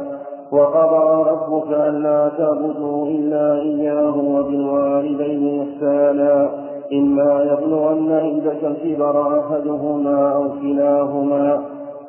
وقضى 0.51 1.29
ربك 1.29 1.67
ألا 1.71 2.29
تعبدوا 2.37 3.05
إلا 3.07 3.53
إياه 3.61 4.17
وبالوالدين 4.17 5.61
إحسانا. 5.61 6.49
إما 6.93 7.43
يبلغن 7.43 8.11
عندك 8.11 8.63
الكبر 8.63 9.39
أحدهما 9.39 10.33
أو 10.35 10.43
كلاهما 10.61 11.61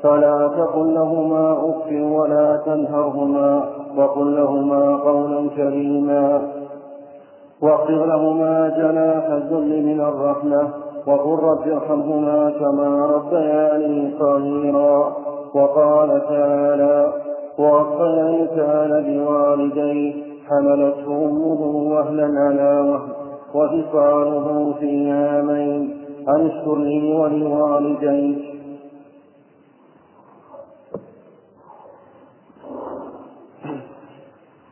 فلا 0.02 0.48
تقل 0.48 0.94
لهما 0.94 1.52
أف 1.52 1.92
ولا 1.92 2.56
تنهرهما 2.66 3.64
وقل 3.96 4.36
لهما 4.36 4.96
قولا 4.96 5.48
كريما. 5.56 6.42
واغفر 7.62 8.06
لهما 8.06 8.68
جناح 8.68 9.26
الذل 9.26 9.82
من 9.82 10.00
الرحمة 10.00 10.68
وقل 11.06 11.42
رب 11.44 11.68
ارحمهما 11.68 12.50
كما 12.50 13.06
ربياني 13.06 14.12
صغيرا. 14.18 15.23
وقال 15.54 16.22
تعالى 16.28 17.12
ووصى 17.58 18.02
الإنسان 18.02 18.90
بوالديه 19.06 20.14
حملته 20.48 21.06
أمه 21.06 21.60
وهنا 21.92 22.40
على 22.40 22.80
وهن 22.90 23.12
وفصاله 23.54 24.74
في 24.80 25.10
عامين. 25.10 25.96
أن 26.28 26.46
اشكر 26.46 26.76
لي 26.78 27.12
ولوالديك. 27.12 28.54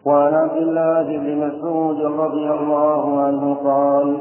وعن 0.05 0.35
عبد 0.35 0.57
الله 0.57 1.03
بن 1.03 1.37
مسعود 1.47 2.01
رضي 2.01 2.51
الله 2.51 3.21
عنه 3.21 3.55
قال 3.55 4.17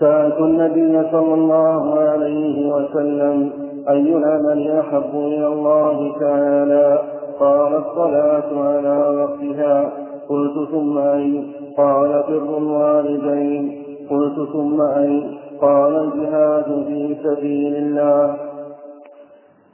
سألت 0.00 0.38
النبي 0.40 1.10
صلى 1.10 1.34
الله 1.34 1.98
عليه 1.98 2.74
وسلم 2.74 3.65
أي 3.90 4.16
العمل 4.16 4.70
أحب 4.70 5.14
إلى 5.14 5.46
الله 5.46 6.12
تعالى؟ 6.20 6.98
قال 7.40 7.74
الصلاة 7.74 8.60
على 8.60 9.16
وقتها 9.20 9.92
قلت 10.28 10.68
ثم 10.70 10.98
أي. 10.98 11.44
قال 11.76 12.24
بر 12.28 12.58
الوالدين. 12.58 13.82
قلت 14.10 14.48
ثم 14.52 14.80
أي. 14.82 15.22
قال 15.60 15.94
الجهاد 15.96 16.64
في 16.64 17.16
سبيل 17.24 17.76
الله. 17.76 18.36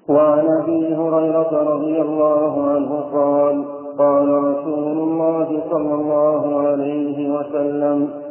وعن 0.08 0.46
أبي 0.62 0.94
هريرة 0.94 1.74
رضي 1.74 2.02
الله 2.02 2.62
عنه 2.62 3.00
قال 3.12 3.64
قال 3.98 4.28
رسول 4.28 4.98
الله 4.98 5.60
صلى 5.70 5.94
الله 5.94 6.58
عليه 6.58 7.38
وسلم 7.38 8.21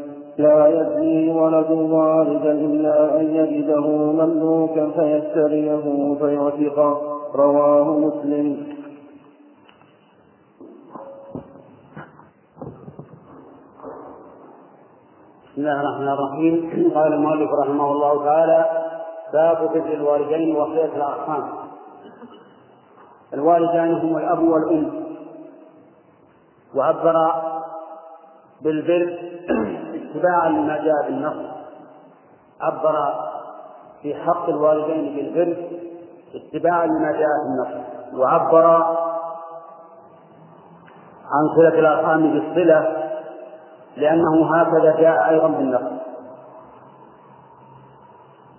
لا 0.42 0.68
يزني 0.68 1.32
ولد 1.32 1.72
والدا 1.72 2.52
إلا 2.52 3.20
أن 3.20 3.36
يجده 3.36 3.86
مملوكا 3.88 4.90
فيشتريه 4.96 6.16
فيعتقه 6.20 7.02
رواه 7.36 7.88
مسلم. 7.98 8.48
بسم 15.52 15.62
الله 15.62 15.82
الرحمن 15.82 16.08
الرحيم. 16.08 16.54
قال 16.96 17.14
المؤلف 17.14 17.50
رحمه 17.64 17.92
الله 17.92 18.26
تعالى 18.26 18.66
باب 19.34 19.58
بر 19.74 19.94
الوالدين 19.94 20.56
وصلة 20.56 20.96
الأرحام. 20.96 21.44
الوالدان 23.34 23.94
هم 23.94 24.18
الأب 24.18 24.44
والأم. 24.44 24.92
وعبر 26.76 27.16
بالبر 28.62 29.18
اتباعا 30.12 30.50
لما 30.50 30.78
جاء 30.78 31.06
بالنص. 31.06 31.52
عبر 32.62 33.14
في 34.02 34.16
حق 34.16 34.50
الوالدين 34.50 35.16
بالبر 35.16 35.58
اتباعا 36.36 36.86
لما 36.86 37.12
جاء 37.12 37.28
في 37.28 37.48
النص 37.48 37.86
وعبر 38.14 38.66
عن 41.32 41.56
صلة 41.56 41.80
الأرحام 41.80 42.32
بالصلة 42.34 42.98
لأنه 43.98 44.56
هكذا 44.56 44.96
جاء 45.02 45.30
أيضا 45.30 45.48
بالنص. 45.48 46.02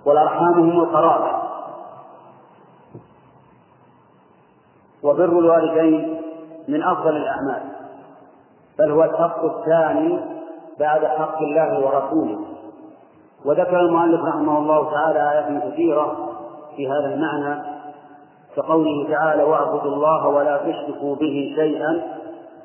والأرحام 0.04 0.54
هم 0.60 0.80
القرابة. 0.80 1.42
وبر 5.02 5.24
الوالدين 5.24 6.20
من 6.68 6.82
أفضل 6.82 7.16
الأعمال 7.16 7.62
بل 8.78 8.90
هو 8.90 9.04
الحق 9.04 9.44
الثاني 9.44 10.20
بعد 10.80 11.04
حق 11.04 11.38
الله 11.42 11.86
ورسوله. 11.86 12.38
وذكر 13.44 13.80
المؤلف 13.80 14.20
رحمه 14.24 14.58
الله 14.58 14.90
تعالى 14.90 15.30
آيات 15.32 15.72
كثيرة 15.72 16.16
في 16.76 16.88
هذا 16.88 17.14
المعنى 17.14 17.62
كقوله 18.56 19.08
تعالى 19.10 19.42
واعبدوا 19.42 19.92
الله 19.94 20.28
ولا 20.28 20.56
تشركوا 20.56 21.14
به 21.16 21.52
شيئا 21.56 22.02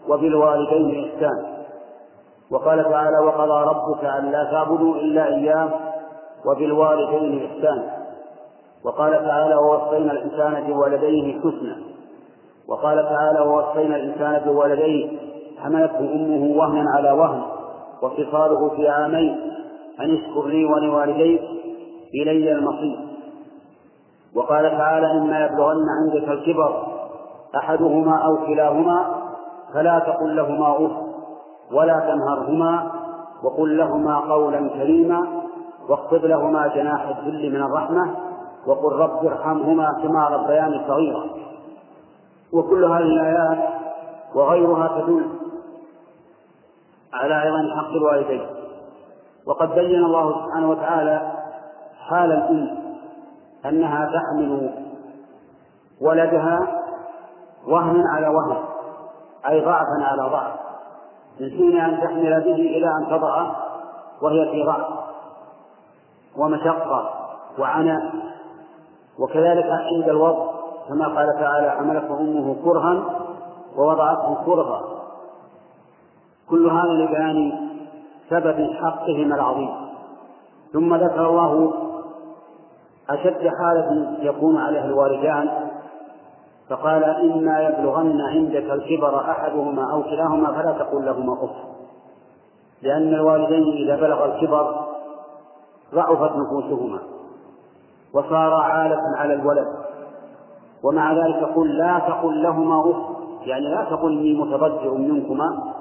وبالوالدين 0.10 1.10
إحسانا 1.10 1.46
وقال 2.52 2.84
تعالى 2.84 3.18
وقضى 3.26 3.70
ربك 3.70 4.04
ألا 4.04 4.44
تعبدوا 4.52 4.96
إلا 4.96 5.28
إياه 5.28 5.70
وبالوالدين 6.46 7.46
إحسانا 7.46 7.98
وقال 8.86 9.12
تعالى 9.12 9.56
ووصينا 9.56 10.12
الإنسان 10.12 10.68
بولديه 10.68 11.40
حسنا 11.40 11.78
وقال 12.68 12.98
تعالى 13.10 13.40
ووصينا 13.50 13.96
الإنسان 13.96 14.42
بولديه 14.46 15.18
حملته 15.64 16.00
أمه 16.00 16.58
وهنا 16.58 16.86
على 16.98 17.12
وهن 17.12 17.42
وفصاله 18.02 18.70
في 18.76 18.88
عامين 18.88 19.36
أن 20.00 20.18
اشكر 20.18 20.48
لي 20.48 20.66
ولوالديك 20.66 21.42
إلي 22.14 22.52
المصير. 22.52 23.00
وقال 24.36 24.64
تعالى 24.78 25.12
إما 25.12 25.46
يبلغن 25.46 25.86
عندك 26.02 26.30
الكبر 26.30 26.84
أحدهما 27.58 28.26
أو 28.26 28.38
كلاهما 28.46 29.06
فلا 29.74 30.00
تقل 30.00 30.36
لهما 30.36 30.86
أف 30.86 30.92
ولا 31.72 32.00
تنهرهما 32.00 32.92
وقل 33.44 33.78
لهما 33.78 34.20
قولا 34.20 34.70
كريما 34.70 35.28
واخفض 35.90 36.26
لهما 36.26 36.68
جناح 36.68 37.08
الذل 37.18 37.50
من 37.50 37.62
الرحمة 37.62 38.16
وقل 38.68 38.96
رب 38.96 39.26
ارحمهما 39.26 40.00
كما 40.04 40.28
ربياني 40.28 40.82
صغيرا. 40.88 41.24
وكل 42.54 42.86
هذه 42.86 43.04
الآيات 43.04 43.70
وغيرها 44.36 45.02
تدل 45.02 45.26
على 47.14 47.34
عظم 47.34 47.80
حق 47.80 47.90
الوالدين. 47.90 48.48
وقد 49.48 49.76
بين 49.76 50.04
الله 50.04 50.32
سبحانه 50.32 50.70
وتعالى 50.70 51.32
حال 52.10 52.32
الأم 52.32 52.78
أنها 53.66 54.12
تحمل 54.14 54.70
ولدها 56.02 56.68
وهنا 57.68 58.04
على 58.16 58.28
وهن 58.28 58.58
أي 59.50 59.66
ضعفا 59.66 60.04
على 60.04 60.30
ضعف 60.32 60.54
من 61.40 61.50
حين 61.50 61.78
أن 61.78 62.02
تحمل 62.02 62.42
به 62.42 62.56
إلى 62.56 62.88
أن 62.88 63.08
تضع 63.10 63.46
وهي 64.22 64.52
في 64.52 64.64
ضعف 64.64 64.88
ومشقة 66.38 67.10
وعناء 67.60 68.12
وكذلك 69.20 69.66
عند 69.66 70.10
الوضع 70.10 70.46
كما 70.90 71.08
قال 71.08 71.40
تعالى 71.40 71.72
حملته 71.72 72.20
أمه 72.20 72.56
كرها 72.64 73.04
ووضعته 73.78 74.46
كرها. 74.46 74.97
كل 76.50 76.70
هذا 76.70 76.94
لبيان 76.94 77.52
سبب 78.30 78.70
حقهما 78.74 79.36
العظيم. 79.36 79.70
ثم 80.74 80.96
ذكر 80.96 81.30
الله 81.30 81.74
أشد 83.10 83.48
حالة 83.60 84.18
يكون 84.20 84.58
عليها 84.58 84.86
الوالدان 84.86 85.50
فقال 86.70 87.04
إما 87.04 87.60
يبلغن 87.60 88.22
عندك 88.22 88.72
الكبر 88.72 89.32
أحدهما 89.32 89.92
أو 89.92 90.04
كلاهما 90.04 90.52
فلا 90.52 90.72
تقل 90.72 91.06
لهما 91.06 91.34
أف. 91.34 91.50
لأن 92.82 93.14
الوالدين 93.14 93.64
إذا 93.74 93.96
بلغ 93.96 94.26
الكبر 94.26 94.86
ضعفت 95.96 96.32
نفوسهما 96.36 97.00
وصار 98.14 98.54
عالة 98.54 99.18
على 99.18 99.34
الولد 99.34 99.68
ومع 100.84 101.14
ذلك 101.14 101.44
قل 101.56 101.78
لا 101.78 102.00
تقل 102.00 102.44
لهما 102.44 102.90
أف. 102.90 102.96
يعني 103.46 103.68
لا 103.70 103.84
تقل 103.84 104.12
إني 104.12 104.34
متضجر 104.34 104.94
منكما 104.94 105.77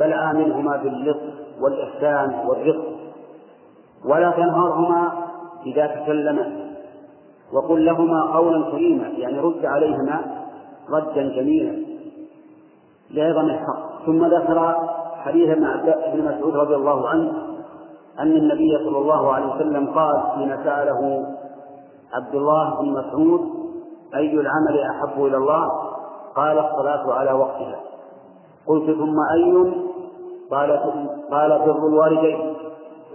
بل 0.00 0.12
آمنهما 0.12 0.76
باللطف 0.76 1.34
والإحسان 1.60 2.48
والرفق. 2.48 2.84
ولا 4.04 4.30
تنهرهما 4.30 5.12
إذا 5.66 5.86
تكلما. 5.86 6.68
وقل 7.52 7.84
لهما 7.84 8.22
قولا 8.36 8.70
كريما 8.70 9.06
يعني 9.06 9.38
رد 9.38 9.66
عليهما 9.66 10.20
ردا 10.90 11.22
جميلا. 11.36 11.78
لعظم 13.10 13.46
الحق. 13.46 13.88
ثم 14.06 14.24
ذكر 14.26 14.88
حديث 15.24 15.48
ابن 15.58 16.24
مسعود 16.24 16.56
رضي 16.56 16.74
الله 16.74 17.08
عنه 17.08 17.32
أن 18.18 18.32
النبي 18.32 18.78
صلى 18.84 18.98
الله 18.98 19.32
عليه 19.32 19.54
وسلم 19.54 19.86
قال 19.94 20.20
حين 20.20 20.56
سأله 20.64 21.26
عبد 22.12 22.34
الله 22.34 22.80
بن 22.80 22.92
مسعود 22.92 23.40
أي 24.14 24.32
العمل 24.32 24.80
أحب 24.90 25.24
إلى 25.24 25.36
الله؟ 25.36 25.68
قال 26.36 26.58
الصلاة 26.58 27.12
على 27.12 27.32
وقتها. 27.32 27.80
قلت 28.66 28.90
ثم 28.90 29.16
أي 29.34 29.72
قال 30.50 30.70
قال 31.30 31.58
بر 31.58 31.88
الوالدين. 31.88 32.54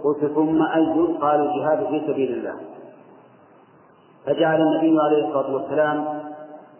قلت 0.04 0.24
ثم 0.24 0.62
أي 0.62 1.16
قال 1.20 1.40
الجهاد 1.40 1.86
في 1.86 2.00
سبيل 2.06 2.32
الله. 2.32 2.54
فجعل 4.26 4.60
النبي 4.60 4.96
عليه 5.00 5.28
الصلاة 5.28 5.54
والسلام 5.54 6.04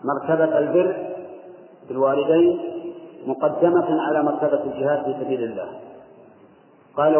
مرتبة 0.05 0.59
البر 0.59 0.97
بالوالدين 1.89 2.61
مقدمة 3.27 4.03
على 4.03 4.23
مرتبة 4.23 4.63
الجهاد 4.65 5.05
في 5.05 5.25
سبيل 5.25 5.43
الله. 5.43 5.69
قال 6.97 7.13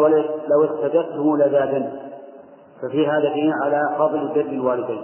لو 0.49 0.63
استددته 0.65 1.37
لزادني 1.37 1.89
ففي 2.81 3.07
هذا 3.07 3.33
دين 3.33 3.51
على 3.63 3.95
فضل 3.97 4.27
بر 4.27 4.41
الوالدين. 4.41 5.01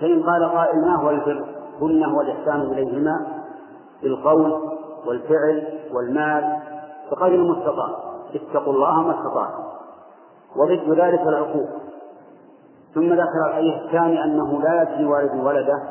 فإن 0.00 0.22
قال 0.22 0.44
قائل 0.44 0.80
ما 0.86 0.96
هو 1.02 1.10
البر؟ 1.10 1.44
قلنا 1.80 2.06
هو 2.06 2.20
الإحسان 2.20 2.60
إليهما 2.60 3.26
بالقول 4.02 4.52
والفعل 5.06 5.80
والمال 5.92 6.58
بقدر 7.10 7.34
المستطاع. 7.34 7.88
اتقوا 8.34 8.72
الله 8.72 9.02
ما 9.02 9.10
استطعتم. 9.10 9.64
وضد 10.56 11.00
ذلك 11.00 11.20
العقوق. 11.20 11.68
ثم 12.94 13.12
ذكر 13.12 13.46
الحديث 13.48 13.74
الثاني 13.74 14.24
أنه 14.24 14.62
لا 14.62 14.82
يجري 14.82 15.04
والد 15.04 15.44
ولده 15.44 15.82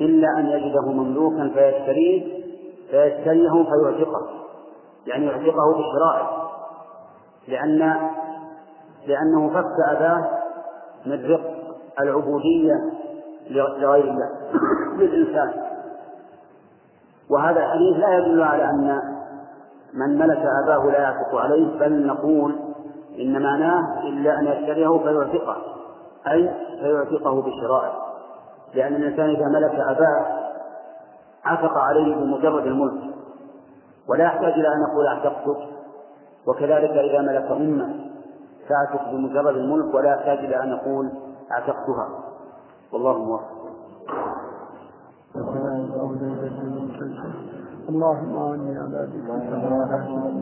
إلا 0.00 0.38
أن 0.38 0.46
يجده 0.46 0.92
مملوكا 0.92 1.50
فيشتريه 1.54 2.42
فيشتريه 2.90 3.50
فيعتقه. 3.64 4.28
يعني 5.06 5.26
يعتقه 5.26 5.72
بشرائه. 5.72 6.48
لأن 7.48 7.78
لأنه 9.06 9.48
فك 9.48 9.96
أباه 9.96 10.30
من 11.06 11.30
رق 11.30 11.58
العبودية 12.00 12.74
لغير 13.50 14.04
الله. 14.04 14.30
للإنسان. 14.98 15.52
وهذا 17.30 17.60
الحديث 17.60 17.96
لا 17.96 18.18
يدل 18.18 18.42
على 18.42 18.64
أن 18.64 19.17
من 19.94 20.18
ملك 20.18 20.42
أباه 20.64 20.84
لا 20.84 20.98
يعتق 20.98 21.34
عليه 21.34 21.78
بل 21.78 22.06
نقول 22.06 22.58
إن 23.18 23.42
معناه 23.42 24.02
إلا 24.02 24.38
أن 24.40 24.46
يشتريه 24.46 24.98
فيعتقه 24.98 25.56
أي 26.26 26.54
فيعتقه 26.80 27.42
بشرائه. 27.42 27.92
لأن 28.74 28.94
الإنسان 28.94 29.30
إذا 29.30 29.48
ملك 29.48 29.74
أباه 29.74 30.26
عتق 31.44 31.78
عليه 31.78 32.16
بمجرد 32.16 32.66
الملك 32.66 33.14
ولا 34.08 34.24
يحتاج 34.24 34.52
إلى 34.52 34.68
أن 34.68 34.80
يقول 34.90 35.06
أعتقتك 35.06 35.68
وكذلك 36.46 36.90
إذا 36.90 37.20
ملك 37.20 37.50
أمة 37.50 37.94
تعتق 38.68 39.10
بمجرد 39.10 39.56
الملك 39.56 39.94
ولا 39.94 40.10
يحتاج 40.14 40.38
إلى 40.38 40.62
أن 40.62 40.68
يقول 40.68 41.10
أعتقتها. 41.52 42.08
والله 42.92 43.18
موفق. 43.18 43.58
اللهم 47.88 48.36
اعني 48.36 48.78
على 48.78 49.08
ذكرك 49.12 49.48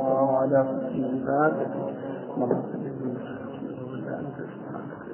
وعلى 0.00 0.64
حسن 0.64 1.04
عبادك 1.04 1.70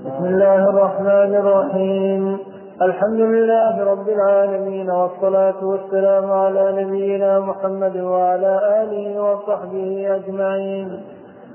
بسم 0.06 0.24
الله 0.24 0.68
الرحمن 0.70 1.34
الرحيم. 1.42 2.38
الحمد 2.82 3.20
لله 3.20 3.84
رب 3.84 4.08
العالمين 4.08 4.90
والصلاة 4.90 5.64
والسلام 5.64 6.32
على 6.32 6.84
نبينا 6.84 7.40
محمد 7.40 7.96
وعلى 7.96 8.82
آله 8.82 9.22
وصحبه 9.22 10.16
أجمعين. 10.16 11.02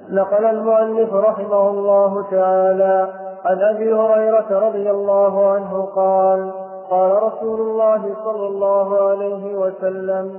نقل 0.09 0.45
المؤلف 0.45 1.13
رحمه 1.13 1.69
الله 1.69 2.23
تعالى 2.31 3.07
عن 3.45 3.61
أبي 3.61 3.93
هريرة 3.93 4.49
رضي 4.67 4.91
الله 4.91 5.51
عنه 5.51 5.81
قال 5.95 6.51
قال 6.89 7.23
رسول 7.23 7.61
الله 7.61 8.01
صلى 8.23 8.47
الله 8.47 9.09
عليه 9.09 9.57
وسلم 9.57 10.31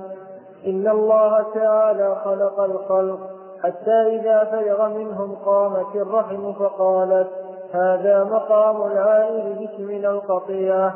إن 0.67 0.87
الله 0.87 1.45
تعالى 1.53 2.15
خلق 2.25 2.59
الخلق 2.59 3.19
حتى 3.63 3.91
إذا 3.91 4.43
فرغ 4.43 4.89
منهم 4.89 5.35
قامت 5.35 5.95
الرحم 5.95 6.53
فقالت 6.53 7.27
هذا 7.73 8.23
مقام 8.23 8.91
العائد 8.91 9.59
بك 9.59 9.79
من 9.79 10.05
القطيعة 10.05 10.95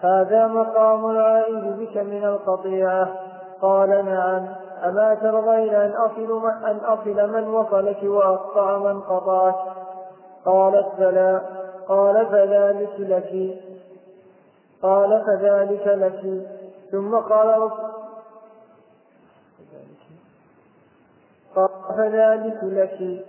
هذا 0.00 0.46
مقام 0.46 1.10
العائد 1.10 1.78
بك 1.78 1.96
من 1.96 2.24
القطيعة 2.24 3.08
قال 3.62 3.88
نعم 3.88 4.46
أما 4.84 5.14
ترضين 5.14 5.74
أن 5.74 5.90
أصل 5.90 6.42
من, 6.42 6.64
أن 6.64 6.76
أصل 6.76 7.32
من 7.32 7.48
وصلك 7.48 8.02
وأقطع 8.02 8.78
من 8.78 9.00
قطعك 9.00 9.54
قالت 10.46 10.86
بلى 10.98 11.40
قال 11.88 12.26
فذلك 12.26 12.94
لك 12.98 13.58
قال 14.82 15.24
فذلك 15.26 15.86
لك 15.86 16.46
ثم 16.92 17.16
قال 17.16 17.70
قال 21.56 21.68
فذلك 21.96 22.58
لك. 22.62 23.24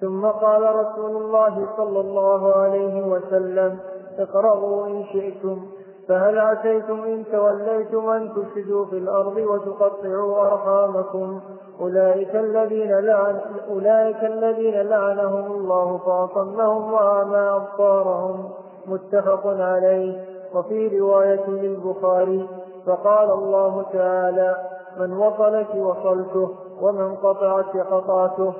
ثم 0.00 0.26
قال 0.26 0.76
رسول 0.76 1.16
الله 1.16 1.68
صلى 1.76 2.00
الله 2.00 2.52
عليه 2.56 3.06
وسلم 3.06 3.78
اقرأوا 4.18 4.86
إن 4.86 5.04
شئتم 5.12 5.62
فهل 6.08 6.38
عسيتم 6.38 7.02
إن 7.04 7.24
توليتم 7.32 8.08
أن 8.08 8.32
تفسدوا 8.34 8.84
في 8.84 8.98
الأرض 8.98 9.36
وتقطعوا 9.36 10.40
أرحامكم؟ 10.40 11.40
أولئك 11.80 12.36
الذين 12.36 12.98
لعن 12.98 13.40
أولئك 13.70 14.24
الذين 14.24 14.80
لعنهم 14.80 15.52
الله 15.52 15.98
فأصمهم 15.98 16.92
وأعمى 16.92 17.36
أبصارهم. 17.36 18.48
متفق 18.86 19.46
عليه. 19.46 20.32
وفي 20.54 21.00
رواية 21.00 21.50
للبخاري 21.50 22.48
فقال 22.86 23.30
الله 23.30 23.84
تعالى 23.92 24.56
من 25.00 25.12
وصلك 25.12 25.74
وصلته 25.74 26.50
ومن 26.82 27.16
قطعك 27.16 27.76
قطعته. 27.76 28.52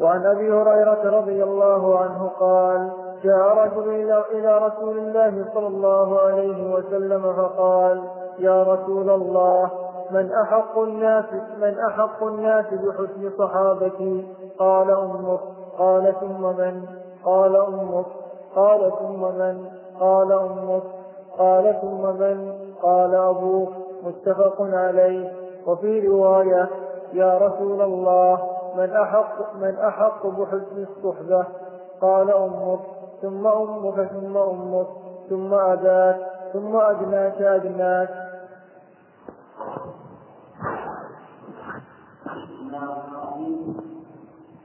وعن 0.00 0.26
أبي 0.26 0.52
هريرة 0.52 1.18
رضي 1.18 1.44
الله 1.44 1.98
عنه 1.98 2.30
قال 2.40 2.90
جاء 3.24 3.58
رجل 3.64 4.12
إلى 4.32 4.58
رسول 4.58 4.98
الله 4.98 5.44
صلى 5.54 5.66
الله 5.66 6.20
عليه 6.20 6.74
وسلم 6.74 7.32
فقال 7.32 8.02
يا 8.38 8.62
رسول 8.62 9.10
الله 9.10 9.70
من 10.10 10.32
أحق 10.32 10.78
الناس 10.78 11.24
من 11.58 11.76
أحق 11.88 12.22
الناس 12.22 12.66
بحسن 12.66 13.30
صحابتي؟ 13.38 14.26
قال 14.58 14.90
أمك. 14.90 15.40
قال 15.78 16.14
ثم 16.20 16.42
من؟ 16.42 16.82
قال 17.24 17.56
أمك. 17.56 18.06
قال 18.56 18.92
ثم 18.98 19.20
من؟ 19.22 19.64
قال 20.00 20.32
أمك. 20.32 20.82
قال 21.38 21.78
ثم 21.82 22.20
من؟ 22.20 22.52
قال 22.82 23.14
أبوك. 23.14 23.68
متفق 24.02 24.56
عليه. 24.60 25.41
وفي 25.66 26.08
رواية 26.08 26.68
يا 27.12 27.38
رسول 27.38 27.82
الله 27.82 28.50
من 28.76 28.96
أحق 28.96 29.54
من 29.54 29.78
أحق 29.78 30.26
بحسن 30.26 30.86
الصحبة؟ 30.88 31.46
قال 32.00 32.30
أمك 32.30 32.80
ثم 33.22 33.46
أمك 33.46 34.08
ثم 34.10 34.36
أمك 34.36 34.86
ثم 35.30 35.54
أباك 35.54 36.16
ثم 36.52 36.76
أدناك 36.76 37.42
أدناك 37.42 38.08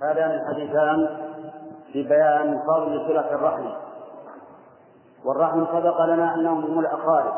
هذان 0.01 0.31
الحديثان 0.31 1.07
في 1.93 2.03
بيان 2.03 2.59
فضل 2.67 3.05
صلة 3.07 3.35
الرحم. 3.35 3.69
والرحم 5.25 5.65
سبق 5.65 6.01
لنا 6.01 6.35
أنهم 6.35 6.63
هم 6.63 6.79
الأقارب. 6.79 7.33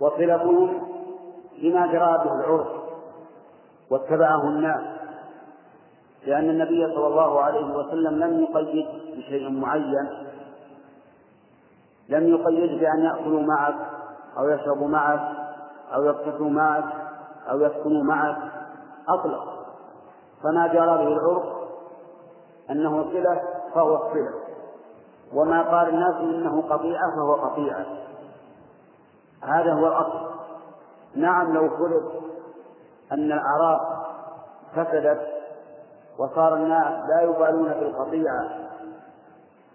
وصلتهم 0.00 0.89
بما 1.60 1.86
جرى 1.86 2.18
به 2.24 2.34
العرف 2.34 2.66
واتبعه 3.90 4.42
الناس 4.42 4.82
لأن 6.26 6.50
النبي 6.50 6.94
صلى 6.94 7.06
الله 7.06 7.40
عليه 7.40 7.76
وسلم 7.76 8.14
لم 8.24 8.40
يقيد 8.42 8.86
بشيء 9.16 9.50
معين 9.50 10.08
لم 12.08 12.28
يقيد 12.28 12.80
بأن 12.80 13.00
يأكلوا 13.00 13.42
معك 13.42 13.74
أو 14.38 14.48
يشربوا 14.48 14.88
معك 14.88 15.20
أو 15.94 16.04
يقتصوا 16.04 16.50
معك 16.50 16.84
أو 17.50 17.60
يسكنوا 17.60 18.04
معك 18.04 18.36
أطلق. 19.08 19.44
فما 20.42 20.66
جرى 20.66 20.86
به 20.86 21.12
العرف 21.12 21.42
أنه 22.70 23.02
صلة 23.02 23.40
فهو 23.74 23.98
صلة 24.12 24.34
وما 25.34 25.62
قال 25.62 25.88
الناس 25.88 26.14
إنه 26.14 26.62
قطيعة 26.62 27.16
فهو 27.16 27.34
قطيعة. 27.34 27.86
هذا 29.42 29.72
هو 29.72 29.86
الأصل. 29.86 30.39
نعم 31.14 31.54
لو 31.54 31.68
فرض 31.68 32.22
أن 33.12 33.32
الأعراض 33.32 33.80
فسدت 34.74 35.20
وصار 36.18 36.54
الناس 36.54 37.08
لا 37.08 37.20
يبالون 37.22 37.68
بالقطيعة 37.68 38.48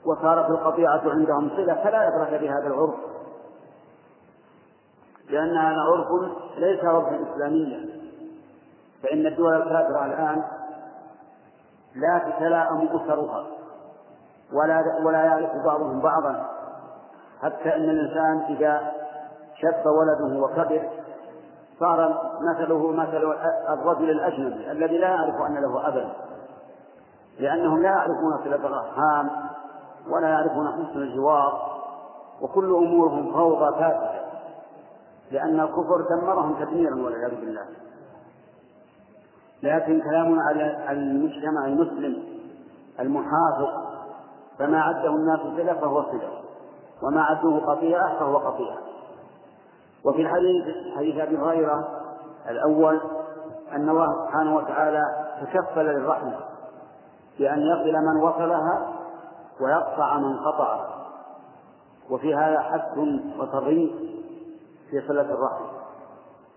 وصارت 0.05 0.49
القطيعة 0.49 1.01
عندهم 1.05 1.49
صلة 1.49 1.73
فلا 1.83 2.07
يدرك 2.07 2.41
بهذا 2.41 2.67
العرف. 2.67 2.95
لأن 5.29 5.57
هذا 5.57 5.81
عرف 5.81 6.07
ليس 6.57 6.85
عرفا 6.85 7.19
إسلاميا. 7.33 7.89
فإن 9.03 9.25
الدول 9.25 9.53
الكافرة 9.53 10.05
الآن 10.05 10.43
لا 11.95 12.19
تتلاءم 12.29 12.87
أسرها 12.87 13.47
ولا 14.53 14.83
ولا 15.05 15.25
يعرف 15.25 15.65
بعضهم 15.65 16.01
بعضا. 16.01 16.45
حتى 17.41 17.75
أن 17.75 17.89
الإنسان 17.89 18.55
إذا 18.55 18.91
شب 19.61 19.85
ولده 19.85 20.39
وكبر 20.39 20.89
صار 21.79 22.21
مثله 22.41 22.91
مثل 22.91 23.33
الرجل 23.69 24.09
الأجنبي 24.09 24.71
الذي 24.71 24.97
لا 24.97 25.07
يعرف 25.07 25.41
أن 25.41 25.55
له 25.55 25.87
أبا. 25.87 26.11
لأنهم 27.39 27.81
لا 27.81 27.89
يعرفون 27.89 28.37
صلة 28.43 28.67
الأرحام 28.67 29.29
ولا 30.09 30.29
يعرفون 30.29 30.67
حسن 30.67 30.99
الجوار 30.99 31.75
وكل 32.41 32.75
أمورهم 32.75 33.33
فوضى 33.33 33.79
فاسدة. 33.79 34.25
لأن 35.31 35.59
الكفر 35.59 36.01
دمرهم 36.09 36.55
تدميرا 36.65 36.95
والعياذ 36.95 37.35
بالله. 37.39 37.65
لكن 39.63 40.01
كلامنا 40.01 40.41
على 40.43 40.91
المجتمع 40.91 41.65
المسلم 41.65 42.23
المحافظ 42.99 43.69
فما 44.59 44.81
عده 44.81 45.09
الناس 45.09 45.39
صلة 45.39 45.73
فهو 45.73 46.03
صلة 46.03 46.29
وما 47.03 47.21
عدوه 47.21 47.59
قطيعة 47.59 48.19
فهو 48.19 48.37
قطيعة. 48.37 48.77
وفي 50.05 50.21
الحديث 50.21 50.63
حديث 50.97 51.17
أبي 51.17 51.37
هريرة 51.37 51.87
الأول 52.49 53.01
أن 53.71 53.89
الله 53.89 54.25
سبحانه 54.25 54.55
وتعالى 54.55 55.01
تكفل 55.41 55.85
للرحمة 55.85 56.37
بأن 57.39 57.59
يصل 57.59 57.97
من 57.97 58.23
وصلها 58.23 58.93
ويقطع 59.61 60.17
من 60.17 60.37
قطعها 60.37 60.95
وفي 62.09 62.35
هذا 62.35 62.59
حث 62.59 62.97
وترغيب 63.39 63.89
في 64.89 65.07
صلة 65.07 65.21
الرحم. 65.21 65.65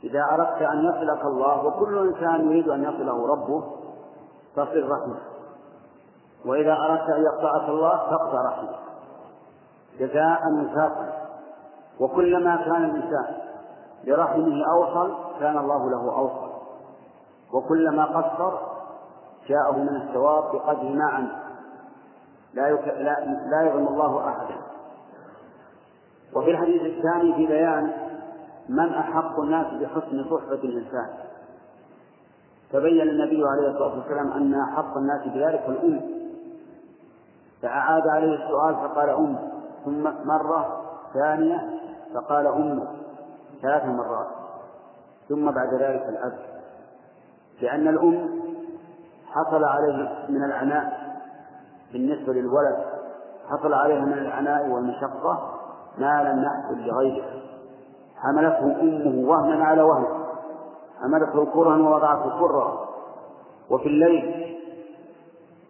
إذا 0.05 0.25
أردت 0.33 0.63
أن 0.63 0.85
يصلك 0.85 1.25
الله 1.25 1.67
وكل 1.67 2.09
إنسان 2.09 2.51
يريد 2.51 2.69
أن 2.69 2.85
يصله 2.85 3.27
ربه 3.27 3.65
فصل 4.57 4.91
رحمه. 4.91 5.21
وإذا 6.47 6.73
أردت 6.73 7.11
أن 7.11 7.23
يقطعك 7.23 7.69
الله 7.69 7.91
فاقطع 7.91 8.43
رحمه. 8.49 8.77
جزاء 9.99 10.41
وفاقا. 10.53 11.28
وكلما 12.01 12.57
كان 12.57 12.85
الإنسان 12.85 13.35
لرحمه 14.05 14.65
أوصل 14.73 15.15
كان 15.41 15.59
الله 15.59 15.91
له 15.91 16.19
أوصل. 16.19 16.49
وكلما 17.53 18.05
قصر 18.05 18.59
جاءه 19.49 19.77
من 19.77 19.97
الثواب 19.97 20.45
بقدر 20.53 20.83
ما 20.83 21.29
لا 22.55 22.69
يك... 22.69 22.89
لا 22.89 23.17
لا 23.51 23.63
يظلم 23.63 23.89
الله 23.89 24.29
أحدا. 24.29 24.57
وفي 26.37 26.51
الحديث 26.51 26.83
الثاني 26.83 27.35
في 27.35 27.47
بيان 27.47 27.93
من 28.69 28.95
أحق 28.95 29.41
الناس 29.41 29.67
بحسن 29.67 30.25
صحبة 30.25 30.55
الإنسان. 30.55 31.09
فبين 32.73 33.09
النبي 33.09 33.43
عليه 33.47 33.69
الصلاة 33.69 33.95
والسلام 33.99 34.33
أن 34.33 34.55
أحق 34.55 34.97
الناس 34.97 35.27
بذلك 35.27 35.65
الأم. 35.69 36.19
فأعاد 37.63 38.09
عليه 38.09 38.35
السؤال 38.35 38.75
فقال 38.75 39.11
أم 39.11 39.39
ثم 39.85 40.03
مرة 40.03 40.85
ثانية 41.15 41.71
فقال 42.15 42.47
أمه 42.47 42.89
ثلاث 43.63 43.85
مرات. 43.85 44.27
ثم 45.29 45.51
بعد 45.51 45.75
ذلك 45.75 46.03
الأب 46.09 46.39
لأن 47.63 47.89
الأم 47.89 48.41
حصل 49.27 49.65
عليه 49.65 50.27
من 50.29 50.45
العناء 50.45 51.17
بالنسبة 51.93 52.33
للولد 52.33 52.77
حصل 53.49 53.75
عليه 53.75 54.01
من 54.01 54.13
العناء 54.13 54.69
والمشقة 54.69 55.55
ما 55.99 56.23
لم 56.23 56.43
يحصل 56.43 56.89
لغيره. 56.89 57.25
حملته 58.17 58.81
أمه 58.81 59.29
وهنا 59.31 59.65
على 59.65 59.83
وهن. 59.83 60.07
حملته 61.03 61.47
كرها 61.47 61.77
ووضعته 61.77 62.39
كرها 62.41 62.89
وفي 63.71 63.87
الليل 63.87 64.57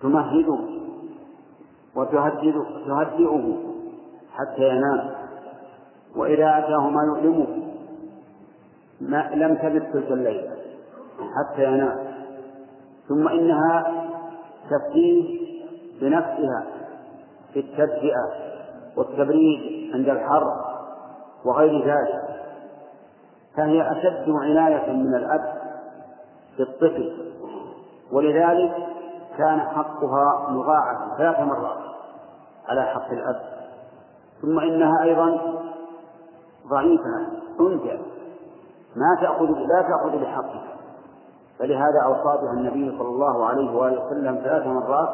تمهده 0.02 0.58
وتهدده 1.96 2.64
تهدئه 2.86 3.56
حتى 4.32 4.62
ينام. 4.62 5.17
وإذا 6.16 6.58
أتاه 6.58 6.90
ما 6.90 7.02
يؤلمه 7.02 7.46
ما 9.00 9.30
لم 9.34 9.54
تبت 9.54 9.92
تلك 9.92 10.12
الليلة 10.12 10.50
حتى 11.18 11.64
ينام. 11.64 11.98
ثم 13.08 13.28
إنها 13.28 14.04
تفتيه 14.70 15.38
بنفسها 16.00 16.64
في 17.52 17.60
التدفئة 17.60 18.28
والتبريد 18.96 19.90
عند 19.94 20.08
الحر 20.08 20.44
وغير 21.44 21.84
ذلك. 21.84 22.22
فهي 23.56 23.92
أشد 23.92 24.30
عناية 24.30 24.92
من 24.92 25.14
الأب 25.14 25.54
بالطفل 26.58 27.12
ولذلك 28.12 28.74
كان 29.38 29.60
حقها 29.60 30.50
مضاعفا 30.50 31.16
ثلاث 31.18 31.40
مرات 31.40 31.78
على 32.68 32.82
حق 32.82 33.10
الأب. 33.10 33.40
ثم 34.42 34.58
إنها 34.58 35.02
أيضا 35.02 35.58
ضعيفة. 36.70 37.26
أنثى 37.60 37.98
ما 38.96 39.16
تأخذ 39.20 39.46
لا 39.46 39.82
تأخذ 39.82 40.18
بحقها 40.22 40.68
فلهذا 41.58 42.02
أوصى 42.04 42.42
بها 42.42 42.52
النبي 42.52 42.98
صلى 42.98 43.08
الله 43.08 43.46
عليه 43.46 43.76
وآله 43.76 44.06
وسلم 44.06 44.40
ثلاث 44.44 44.66
مرات 44.66 45.08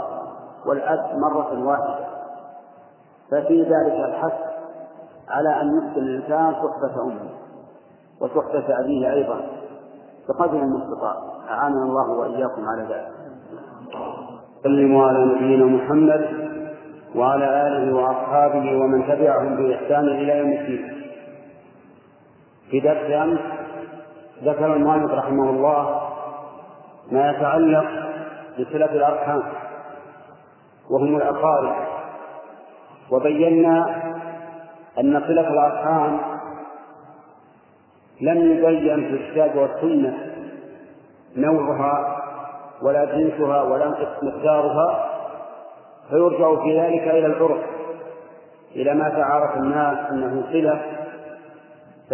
والأب 0.67 1.19
مرة 1.19 1.67
واحدة. 1.67 2.07
ففي 3.31 3.63
ذلك 3.63 4.05
الحث 4.09 4.33
على 5.29 5.61
أن 5.61 5.79
يحسن 5.79 6.01
الإنسان 6.01 6.53
صحبة 6.53 7.03
أمه 7.03 7.31
وصحبة 8.21 8.81
أبيه 8.81 9.13
أيضا 9.13 9.41
بقدر 10.29 10.59
المستطاع. 10.59 11.15
أعاننا 11.51 11.83
الله 11.83 12.11
وإياكم 12.11 12.69
على 12.69 12.83
ذلك. 12.83 13.13
سلموا 14.63 15.07
على 15.07 15.25
نبينا 15.25 15.65
محمد 15.65 16.29
وعلى 17.17 17.67
آله 17.67 17.97
وأصحابه 17.97 18.77
ومن 18.81 19.07
تبعهم 19.09 19.57
بإحسان 19.57 20.09
إلى 20.09 20.39
يوم 20.39 20.53
الدين. 20.53 20.94
في 22.71 22.81
درس 22.81 23.11
أمس 23.11 23.41
ذكر 24.45 24.75
المؤلف 24.75 25.13
رحمه 25.13 25.51
الله 25.51 26.09
ما 27.13 27.31
يتعلق 27.31 27.87
بصلة 28.59 28.93
الأرحام 28.93 29.43
وهم 30.91 31.17
الأقارب. 31.17 31.75
وبينا 33.11 34.03
أن 35.01 35.23
صلة 35.27 35.49
الأرحام 35.49 36.19
لم 38.21 38.53
يبين 38.53 39.05
في 39.05 39.11
الكتاب 39.11 39.57
والسنة 39.57 40.35
نوعها 41.37 42.21
ولا 42.83 43.05
جنسها 43.05 43.63
ولا 43.63 43.95
مقدارها 44.23 45.11
فيرجع 46.11 46.63
في 46.63 46.81
ذلك 46.81 47.03
إلى 47.09 47.27
العرف 47.27 47.65
إلى 48.75 48.95
ما 48.95 49.09
تعارف 49.09 49.57
الناس 49.57 50.11
أنه 50.11 50.43
صلة 50.53 50.81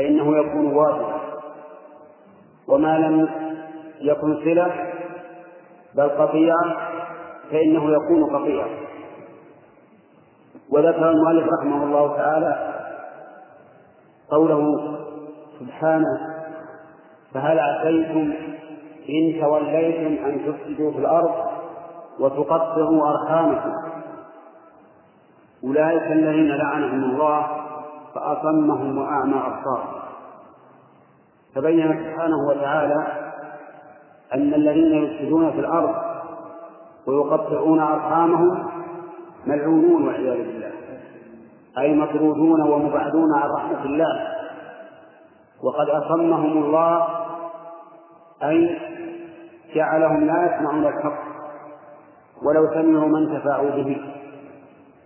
فإنه 0.00 0.38
يكون 0.38 0.66
واجبا 0.74 1.20
وما 2.68 2.98
لم 2.98 3.28
يكن 4.00 4.36
صلة 4.44 4.92
بل 5.94 6.08
قطيعة 6.08 6.76
فإنه 7.50 7.90
يكون 7.90 8.36
قطيعة. 8.36 8.68
وذكر 10.70 11.10
المؤلف 11.10 11.48
رحمه 11.60 11.84
الله 11.84 12.16
تعالى 12.16 12.74
قوله 14.30 14.88
سبحانه 15.60 16.20
فهل 17.34 17.58
عسيتم 17.58 18.32
إن 19.08 19.40
توليتم 19.40 20.24
أن 20.24 20.40
تفسدوا 20.46 20.92
في 20.92 20.98
الأرض 20.98 21.34
وتقطعوا 22.20 23.10
أرحامكم؟ 23.10 23.72
أولئك 25.64 26.02
الذين 26.12 26.48
لعنهم 26.48 27.04
الله 27.04 27.59
فأصمهم 28.14 28.98
وأعمى 28.98 29.34
أبصارهم. 29.34 30.00
فبين 31.54 31.88
سبحانه 31.88 32.48
وتعالى 32.48 33.06
أن 34.34 34.54
الذين 34.54 34.92
يفسدون 35.04 35.50
في 35.50 35.60
الأرض 35.60 35.94
ويقطعون 37.06 37.80
أرحامهم 37.80 38.66
ملعونون 39.46 40.06
والعياذ 40.06 40.36
بالله 40.36 40.70
أي 41.78 41.94
مطرودون 41.94 42.62
ومبعدون 42.62 43.34
عن 43.34 43.50
رحمة 43.50 43.84
الله. 43.84 44.28
وقد 45.62 45.88
أصمهم 45.88 46.64
الله 46.64 47.06
أي 48.42 48.78
جعلهم 49.74 50.24
لا 50.24 50.46
يسمعون 50.46 50.86
الحق 50.86 51.20
ولو 52.42 52.66
سمعوا 52.74 53.08
ما 53.08 53.18
انتفعوا 53.18 53.70
به 53.70 54.00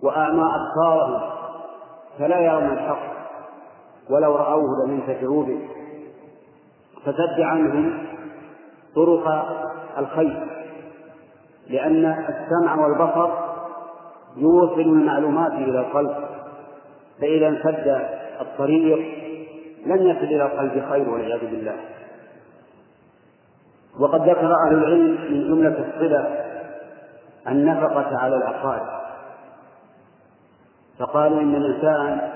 وأعمى 0.02 0.44
أبصارهم. 0.44 1.33
فلا 2.18 2.40
يرون 2.40 2.72
الحق 2.72 3.14
ولو 4.10 4.36
رأوه 4.36 4.86
لم 4.86 4.94
ينتفعوا 4.94 5.44
به. 5.44 5.58
فسد 7.04 7.40
عنهم 7.40 8.06
طرق 8.94 9.46
الخير 9.98 10.46
لأن 11.70 12.04
السمع 12.04 12.86
والبصر 12.86 13.30
يوصل 14.36 14.80
المعلومات 14.80 15.52
إلى 15.52 15.80
القلب. 15.80 16.16
فإذا 17.20 17.48
انسد 17.48 18.08
الطريق 18.40 18.98
لن 19.86 20.06
يصل 20.06 20.24
إلى 20.24 20.46
القلب 20.46 20.84
خير 20.90 21.08
والعياذ 21.08 21.40
بالله. 21.40 21.76
وقد 24.00 24.28
ذكر 24.28 24.54
أهل 24.66 24.74
العلم 24.74 25.18
من 25.30 25.48
جملة 25.48 25.88
الصلة 25.88 26.44
النفقة 27.48 28.18
على 28.18 28.36
الأقارب. 28.36 28.93
فقالوا 30.98 31.40
إن 31.40 31.54
الإنسان 31.54 32.30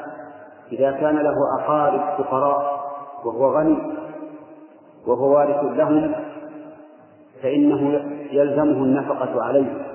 إذا 0.72 0.90
كان 0.90 1.16
له 1.16 1.35
أقارب 1.60 2.18
فقراء 2.18 2.78
وهو 3.24 3.59
غني 3.59 3.78
وهو 5.06 5.36
وارث 5.36 5.64
لهم 5.64 6.14
فإنه 7.43 8.05
يلزمه 8.32 8.85
النفقة 8.85 9.43
عليه. 9.43 9.86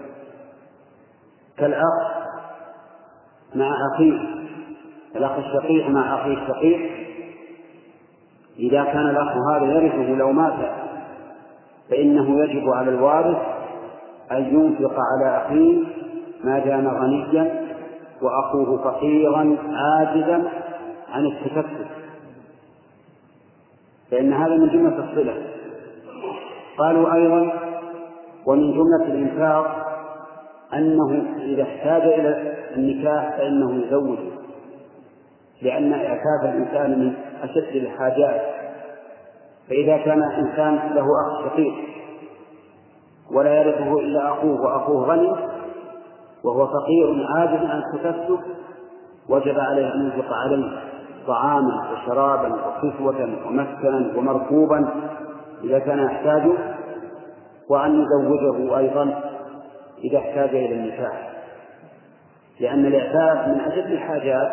كالأخ 1.57 2.13
مع 3.55 3.77
أخيه 3.93 4.19
الأخ 5.15 5.31
الشقيق 5.31 5.89
مع 5.89 6.21
أخيه 6.21 6.33
الشقيق. 6.33 6.91
إذا 8.59 8.83
كان 8.83 9.09
الأخ 9.09 9.37
هذا 9.51 9.65
يرثه 9.65 10.15
لو 10.15 10.31
مات 10.31 10.71
فإنه 11.89 12.43
يجب 12.43 12.69
على 12.69 12.89
الوارث 12.89 13.37
أن 14.31 14.43
ينفق 14.43 14.95
على 14.99 15.37
أخيه 15.37 15.83
ما 16.43 16.59
دام 16.59 16.87
غنيا 16.87 17.62
وأخوه 18.23 18.83
فقيرا 18.83 19.57
عاجزا 19.71 20.49
عن 21.09 21.25
التكفل 21.25 21.85
فإن 24.11 24.33
هذا 24.33 24.55
من 24.55 24.69
جملة 24.69 25.09
الصلة. 25.09 25.41
قالوا 26.77 27.13
أيضا 27.13 27.53
ومن 28.45 28.71
جملة 28.71 29.05
الإنفاق 29.07 29.87
أنه 30.73 31.25
إذا 31.41 31.63
احتاج 31.63 32.01
إلى 32.01 32.53
النكاح 32.75 33.37
فإنه 33.37 33.85
يزوج 33.85 34.17
لأن 35.61 35.93
إعفاف 35.93 36.43
الإنسان 36.43 36.99
من 36.99 37.13
أشد 37.43 37.75
الحاجات. 37.75 38.41
فإذا 39.69 39.97
كان 39.97 40.23
إنسان 40.23 40.75
له 40.95 41.05
أخ 41.27 41.45
شقيق 41.45 41.73
ولا 43.31 43.61
يرثه 43.61 43.99
إلا 43.99 44.29
أخوه 44.29 44.61
وأخوه 44.61 45.05
غني 45.05 45.52
وهو 46.43 46.67
فقير 46.67 47.25
عاجز 47.35 47.65
عن 47.65 47.81
التكسب 47.81 48.39
وجب 49.29 49.59
عليه 49.59 49.93
أن 49.93 50.01
ينفق 50.05 50.33
عليه 50.33 50.71
طعاما 51.27 51.91
وشرابا 51.91 52.47
وكسوة 52.47 53.29
ومسكنا 53.47 54.17
ومركوبا 54.17 54.89
إذا 55.63 55.79
كان 55.79 55.99
يحتاج 55.99 56.43
وأن 57.69 58.01
يزوجه 58.01 58.77
أيضا 58.77 59.21
إذا 60.03 60.17
احتاج 60.17 60.49
إلى 60.49 60.75
النكاح 60.75 61.29
لأن 62.59 62.85
الإعفاف 62.85 63.47
من 63.47 63.61
أشد 63.61 63.91
الحاجات 63.91 64.51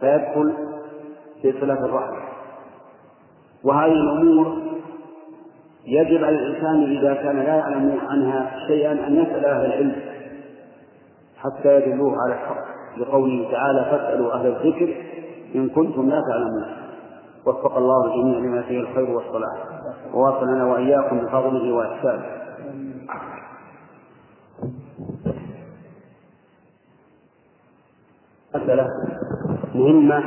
فيدخل 0.00 0.52
في 1.42 1.60
صلة 1.60 1.84
الرحمة 1.84 2.18
وهذه 3.64 3.92
الأمور 3.92 4.58
يجب 5.86 6.24
على 6.24 6.36
الإنسان 6.36 6.82
إذا 6.82 7.14
كان 7.14 7.36
لا 7.36 7.56
يعلم 7.56 7.98
عنها 8.08 8.66
شيئا 8.66 8.92
أن 8.92 9.16
يسأل 9.16 9.44
أهل 9.44 9.66
العلم. 9.66 10.15
حتى 11.46 11.76
يدلوه 11.76 12.12
على 12.22 12.34
الحق 12.34 12.64
لقوله 12.98 13.50
تعالى 13.50 13.84
فاسألوا 13.90 14.34
أهل 14.34 14.46
الذكر 14.46 14.96
إن 15.54 15.68
كنتم 15.68 16.08
لا 16.08 16.22
تعلمون. 16.30 16.66
وفق 17.46 17.76
الله 17.76 18.04
الجميع 18.04 18.38
لما 18.38 18.62
فيه 18.62 18.80
الخير 18.80 19.10
والصلاح. 19.10 19.64
وواصلنا 20.14 20.64
وإياكم 20.64 21.18
بفضله 21.18 21.72
وإحسانه. 21.72 22.26
مسألة 28.54 28.88
مهمة 29.74 30.24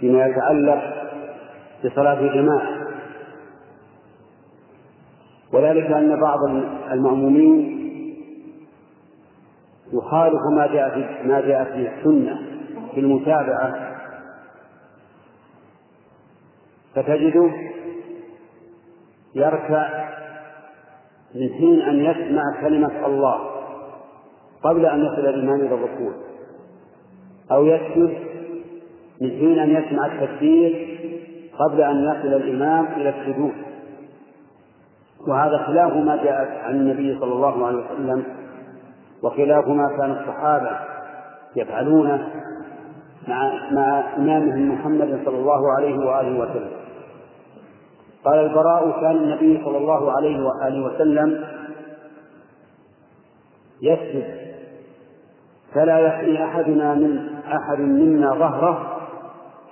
فيما 0.00 0.26
يتعلق 0.26 0.82
بصلاة 1.84 2.20
الجماعة. 2.20 2.68
وذلك 5.52 5.86
أن 5.86 6.20
بعض 6.20 6.38
المأمومين 6.92 7.83
يخالف 9.94 10.40
ما 10.56 10.66
جاء 10.66 10.90
في 10.90 11.28
ما 11.28 11.40
جاء 11.40 11.64
في 11.64 11.88
السنة 11.88 12.38
في 12.94 13.00
المتابعة. 13.00 13.94
فتجده 16.94 17.50
يركع 19.34 20.08
من 21.34 21.48
حين 21.58 21.80
أن 21.80 22.00
يسمع 22.00 22.42
كلمة 22.60 23.06
الله 23.06 23.50
قبل 24.62 24.86
أن 24.86 25.04
يصل 25.04 25.26
الإمام 25.26 25.60
إلى 25.60 25.74
الركوع 25.74 26.12
أو 27.52 27.66
يسجد 27.66 28.18
من 29.20 29.30
حين 29.30 29.58
أن 29.58 29.70
يسمع 29.70 30.06
التكبير 30.06 30.98
قبل 31.58 31.82
أن 31.82 32.04
يصل 32.04 32.34
الإمام 32.34 32.86
إلى 32.86 33.08
السجود. 33.08 33.52
وهذا 35.28 35.58
خلاف 35.58 35.92
ما 35.92 36.16
جاء 36.16 36.60
عن 36.64 36.74
النبي 36.74 37.18
صلى 37.20 37.32
الله 37.32 37.66
عليه 37.66 37.78
وسلم 37.78 38.24
وخلاف 39.24 39.68
ما 39.68 39.88
كان 39.96 40.10
الصحابة 40.10 40.70
يفعلونه 41.56 42.28
مع 43.28 43.52
مع 43.72 44.16
إمامهم 44.16 44.72
محمد 44.72 45.20
صلى 45.24 45.36
الله 45.36 45.72
عليه 45.76 45.98
وآله 45.98 46.38
وسلم. 46.40 46.70
قال 48.24 48.38
البراء 48.38 49.00
كان 49.00 49.16
النبي 49.16 49.64
صلى 49.64 49.78
الله 49.78 50.12
عليه 50.12 50.44
وآله 50.44 50.86
وسلم 50.86 51.44
يسجد 53.82 54.54
فلا 55.74 55.98
يحيي 55.98 56.44
أحدنا 56.44 56.94
من 56.94 57.28
أحد 57.46 57.80
منا 57.80 58.34
ظهره 58.34 59.00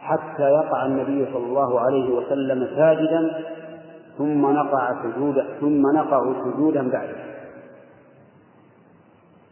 حتى 0.00 0.42
يقع 0.42 0.86
النبي 0.86 1.26
صلى 1.32 1.46
الله 1.46 1.80
عليه 1.80 2.10
وسلم 2.14 2.68
ساجدا 2.76 3.42
ثم 4.18 4.50
نقع 4.50 5.02
سجودا 5.02 5.46
ثم 5.60 5.82
نقع 5.96 6.32
سجودا 6.44 6.90
بعده. 6.90 7.31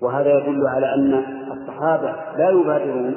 وهذا 0.03 0.39
يدل 0.39 0.67
على 0.69 0.95
أن 0.95 1.25
الصحابة 1.53 2.15
لا 2.37 2.51
يبادرون. 2.51 3.15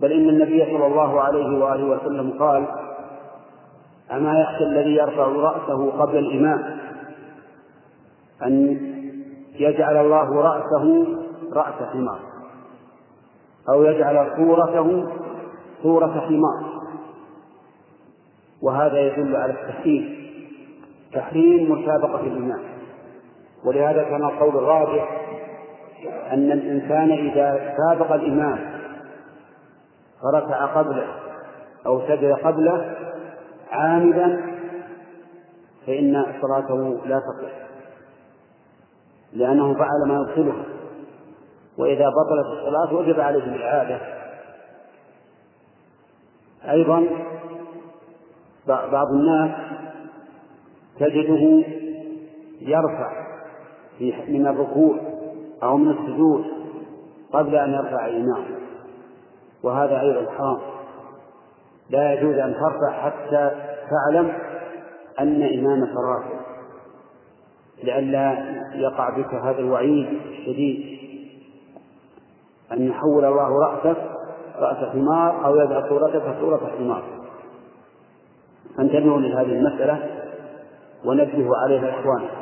بل 0.00 0.12
إن 0.12 0.28
النبي 0.28 0.64
صلى 0.64 0.86
الله 0.86 1.20
عليه 1.20 1.64
وآله 1.64 1.84
وسلم 1.84 2.30
قال 2.38 2.66
أما 4.12 4.40
يخشى 4.40 4.64
الذي 4.64 4.94
يرفع 4.94 5.26
رأسه 5.26 5.90
قبل 5.90 6.16
الإمام 6.18 6.78
أن 8.42 8.80
يجعل 9.54 9.96
الله 9.96 10.40
رأسه 10.40 11.06
رأس 11.52 11.88
حمار 11.92 12.20
أو 13.68 13.84
يجعل 13.84 14.30
صورته 14.36 15.06
صورة 15.82 16.20
حمار. 16.20 16.80
وهذا 18.62 19.00
يدل 19.00 19.36
على 19.36 19.52
التحريم 19.52 20.20
تحريم 21.12 21.72
مسابقة 21.72 22.20
الإمام 22.20 22.60
ولهذا 23.64 24.02
كان 24.02 24.24
القول 24.24 24.56
الراجح 24.56 25.20
أن 26.32 26.52
الإنسان 26.52 27.12
إذا 27.12 27.76
سابق 27.76 28.12
الإمام 28.12 28.80
فركع 30.22 30.66
قبله 30.66 31.06
أو 31.86 32.00
سجد 32.00 32.32
قبله 32.32 32.96
عامدا 33.70 34.50
فإن 35.86 36.26
صلاته 36.42 37.06
لا 37.06 37.18
تصح 37.20 37.60
لأنه 39.32 39.74
فعل 39.74 40.08
ما 40.08 40.14
يبطله. 40.14 40.64
وإذا 41.78 42.04
بطلت 42.04 42.46
الصلاة 42.58 42.94
وجب 42.94 43.20
عليه 43.20 43.44
الإعادة. 43.44 44.00
أيضا 46.70 47.06
بعض 48.66 49.06
الناس 49.12 49.50
تجده 50.98 51.64
يرفع 52.60 53.19
من 54.28 54.46
الركوع 54.46 54.98
أو 55.62 55.76
من 55.76 55.90
السجود 55.90 56.44
قبل 57.32 57.54
أن 57.54 57.72
يرفع 57.72 58.06
الإمام 58.06 58.44
وهذا 59.62 60.00
أيضا 60.00 60.30
حرام. 60.30 60.58
لا 61.90 62.12
يجوز 62.12 62.34
أن 62.34 62.54
ترفع 62.54 62.92
حتى 62.92 63.50
تعلم 63.90 64.32
أن 65.20 65.42
إمامك 65.42 65.90
رافع. 65.96 66.40
لئلا 67.82 68.32
يقع 68.74 69.10
بك 69.10 69.34
هذا 69.34 69.58
الوعيد 69.58 70.20
الشديد. 70.28 71.00
أن 72.72 72.88
يحول 72.88 73.24
الله 73.24 73.58
رأسك 73.66 73.96
رأس 74.56 74.92
حمار 74.92 75.46
أو 75.46 75.56
يجعل 75.56 75.88
صورتك 75.88 76.36
صورة 76.40 76.70
حمار. 76.78 77.02
فانتبهوا 78.76 79.20
لهذه 79.20 79.52
المسألة 79.52 80.26
ونبهوا 81.04 81.56
عليها 81.56 82.00
إخوانا 82.00 82.39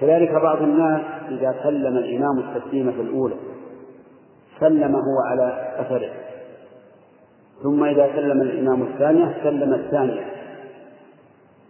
كذلك 0.00 0.30
بعض 0.30 0.62
الناس 0.62 1.02
إذا 1.28 1.54
سلم 1.62 1.96
الإمام 1.96 2.38
التسليمة 2.38 3.00
الأولى 3.00 3.34
سلم 4.60 4.94
هو 4.94 5.20
على 5.30 5.74
أثره. 5.78 6.10
ثم 7.62 7.84
إذا 7.84 8.10
سلم 8.16 8.42
الإمام 8.42 8.82
الثانية 8.82 9.36
سلم 9.42 9.74
الثانية. 9.74 10.24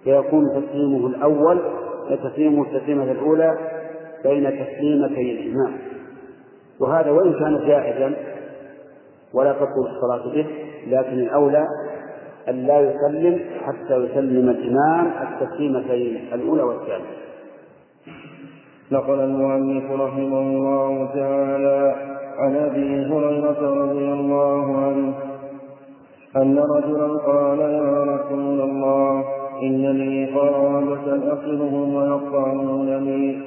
فيكون 0.05 0.45
تسليمه 0.51 1.07
الأول 1.07 1.61
تسليمه 2.25 2.63
التسليمة 2.63 3.13
الأولى 3.13 3.59
بين 4.25 4.45
تسليمتي 4.45 5.33
الإمام. 5.33 5.79
وهذا 6.81 7.11
وإن 7.11 7.33
كان 7.33 7.69
جائزا 7.69 8.17
ولا 9.35 9.53
تطول 9.53 9.89
الصلاة 9.97 10.35
به 10.35 10.47
لكن 10.87 11.21
الأولى 11.21 11.65
أن 12.49 12.67
لا 12.67 12.81
يسلم 12.81 13.41
حتى 13.65 13.95
يسلم 13.95 14.49
الإمام 14.49 15.13
التسليمتين 15.23 16.29
الأولى 16.33 16.63
والثانية. 16.63 17.28
نقل 18.93 19.21
المؤلف 19.21 19.91
رحمه 19.91 20.39
الله 20.41 21.09
تعالى 21.15 21.95
عن 22.39 22.57
أبي 22.57 23.07
هريرة 23.07 23.61
رضي 23.85 24.13
الله 24.13 24.77
عنه 24.77 25.15
أن 26.37 26.59
رجلا 26.59 27.19
قال 27.19 27.59
يا 27.61 28.03
رسول 28.05 28.61
الله 28.61 29.25
ان 29.63 29.87
لي 29.87 30.27
قرابه 30.35 31.33
اقلهم 31.33 31.95
ويقطعونني 31.95 33.39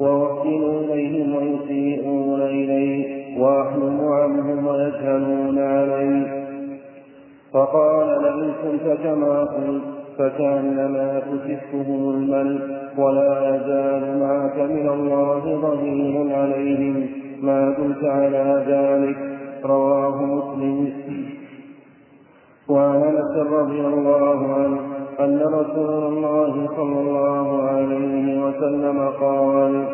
ووكلوا 0.00 0.80
إليهم 0.82 1.34
ويسيئون 1.36 2.42
إلي 2.42 3.04
واحلم 3.38 4.00
عنهم 4.00 4.66
ويجهلون 4.66 5.58
علي 5.58 6.40
فقال 7.52 8.22
لئن 8.22 8.52
كنت 8.62 8.96
كما 9.04 9.44
قلت 9.44 9.99
فكأنما 10.20 11.20
تكفه 11.20 11.88
المل 11.88 12.60
ولا 12.98 13.56
يزال 13.56 14.18
معك 14.20 14.58
من 14.58 14.88
الله 14.88 15.40
ظهير 15.62 16.36
عليهم. 16.36 17.06
ما 17.42 17.74
دمت 17.78 18.04
على 18.04 18.64
ذلك. 18.68 19.16
رواه 19.64 20.22
مسلم. 20.24 21.24
وعن 22.68 23.02
أنس 23.02 23.46
رضي 23.52 23.80
الله 23.80 24.54
عنه 24.54 24.80
أن 25.20 25.40
رسول 25.40 26.12
الله 26.12 26.66
صلى 26.76 27.00
الله 27.00 27.62
عليه 27.62 28.44
وسلم 28.44 29.08
قال 29.20 29.84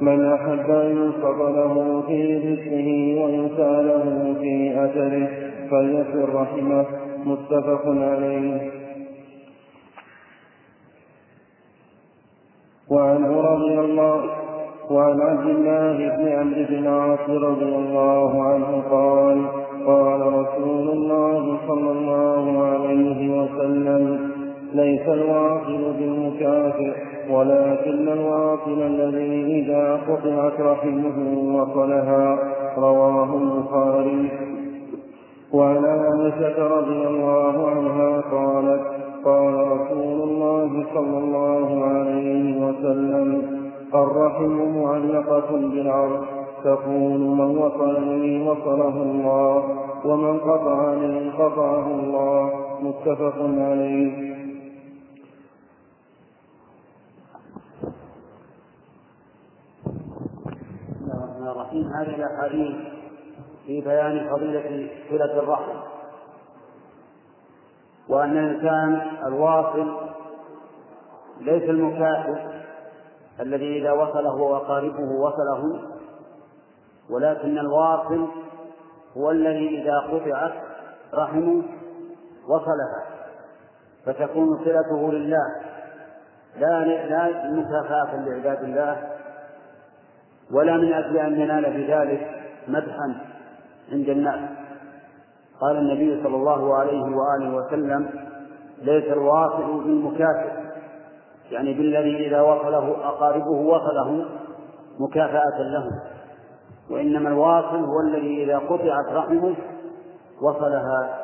من 0.00 0.24
أحب 0.24 0.70
أن 0.70 0.96
ينصب 0.96 1.38
له 1.38 2.02
في 2.06 2.36
رزقه 2.36 2.88
وينسى 3.24 3.82
له 3.82 4.34
في 4.40 4.84
اثره 4.84 5.28
فليصل 5.70 6.34
رحمه. 6.34 6.84
متفق 7.26 7.86
عليه. 7.86 8.83
وعنه 12.90 13.40
رضي 13.40 13.80
الله 13.80 14.20
وعن 14.90 15.20
عبد 15.20 15.46
الله 15.46 15.96
بن 16.16 16.28
عمرو 16.28 16.64
بن 16.68 16.86
عاص 16.86 17.30
رضي 17.30 17.76
الله 17.76 18.42
عنه 18.42 18.82
قال 18.90 19.46
قال 19.86 20.20
رسول 20.20 20.88
الله 20.88 21.58
صلى 21.68 21.90
الله 21.90 22.64
عليه 22.66 23.42
وسلم 23.42 24.30
ليس 24.74 25.08
الواصل 25.08 25.92
بالمكافئ 25.98 26.92
ولكن 27.30 28.08
الواصل 28.08 28.82
الذي 28.82 29.60
إذا 29.60 30.00
قطعت 30.08 30.60
رحمه 30.60 31.16
وصلها. 31.56 32.38
رواه 32.78 33.36
البخاري. 33.36 34.30
وعن 35.52 35.84
عائشة 35.84 36.66
رضي 36.66 37.06
الله 37.08 37.68
عنها 37.68 38.20
قالت 38.20 39.03
قال 39.24 39.54
رسول 39.54 40.28
الله 40.28 40.86
صلى 40.94 41.18
الله 41.18 41.84
عليه 41.84 42.66
وسلم 42.66 43.28
الرحم 43.94 44.78
معلقة 44.78 45.50
بالعرش 45.50 46.26
تقول 46.64 47.20
من 47.20 47.58
وصلني 47.58 48.48
وصله 48.48 49.02
الله 49.02 49.64
ومن 50.04 50.38
قطعني 50.38 51.30
قطعه 51.30 51.86
الله. 51.86 52.50
متفق 52.82 53.36
عليه. 53.40 54.34
بسم 60.90 61.10
الله 61.12 61.24
الرحمن 61.24 61.48
الرحيم 61.48 61.84
هذه 61.86 62.14
الاحاديث 62.14 62.76
في 63.66 63.80
بيان 63.80 64.28
فضيلة 64.30 64.88
صله 65.10 65.38
الرحم. 65.38 65.93
وأن 68.08 68.38
الإنسان 68.38 69.02
الواصل 69.26 69.96
ليس 71.40 71.62
المكافئ 71.62 72.54
الذي 73.40 73.80
إذا 73.80 73.92
وصله 73.92 74.34
وأقاربه 74.34 75.10
وصله 75.12 75.80
ولكن 77.10 77.58
الواصل 77.58 78.28
هو 79.16 79.30
الذي 79.30 79.82
إذا 79.82 79.98
قطعت 79.98 80.52
رحمه 81.14 81.62
وصلها 82.48 83.04
فتكون 84.06 84.58
صلته 84.64 85.12
لله. 85.12 85.46
لا 86.58 86.84
لا 86.84 87.50
مكافأة 87.50 88.16
لعباد 88.16 88.64
الله 88.64 89.10
ولا 90.52 90.76
من 90.76 90.92
أجل 90.92 91.16
أن 91.16 91.40
ينال 91.40 91.64
بذلك 91.64 92.44
مدحا 92.68 93.20
عند 93.92 94.08
الناس. 94.08 94.63
قال 95.60 95.76
النبي 95.76 96.22
صلى 96.22 96.36
الله 96.36 96.74
عليه 96.74 97.02
وآله 97.02 97.56
وسلم 97.56 98.10
ليس 98.82 99.04
الواصل 99.04 99.84
بالمكافئ 99.84 100.64
يعني 101.50 101.74
بالذي 101.74 102.26
إذا 102.26 102.40
وصله 102.40 103.08
أقاربه 103.08 103.50
وصله 103.50 104.26
مكافأة 105.00 105.58
له. 105.58 105.90
وإنما 106.90 107.28
الواصل 107.28 107.84
هو 107.84 108.00
الذي 108.00 108.44
إذا 108.44 108.58
قطعت 108.58 109.12
رحمه 109.12 109.54
وصلها. 110.42 111.20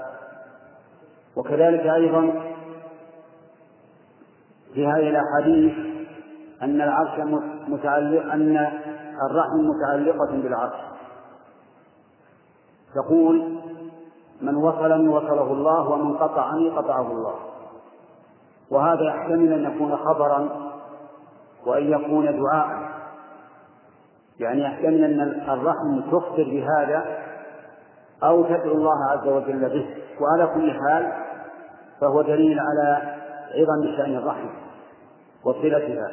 وكذلك 1.37 1.81
أيضا 1.81 2.33
في 4.75 4.87
هذه 4.87 5.11
الأحاديث 5.11 5.73
أن 6.63 6.81
العرش 6.81 7.21
متعلق 7.69 8.33
أن 8.33 8.57
الرحم 9.31 9.57
متعلقة 9.57 10.43
بالعرش. 10.43 10.81
تقول 12.95 13.60
من 14.43 14.57
وصلني 14.57 15.09
وصله 15.09 15.53
الله 15.53 15.89
ومن 15.89 16.17
قطعني 16.17 16.71
قطعه 16.71 17.13
الله. 17.13 17.35
وهذا 18.71 19.03
يحتمل 19.03 19.53
أن 19.53 19.75
يكون 19.75 19.97
خبرا 19.97 20.49
وأن 21.67 21.93
يكون 21.93 22.25
دعاء. 22.25 22.91
يعني 24.41 24.63
يحتمل 24.63 25.05
أن 25.05 25.21
الرحم 25.51 26.01
تخبر 26.01 26.45
بهذا 26.45 27.05
أو 28.23 28.43
تدعو 28.43 28.73
الله 28.73 29.11
عز 29.11 29.29
وجل 29.29 29.69
به. 29.69 29.95
وعلى 30.21 30.55
كل 30.55 30.73
حال 30.73 31.13
فهو 32.01 32.23
دليل 32.23 32.61
على 32.61 33.17
عظم 33.55 33.97
شأن 33.97 34.17
الرحم 34.17 34.49
وصلتها. 35.45 36.11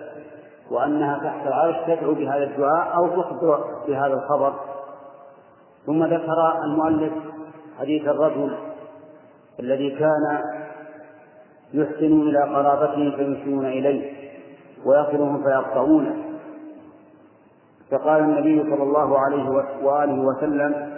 وأنها 0.72 1.18
تحت 1.18 1.48
العرش 1.48 1.76
تدعو 1.88 2.14
بهذا 2.14 2.44
الدعاء 2.44 2.96
أو 2.98 3.22
تخبر 3.22 3.64
بهذا 3.88 4.14
الخبر. 4.14 4.54
ثم 5.86 6.04
ذكر 6.04 6.64
المؤلف 6.64 7.14
حديث 7.80 8.08
الرجل 8.08 8.58
الذي 9.60 9.90
كان 9.90 10.42
يحسنوا 11.74 12.24
إلى 12.24 12.40
قرابتهم 12.40 13.12
فيمشون 13.12 13.66
إليه 13.66 14.12
ويصلهم 14.86 15.44
فيقطعونه 15.44 16.16
فقال 17.92 18.24
النبي 18.24 18.64
صلى 18.64 18.84
الله 18.84 19.20
عليه 19.20 19.50
وآله 19.84 20.20
وسلم 20.22 20.98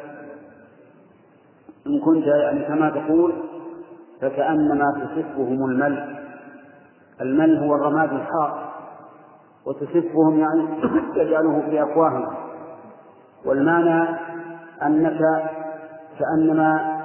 إن 1.87 1.99
كنت 1.99 2.25
يعني 2.27 2.65
كما 2.65 2.89
تقول 2.89 3.33
فكأنما 4.21 4.85
تصفهم 5.05 5.65
المل 5.65 6.19
المل 7.21 7.57
هو 7.57 7.75
الرماد 7.75 8.13
الحار 8.13 8.69
وتصفهم 9.65 10.39
يعني 10.39 10.81
تجعله 11.15 11.61
في 11.69 11.83
أفواههم. 11.83 12.35
والمعنى 13.45 14.17
أنك 14.83 15.19
كأنما 16.19 16.99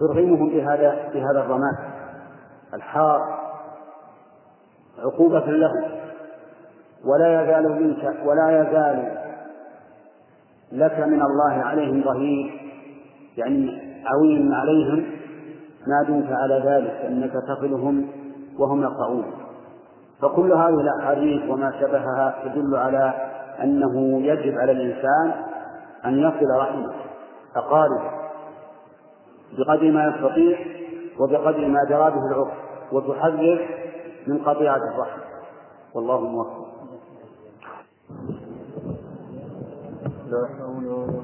ترغمهم 0.00 0.48
بهذا 0.48 0.94
بهذا 1.14 1.40
الرماد. 1.40 1.76
الحار 2.74 3.20
عقوبة 4.98 5.46
لهم. 5.46 5.84
ولا 7.04 7.42
يزال 7.42 7.82
منك 7.82 8.16
ولا 8.24 8.60
يزال 8.60 9.16
لك 10.72 10.98
من 10.98 11.22
الله 11.22 11.52
عليهم 11.52 12.02
ظهير 12.02 12.60
يعني 13.36 13.86
عوين 14.06 14.52
عليهم 14.54 15.04
ما 15.86 16.02
دمت 16.08 16.32
على 16.32 16.54
ذلك 16.54 17.04
أنك 17.06 17.32
تصلهم 17.32 18.08
وهم 18.58 18.82
يقطعون 18.82 19.24
فكل 20.22 20.52
هذه 20.52 20.80
الأحاديث 20.80 21.50
وما 21.50 21.72
شبهها 21.80 22.34
تدل 22.44 22.76
على 22.76 23.14
أنه 23.62 24.20
يجب 24.20 24.58
على 24.58 24.72
الإنسان 24.72 25.32
أن 26.04 26.18
يصل 26.18 26.50
رحمه. 26.58 26.92
أقاربه 27.56 28.10
بقدر 29.58 29.90
ما 29.92 30.06
يستطيع 30.08 30.58
وبقدر 31.18 31.68
ما 31.68 31.84
جرى 31.88 32.10
به 32.10 32.26
العرف 32.30 32.52
وتحذر 32.92 33.68
من 34.26 34.38
قطيعة 34.38 34.76
الرحم. 34.94 35.20
والله 35.94 36.20
موفق. 36.20 36.66
لا 40.30 40.48
حول 40.58 40.86
ولا 40.86 41.22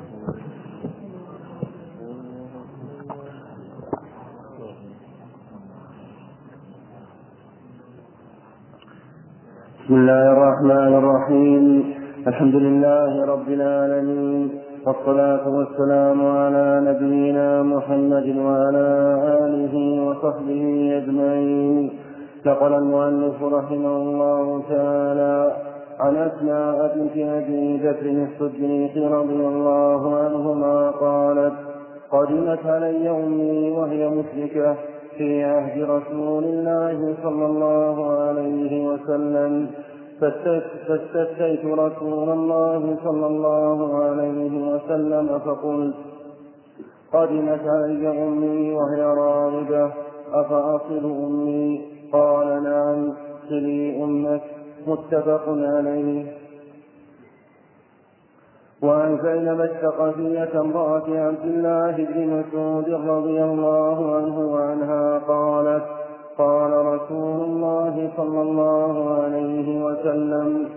بسم 9.83 9.95
الله 9.95 10.33
الرحمن 10.33 10.95
الرحيم. 10.95 11.95
الحمد 12.27 12.55
لله 12.55 13.27
رب 13.27 13.49
العالمين. 13.49 14.62
والصلاة 14.87 15.49
والسلام 15.49 16.27
على 16.27 16.83
نبينا 16.85 17.63
محمد 17.63 18.37
وعلى 18.37 18.89
آله 19.45 19.75
وصحبه 20.07 20.65
أجمعين. 20.97 21.91
نقل 22.47 22.73
المؤلف 22.75 23.43
رحمه 23.43 23.97
الله 23.97 24.63
تعالى 24.71 25.57
عن 26.01 26.17
أسماء 26.17 26.95
بنت 26.97 27.17
أبي 27.17 27.77
بكر 27.77 28.27
الصديق 28.29 29.13
رضي 29.13 29.43
الله 29.53 30.17
عنهما 30.17 30.91
قالت 30.91 31.55
قدمت 32.11 32.67
علي 32.67 33.11
أمي 33.11 33.71
وهي 33.71 34.09
مشركة 34.09 34.75
في 35.19 35.45
عهد 35.45 35.83
رسول 35.83 36.45
الله 36.45 37.15
صلى 37.23 37.47
الله 37.47 37.97
عليه 38.21 38.87
وسلم. 38.87 39.67
فاستفتيت 40.23 41.65
رسول 41.65 42.29
الله 42.31 42.97
صلى 43.05 43.27
الله 43.27 44.05
عليه 44.05 44.75
وسلم 44.75 45.39
فقلت 45.39 45.95
قدمت 47.13 47.61
علي 47.67 48.09
أمي 48.25 48.73
وهي 48.73 49.03
راغبة 49.03 49.91
أفأصل 50.33 51.05
أمي؟ 51.05 51.81
قال 52.13 52.63
نعم 52.63 53.13
صلي 53.49 54.05
أمك. 54.05 54.43
متفق 54.87 55.45
عليه. 55.49 56.25
وعن 58.83 59.19
زينب 59.23 59.61
الثقفية 59.61 60.61
امرأة 60.61 61.05
عبد 61.09 61.45
الله 61.45 61.91
بن 61.91 62.27
مسعود 62.27 62.89
رضي 62.89 63.45
الله 63.45 64.17
عنه 64.17 64.39
وعنها 64.53 65.19
قالت 65.19 66.02
قال 66.39 66.73
رسول 66.87 67.41
الله 67.45 68.11
صلى 68.17 68.43
الله 68.43 69.23
عليه 69.23 69.85
وسلم 69.85 70.69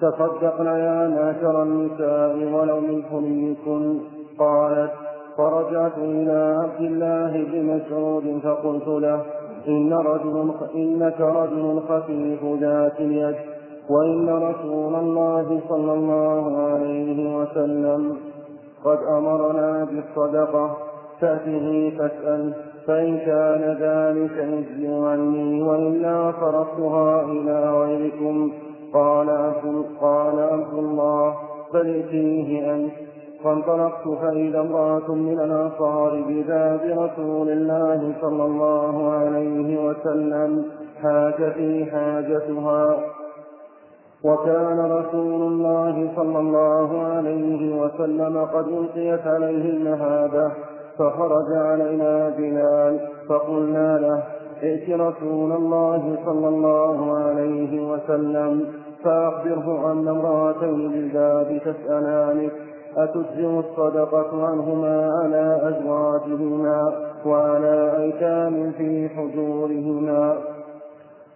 تصدقن 0.00 0.66
يا 0.66 1.08
معشر 1.08 1.62
النساء 1.62 2.36
ولو 2.54 2.80
من 2.80 3.02
حليكن 3.10 3.98
قالت 4.38 4.90
فرجعت 5.36 5.98
إلى 5.98 6.56
عبد 6.62 6.80
الله 6.80 7.32
بن 7.44 7.64
مسعود 7.64 8.40
فقلت 8.44 8.88
له 8.88 9.22
إن 9.68 9.92
رجل 9.92 10.50
إنك 10.74 11.20
رجل 11.20 11.80
خفيف 11.88 12.44
ذات 12.60 13.00
اليد 13.00 13.36
وإن 13.90 14.28
رسول 14.28 14.94
الله 14.94 15.60
صلى 15.68 15.92
الله 15.92 16.56
عليه 16.58 17.36
وسلم 17.36 18.16
قد 18.84 18.98
أمرنا 19.18 19.84
بالصدقة 19.84 20.76
فأته 21.20 21.92
فاسأل 21.98 22.52
فإن 22.90 23.18
كان 23.18 23.62
ذلك 23.80 24.36
يجزي 24.36 24.88
عني 24.88 25.62
وإلا 25.62 26.32
فرضتها 26.32 27.22
إلى 27.22 27.70
غيركم. 27.80 28.52
قال 28.94 29.30
عبد 29.30 29.84
قال 30.00 30.40
عبد 30.52 30.74
الله 30.74 31.34
بل 31.74 31.86
ائتيه 31.86 32.74
أنت 32.74 32.92
فانطلقت 33.44 34.08
فإذا 34.08 34.60
امرأة 34.60 35.14
من 35.14 35.40
الأنصار 35.40 36.24
بباب 36.28 36.80
رسول 36.84 37.48
الله 37.48 38.12
صلى 38.20 38.44
الله 38.44 39.12
عليه 39.12 39.84
وسلم 39.84 40.64
حاجتي 41.02 41.84
حاجتها 41.92 42.98
وكان 44.24 44.78
رسول 44.80 45.42
الله 45.42 46.10
صلى 46.16 46.38
الله 46.38 47.02
عليه 47.02 47.74
وسلم 47.82 48.38
قد 48.54 48.68
ألقيت 48.68 49.26
عليه 49.26 49.70
المهابة 49.70 50.50
فخرج 51.00 51.52
علينا 51.52 52.28
بلال 52.28 53.00
فقلنا 53.28 53.98
له 53.98 54.22
ائت 54.62 54.90
رسول 54.90 55.52
الله 55.52 56.16
صلى 56.26 56.48
الله 56.48 57.16
عليه 57.16 57.90
وسلم 57.90 58.64
فأخبره 59.04 59.92
أن 59.92 60.08
امرأتين 60.08 60.88
بالباب 60.88 61.60
تسألانك 61.64 62.52
أتجزم 62.96 63.58
الصدقة 63.58 64.46
عنهما 64.46 65.12
على 65.22 65.60
أزواجهما 65.68 66.92
وعلى 67.26 67.96
أيتام 68.02 68.72
في 68.78 69.08
حجورهما؟ 69.08 70.36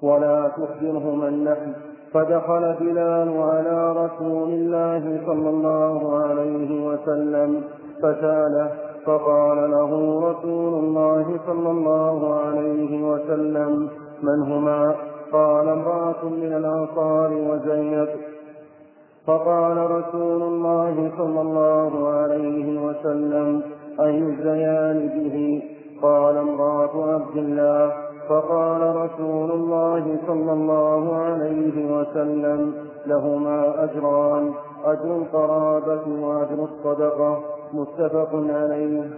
ولا 0.02 0.48
تخبرهما 0.48 1.28
النحل 1.28 1.72
فدخل 2.12 2.74
بلال 2.80 3.42
على 3.42 3.92
رسول 3.92 4.48
الله 4.48 5.20
صلى 5.26 5.50
الله 5.50 6.18
عليه 6.18 6.86
وسلم 6.86 7.62
فسأله 8.02 8.83
فقال 9.06 9.70
له 9.70 10.20
رسول 10.30 10.74
الله 10.74 11.40
صلى 11.46 11.70
الله 11.70 12.34
عليه 12.34 13.12
وسلم 13.12 13.88
من 14.22 14.42
هما؟ 14.42 14.94
قال 15.32 15.68
امرأة 15.68 16.24
من 16.24 16.52
الأنصار 16.52 17.32
وزينب. 17.32 18.08
فقال 19.26 19.90
رسول 19.90 20.42
الله 20.42 21.10
صلى 21.18 21.40
الله 21.40 22.08
عليه 22.08 22.86
وسلم 22.86 23.62
أي 24.00 24.18
الزيان 24.18 25.08
به؟ 25.14 25.62
قال 26.02 26.36
امرأة 26.36 27.14
عبد 27.14 27.36
الله. 27.36 27.92
فقال 28.28 28.96
رسول 28.96 29.50
الله 29.50 30.16
صلى 30.26 30.52
الله 30.52 31.16
عليه 31.16 31.98
وسلم 31.98 32.74
لهما 33.06 33.84
أجران 33.84 34.52
أجر 34.84 35.16
القرابة 35.16 36.02
وأجر 36.20 36.64
الصدقة. 36.64 37.53
متفق 37.74 38.30
عليه. 38.34 39.10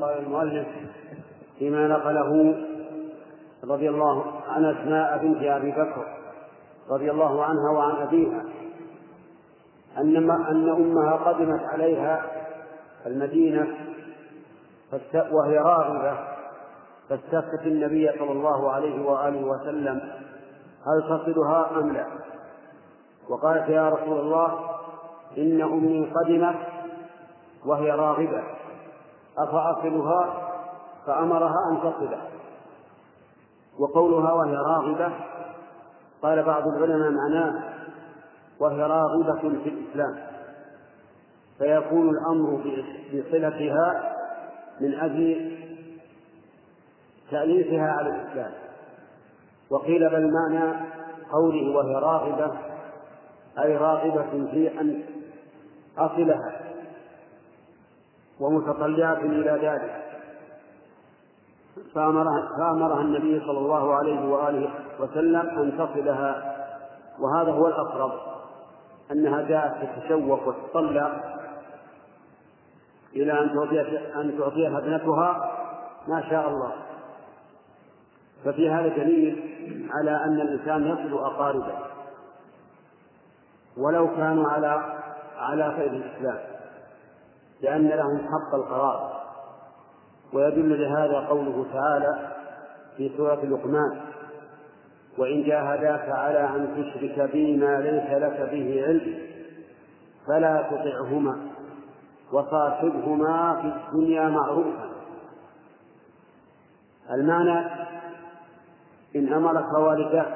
قال 0.00 0.18
المؤلف 0.18 0.68
فيما 1.58 1.88
نقله 1.88 2.54
رضي 3.64 3.88
الله 3.88 4.24
عن 4.48 4.64
أسماء 4.64 5.18
بنت 5.18 5.42
أبي 5.42 5.70
بكر 5.70 6.06
رضي 6.90 7.10
الله 7.10 7.44
عنها 7.44 7.70
وعن 7.70 7.96
أبيها 8.02 8.44
أن 9.98 10.16
أن 10.30 10.68
أمها 10.68 11.12
قدمت 11.12 11.62
عليها 11.62 12.22
المدينة 13.06 13.66
وهي 15.32 15.58
راغبة 15.58 16.18
فاستفتت 17.08 17.66
النبي 17.66 18.10
صلى 18.18 18.32
الله 18.32 18.72
عليه 18.72 19.04
وآله 19.04 19.44
وسلم 19.44 20.00
هل 20.86 21.02
تصلها 21.02 21.80
أم 21.80 21.92
لا. 21.92 22.06
وقالت 23.28 23.68
يا 23.68 23.88
رسول 23.88 24.18
الله 24.20 24.58
إن 25.38 25.62
أمي 25.62 26.12
قدمت 26.14 26.56
وهي 27.66 27.90
راغبة 27.90 28.42
أفأصلها؟ 29.38 30.48
فأمرها 31.06 31.56
أن 31.72 31.78
تصله 31.78 32.20
وقولها 33.78 34.32
وهي 34.32 34.56
راغبة 34.56 35.12
قال 36.22 36.42
بعض 36.42 36.62
العلماء 36.68 37.10
معناه 37.10 37.62
وهي 38.60 38.82
راغبة 38.82 39.40
في 39.40 39.68
الإسلام. 39.68 40.28
فيكون 41.58 42.10
الأمر 42.10 42.62
بصلتها 43.12 44.14
من 44.80 44.94
أجل 44.94 45.58
تأليفها 47.30 47.92
على 47.92 48.08
الإسلام. 48.10 48.52
وقيل 49.70 50.10
بل 50.10 50.32
معنى 50.32 50.80
قوله 51.32 51.76
وهي 51.76 51.94
راغبة 51.94 52.67
أي 53.64 53.76
راغبة 53.76 54.50
في 54.50 54.80
أن 54.80 55.02
أصلها 55.98 56.60
ومتطلعة 58.40 59.18
إلى 59.18 59.50
ذلك. 59.50 60.04
فأمرها, 61.94 62.48
فأمرها 62.58 63.00
النبي 63.00 63.40
صلى 63.40 63.58
الله 63.58 63.94
عليه 63.94 64.28
وآله 64.28 64.70
وسلم 65.00 65.36
أن 65.36 65.72
تصلها 65.78 66.56
وهذا 67.20 67.52
هو 67.52 67.68
الأقرب 67.68 68.12
أنها 69.12 69.42
جاءت 69.42 69.88
تتشوق 69.98 70.48
وتتطلع 70.48 71.38
إلى 73.16 73.40
أن 73.40 73.54
تعطيها 73.54 74.20
أن 74.20 74.38
تعطيها 74.38 74.78
ابنتها 74.78 75.54
ما 76.08 76.30
شاء 76.30 76.48
الله. 76.48 76.72
ففي 78.44 78.70
هذا 78.70 78.88
دليل 78.88 79.44
على 79.94 80.24
أن 80.24 80.40
الإنسان 80.40 80.86
يصل 80.86 81.24
أقاربه. 81.24 81.78
ولو 83.78 84.16
كانوا 84.16 84.48
على 84.48 84.98
على 85.36 85.72
خير 85.76 85.92
الإسلام 85.92 86.38
لأن 87.60 87.88
لهم 87.88 88.18
حق 88.18 88.54
القرار. 88.54 89.18
ويدل 90.32 90.82
لهذا 90.82 91.26
قوله 91.28 91.66
تعالى 91.72 92.28
في 92.96 93.10
سورة 93.16 93.44
لقمان 93.44 94.00
وإن 95.18 95.42
جاهداك 95.42 96.08
على 96.08 96.40
أن 96.40 96.74
تشرك 96.76 97.30
بي 97.32 97.56
ما 97.56 97.80
ليس 97.80 98.10
لك 98.10 98.50
به 98.50 98.84
علم 98.86 99.18
فلا 100.26 100.62
تطعهما 100.62 101.38
وصاحبهما 102.32 103.60
في 103.62 103.66
الدنيا 103.66 104.28
معروفا. 104.28 104.88
المعنى 107.10 107.58
إن 109.16 109.32
أمرك 109.32 109.72
والداك 109.72 110.34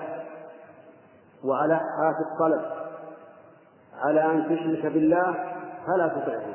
وعلى 1.44 1.76
حافظ 1.76 2.26
الطلب. 2.32 2.81
على 4.02 4.24
أن 4.24 4.44
تشرك 4.44 4.92
بالله 4.92 5.34
فلا 5.86 6.08
تطعهما 6.08 6.54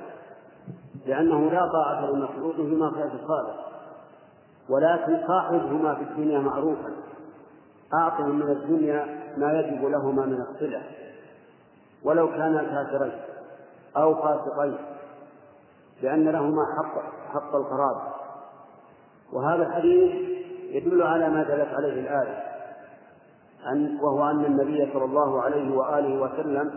لأنه 1.05 1.49
لا 1.51 1.71
طاعة 1.71 2.05
للمخلوق 2.05 2.55
في 2.55 2.75
معصية 2.75 3.03
الخالق 3.13 3.67
ولكن 4.69 5.27
صاحبهما 5.27 5.95
في 5.95 6.01
الدنيا 6.01 6.39
معروفا. 6.39 6.91
أعطهم 7.93 8.35
من 8.39 8.51
الدنيا 8.51 9.05
ما 9.37 9.59
يجب 9.59 9.85
لهما 9.85 10.25
من 10.25 10.41
الصلة. 10.41 10.81
ولو 12.03 12.27
كانا 12.27 12.63
كافرين 12.63 13.11
أو 13.97 14.15
فاسقين 14.15 14.77
لأن 16.01 16.29
لهما 16.29 16.61
حق 16.77 17.01
حق 17.33 17.55
القرابة 17.55 18.01
وهذا 19.33 19.63
الحديث 19.63 20.11
يدل 20.69 21.03
على 21.03 21.29
ما 21.29 21.43
دلت 21.43 21.73
عليه 21.73 22.01
الآية 22.01 22.43
أن 23.67 23.99
وهو 24.01 24.29
أن 24.29 24.45
النبي 24.45 24.93
صلى 24.93 25.05
الله 25.05 25.41
عليه 25.41 25.77
وآله 25.77 26.21
وسلم 26.21 26.71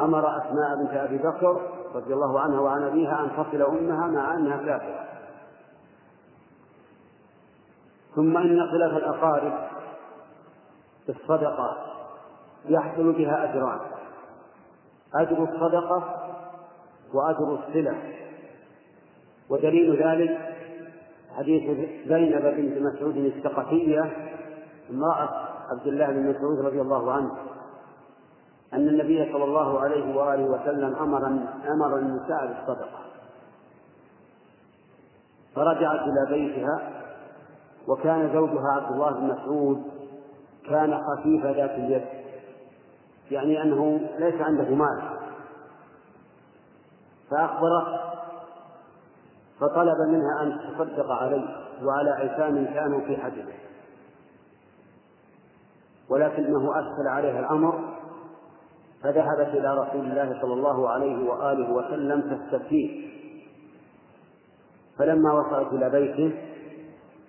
أمر 0.00 0.38
أسماء 0.38 0.76
بنت 0.76 0.90
أبي 0.90 1.18
بكر 1.18 1.60
رضي 1.94 2.14
الله 2.14 2.40
عنها 2.40 2.60
وعن 2.60 2.82
أبيها 2.82 3.24
أن 3.24 3.30
تصل 3.30 3.62
أمها 3.62 4.06
مع 4.06 4.34
أنها 4.36 4.56
كافرة. 4.56 5.04
ثم 8.14 8.36
إن 8.36 8.68
صلة 8.70 8.96
الأقارب 8.96 9.68
بالصدقة 11.06 11.76
يحصل 12.68 13.12
بها 13.12 13.50
أجران. 13.50 13.80
أجر 15.14 15.42
الصدقة 15.42 16.14
وأجر 17.14 17.54
الصلة 17.54 17.96
ودليل 19.50 20.02
ذلك 20.02 20.54
حديث 21.36 21.62
زينب 22.08 22.42
بنت 22.42 22.78
مسعود 22.78 23.16
الثقفية 23.16 24.30
امرأة 24.90 25.48
عبد 25.70 25.86
الله 25.86 26.06
بن 26.06 26.30
مسعود 26.30 26.66
رضي 26.66 26.80
الله 26.80 27.12
عنه. 27.12 27.53
أن 28.74 28.88
النبي 28.88 29.32
صلى 29.32 29.44
الله 29.44 29.80
عليه 29.80 30.16
وآله 30.16 30.44
وسلم 30.44 30.96
أمر 30.96 31.26
أمر 31.72 31.98
النساء 31.98 32.46
بالصدقة. 32.46 32.98
فرجعت 35.54 36.00
إلى 36.00 36.26
بيتها 36.30 36.90
وكان 37.88 38.32
زوجها 38.32 38.72
عبد 38.72 38.92
الله 38.92 39.10
بن 39.10 39.26
مسعود 39.26 39.82
كان 40.68 41.00
خفيف 41.02 41.46
ذات 41.46 41.70
اليد 41.70 42.04
يعني 43.30 43.62
أنه 43.62 44.00
ليس 44.18 44.40
عنده 44.40 44.74
مال. 44.74 45.02
فأخبرت 47.30 48.00
فطلب 49.60 49.96
منها 50.08 50.42
أن 50.42 50.58
تصدق 50.58 51.10
عليه 51.12 51.64
وعلى 51.82 52.18
أيتام 52.18 52.64
كانوا 52.64 53.00
في 53.00 53.16
حجره 53.16 53.54
ولكنه 56.08 56.70
أسهل 56.72 57.08
عليها 57.08 57.40
الأمر 57.40 57.93
فذهبت 59.04 59.48
إلى 59.48 59.74
رسول 59.74 60.00
الله 60.00 60.38
صلى 60.40 60.52
الله 60.52 60.88
عليه 60.90 61.30
وآله 61.30 61.70
وسلم 61.70 62.20
تستفتيه 62.20 63.08
فلما 64.98 65.32
وصلت 65.32 65.72
إلى 65.72 65.90
بيته 65.90 66.38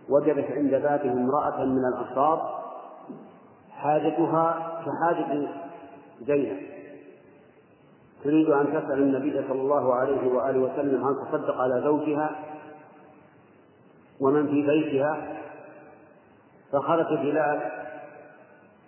وجدت 0.09 0.51
عند 0.51 0.71
بابه 0.71 1.11
امرأة 1.11 1.65
من 1.65 1.85
الأنصار 1.85 2.65
حاجتها 3.71 4.75
كحاجة 4.85 5.47
زينب. 6.21 6.57
تريد 8.23 8.49
أن 8.49 8.67
تسأل 8.67 8.99
النبي 8.99 9.47
صلى 9.47 9.61
الله 9.61 9.93
عليه 9.93 10.33
وآله 10.33 10.59
وسلم 10.59 11.07
أن 11.07 11.15
تصدق 11.15 11.61
على 11.61 11.81
زوجها 11.81 12.35
ومن 14.21 14.47
في 14.47 14.67
بيتها؟ 14.67 15.37
فخرج 16.71 17.19
بلال 17.19 17.71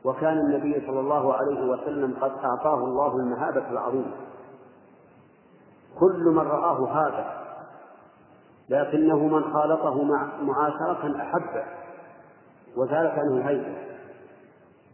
وكان 0.07 0.37
النبي 0.37 0.87
صلى 0.87 0.99
الله 0.99 1.33
عليه 1.33 1.69
وسلم 1.69 2.13
قد 2.21 2.31
أعطاه 2.43 2.83
الله 2.83 3.15
المهابة 3.15 3.71
العظيمة. 3.71 4.11
كل 5.99 6.23
من 6.23 6.47
رآه 6.47 6.87
هذا 6.89 7.37
لكنه 8.69 9.27
من 9.27 9.53
خالطه 9.53 10.03
مع 10.03 10.27
معاشرة 10.41 11.21
أحبه 11.21 11.63
وزالت 12.77 13.11
عنه 13.19 13.37
الهيبة 13.37 13.77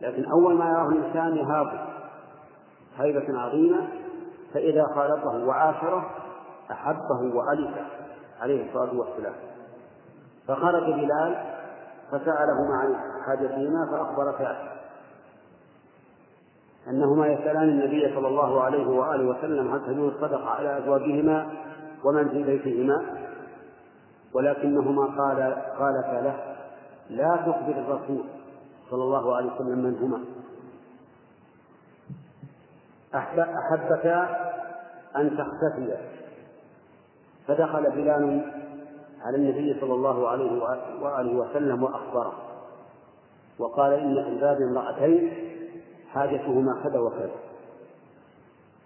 لكن 0.02 0.26
أول 0.32 0.58
ما 0.58 0.66
يراه 0.70 0.90
الإنسان 0.90 1.36
يهابه 1.36 1.86
هيبة 2.98 3.40
عظيمة 3.40 3.88
فإذا 4.54 4.84
خالطه 4.96 5.46
وعاشره 5.46 6.10
أحبه 6.72 7.36
وألفه 7.36 7.86
عليه 8.42 8.70
الصلاة 8.70 9.00
والسلام. 9.00 9.34
فخرج 10.48 10.84
بلال 10.84 11.44
فسأله 12.12 12.76
عن 12.76 12.96
حاجتهما 13.26 13.88
فأخبر 13.92 14.32
كافر 14.32 14.73
أنهما 16.88 17.28
يسألان 17.28 17.70
النبي 17.70 18.16
صلى 18.16 18.28
الله 18.28 18.62
عليه 18.62 18.88
وآله 18.88 19.26
وسلم 19.26 19.74
هل 19.74 19.86
تجوز 19.86 20.14
الصدقة 20.14 20.50
على 20.50 20.78
أزواجهما 20.78 21.52
ومن 22.04 22.30
في 22.30 22.44
بيتهما 22.44 23.02
ولكنهما 24.34 25.06
قال 25.06 25.56
قالتا 25.80 26.22
له 26.22 26.56
لا 27.10 27.36
تخبر 27.36 27.72
الرسول 27.72 28.24
صلى 28.90 29.04
الله 29.04 29.36
عليه 29.36 29.52
وسلم 29.56 29.80
من 29.80 29.98
هما 30.02 30.20
أحبتا 33.16 34.52
أن 35.16 35.38
تختفيا 35.38 35.98
فدخل 37.48 37.92
بلال 37.92 38.52
على 39.22 39.38
النبي 39.38 39.80
صلى 39.82 39.94
الله 39.94 40.30
عليه 40.30 40.64
وآله 41.02 41.36
وسلم 41.36 41.84
وأخبره 41.84 42.34
وقال 43.60 43.94
إن 43.94 44.24
في 44.24 44.30
الباب 44.30 44.62
امرأتين 44.62 45.53
حاجتهما 46.14 46.82
كذا 46.84 47.00
وكذا. 47.00 47.32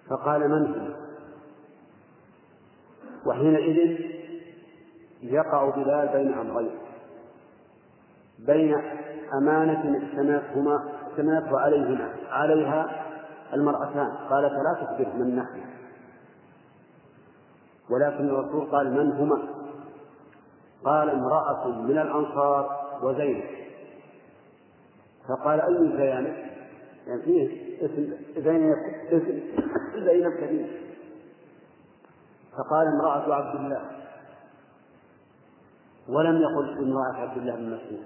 فقال 0.09 0.49
من 0.49 0.73
هي 0.73 0.95
وحينئذ 3.25 3.99
يقع 5.21 5.69
بلال 5.69 6.07
بين 6.07 6.33
أمرين. 6.33 6.77
بين 8.39 8.75
أمانة 9.33 9.97
اجتمعتهما 9.97 10.89
اجتمعته 11.07 11.59
عليهما. 11.59 12.13
عليها 12.29 13.05
المرأتان. 13.53 14.11
قالت 14.29 14.53
لا 14.53 14.85
تخبر 14.85 15.13
من 15.15 15.35
نحن. 15.35 15.61
ولكن 17.89 18.29
الرسول 18.29 18.71
قال 18.71 18.93
من 18.93 19.11
هما؟ 19.11 19.57
قال 20.85 21.09
امرأة 21.09 21.67
من 21.67 21.97
الأنصار 21.97 22.87
وزينب 23.03 23.43
فقال 25.27 25.61
أي 25.61 25.97
زينب 25.97 26.46
يعني 27.07 27.21
فيه 27.21 27.77
اسم 27.85 28.13
زينب 28.37 28.75
اسم 29.11 29.39
زينب 29.95 30.33
كبير. 30.33 30.81
فقال 32.57 32.87
امرأة 32.87 33.33
عبد 33.33 33.59
الله 33.59 33.81
ولم 36.09 36.41
يقل 36.41 36.77
امرأة 36.77 37.13
عبد 37.21 37.37
الله 37.37 37.55
بن 37.55 37.65
مسعود 37.65 38.03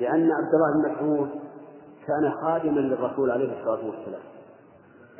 لأن 0.00 0.30
عبد 0.32 0.54
الله 0.54 0.72
بن 0.74 0.92
مسعود 0.92 1.30
كان 2.06 2.32
خادما 2.42 2.80
للرسول 2.80 3.30
عليه 3.30 3.60
الصلاة 3.60 3.86
والسلام 3.86 4.22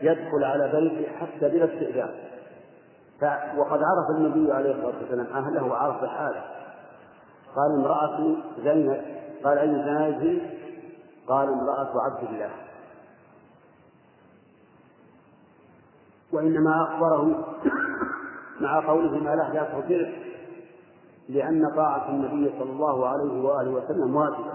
يدخل 0.03 0.45
على 0.45 0.73
بيته 0.73 1.13
حتى 1.13 1.49
بلا 1.49 1.65
استئذان. 1.65 2.11
وقد 3.57 3.81
عرف 3.83 4.17
النبي 4.17 4.53
عليه 4.53 4.71
الصلاة 4.71 4.99
والسلام 5.01 5.27
أهله 5.27 5.65
وعرف 5.65 6.05
حاله. 6.05 6.45
قال 7.57 7.79
امرأة 7.79 8.37
زينب 8.65 9.03
قال 9.45 9.59
أي 9.59 9.69
زينب؟ 9.69 10.43
قال 11.29 11.49
امرأة 11.49 12.03
عبد 12.05 12.29
الله. 12.29 12.51
وإنما 16.33 16.83
أخبره 16.83 17.25
مع 18.61 18.87
قوله 18.87 19.19
ما 19.19 19.35
له 19.35 19.53
لا 19.53 19.81
تطيع 19.81 20.13
لأن 21.29 21.73
طاعة 21.77 22.09
النبي 22.09 22.59
صلى 22.59 22.71
الله 22.71 23.09
عليه 23.09 23.43
وآله 23.43 23.71
وسلم 23.71 24.17
واجبة. 24.17 24.53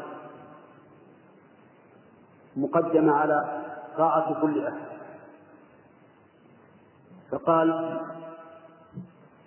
مقدمة 2.55 3.13
على 3.13 3.63
طاعة 3.97 4.41
كل 4.41 4.67
أحد 4.67 4.89
فقال 7.31 7.99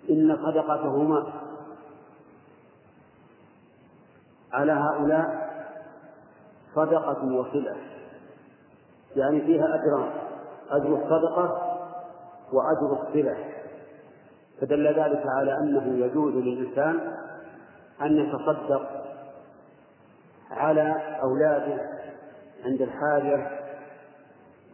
إن 0.09 0.37
صدقتهما 0.45 1.33
على 4.53 4.71
هؤلاء 4.71 5.42
صدقة 6.75 7.33
وصلة. 7.33 7.75
يعني 9.15 9.41
فيها 9.41 9.65
أجران 9.65 10.09
أجر 10.69 10.95
الصدقة 10.95 11.77
وأجر 12.53 13.03
الصلة. 13.03 13.37
فدل 14.61 14.87
ذلك 14.87 15.23
على 15.25 15.57
أنه 15.57 16.05
يجوز 16.05 16.33
للإنسان 16.33 16.99
أن 18.01 18.17
يتصدق 18.17 19.03
على 20.51 21.17
أولاده 21.23 21.81
عند 22.65 22.81
الحاجة 22.81 23.47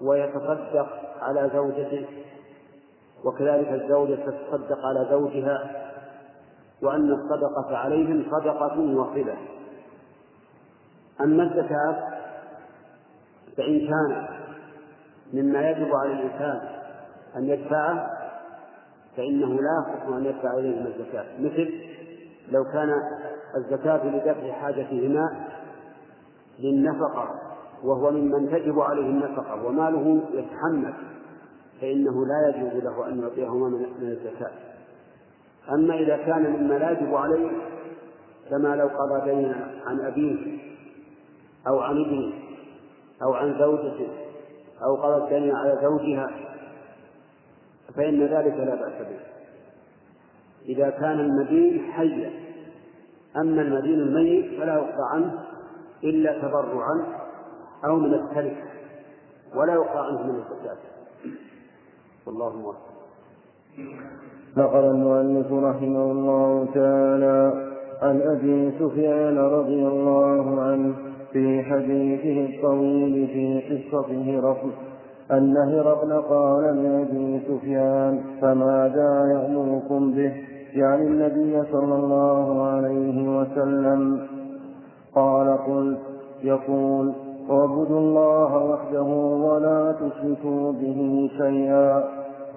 ويتصدق 0.01 0.88
على 1.21 1.49
زوجته 1.53 2.05
وكذلك 3.26 3.67
الزوجة 3.67 4.15
تتصدق 4.15 4.85
على 4.85 5.07
زوجها 5.11 5.89
وأن 6.81 7.11
الصدقة 7.11 7.77
عليهم 7.77 8.26
صدقة 8.31 8.80
وصلة. 8.80 9.38
أما 11.22 11.44
الزكاة 11.44 12.20
فإن 13.58 13.80
كان 13.80 14.28
مما 15.34 15.70
يجب 15.70 15.96
على 15.96 16.14
الإنسان 16.14 16.62
أن 17.36 17.44
يدفعه 17.44 18.10
فإنه 19.18 19.54
لا 19.54 19.86
يصح 19.88 20.16
أن 20.16 20.26
يدفع 20.26 20.54
إليهما 20.54 20.88
الزكاة. 20.88 21.26
مثل 21.40 21.74
لو 22.52 22.64
كان 22.64 22.90
الزكاة 23.58 24.06
لدفع 24.06 24.52
حاجتهما 24.52 25.48
للنفقة 26.60 27.30
وهو 27.84 28.12
ممن 28.12 28.50
تجب 28.50 28.80
عليه 28.80 29.06
النفقة 29.06 29.66
وماله 29.66 30.22
يتحمل 30.34 30.94
فإنه 31.82 32.26
لا 32.26 32.50
يجوز 32.50 32.84
له 32.84 33.08
أن 33.08 33.20
يعطيهما 33.20 33.70
من 33.70 34.10
الزكاة. 34.10 34.52
أما 35.72 35.96
إذا 35.96 36.18
كان 36.18 36.50
مما 36.50 36.74
لا 36.74 36.91
يجب 36.91 37.16
عليه 37.16 37.52
كما 38.50 38.76
لو 38.76 38.88
قضى 38.88 39.32
دينا 39.32 39.72
عن 39.86 40.00
أبيه 40.00 40.60
أو 41.68 41.80
عن 41.80 42.02
ابنه 42.06 42.34
أو 43.23 43.34
عن 43.34 43.60
زوجته 43.60 44.07
أو 44.84 44.95
قضى 44.95 45.23
الدين 45.23 45.56
على 45.56 45.80
زوجها 45.81 46.30
فإن 47.95 48.23
ذلك 48.23 48.53
لا 48.53 48.76
بأس 48.76 49.07
به. 49.07 49.19
إذا 50.65 50.90
كان 50.90 51.19
المدين 51.19 51.91
حيا 51.91 52.31
أما 53.38 53.61
المدين 53.61 53.99
الميت 53.99 54.60
فلا 54.60 54.73
يقطع 54.73 55.10
عنه 55.14 55.44
إلا 56.03 56.41
تبرعا 56.41 57.06
أو 57.86 57.95
من 57.95 58.14
التركة 58.14 58.69
ولا 59.56 59.73
يقطع 59.73 60.06
عنه 60.06 60.23
من 60.23 60.36
الزكاة. 60.36 60.77
والله 62.27 62.56
موفق. 62.56 62.90
نقل 64.57 64.86
المؤلف 64.86 65.52
رحمه 65.52 66.11
الله 66.11 66.68
تعالى 66.73 67.69
عن 68.02 68.22
أبي 68.22 68.72
سفيان 68.80 69.38
رضي 69.38 69.88
الله 69.88 70.61
عنه 70.61 71.09
في 71.34 71.64
حديثه 71.64 72.56
الطويل 72.56 73.27
في 73.27 73.61
قصته 73.69 74.39
رفض 74.51 74.72
أن 75.31 75.57
هرقل 75.57 76.22
قال 76.22 76.84
لأبي 76.84 77.39
سفيان 77.47 78.22
فماذا 78.41 79.26
يأمركم 79.34 80.11
به؟ 80.11 80.34
يعني 80.73 81.07
النبي 81.07 81.64
صلى 81.72 81.95
الله 81.95 82.64
عليه 82.64 83.39
وسلم. 83.39 84.27
قال 85.15 85.57
قلت 85.57 85.99
يقول 86.43 87.14
اعبدوا 87.51 87.99
الله 87.99 88.65
وحده 88.65 89.03
ولا 89.47 89.91
تشركوا 89.91 90.72
به 90.72 91.30
شيئا 91.38 92.03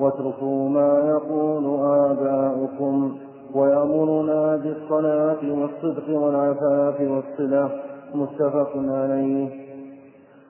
واتركوا 0.01 0.69
ما 0.69 1.09
يقول 1.09 1.65
آباؤكم 2.11 3.16
ويأمرنا 3.55 4.57
بالصلاة 4.57 5.61
والصدق 5.61 6.19
والعفاف 6.19 7.01
والصلة. 7.01 7.70
متفق 8.15 8.73
عليه. 8.77 9.49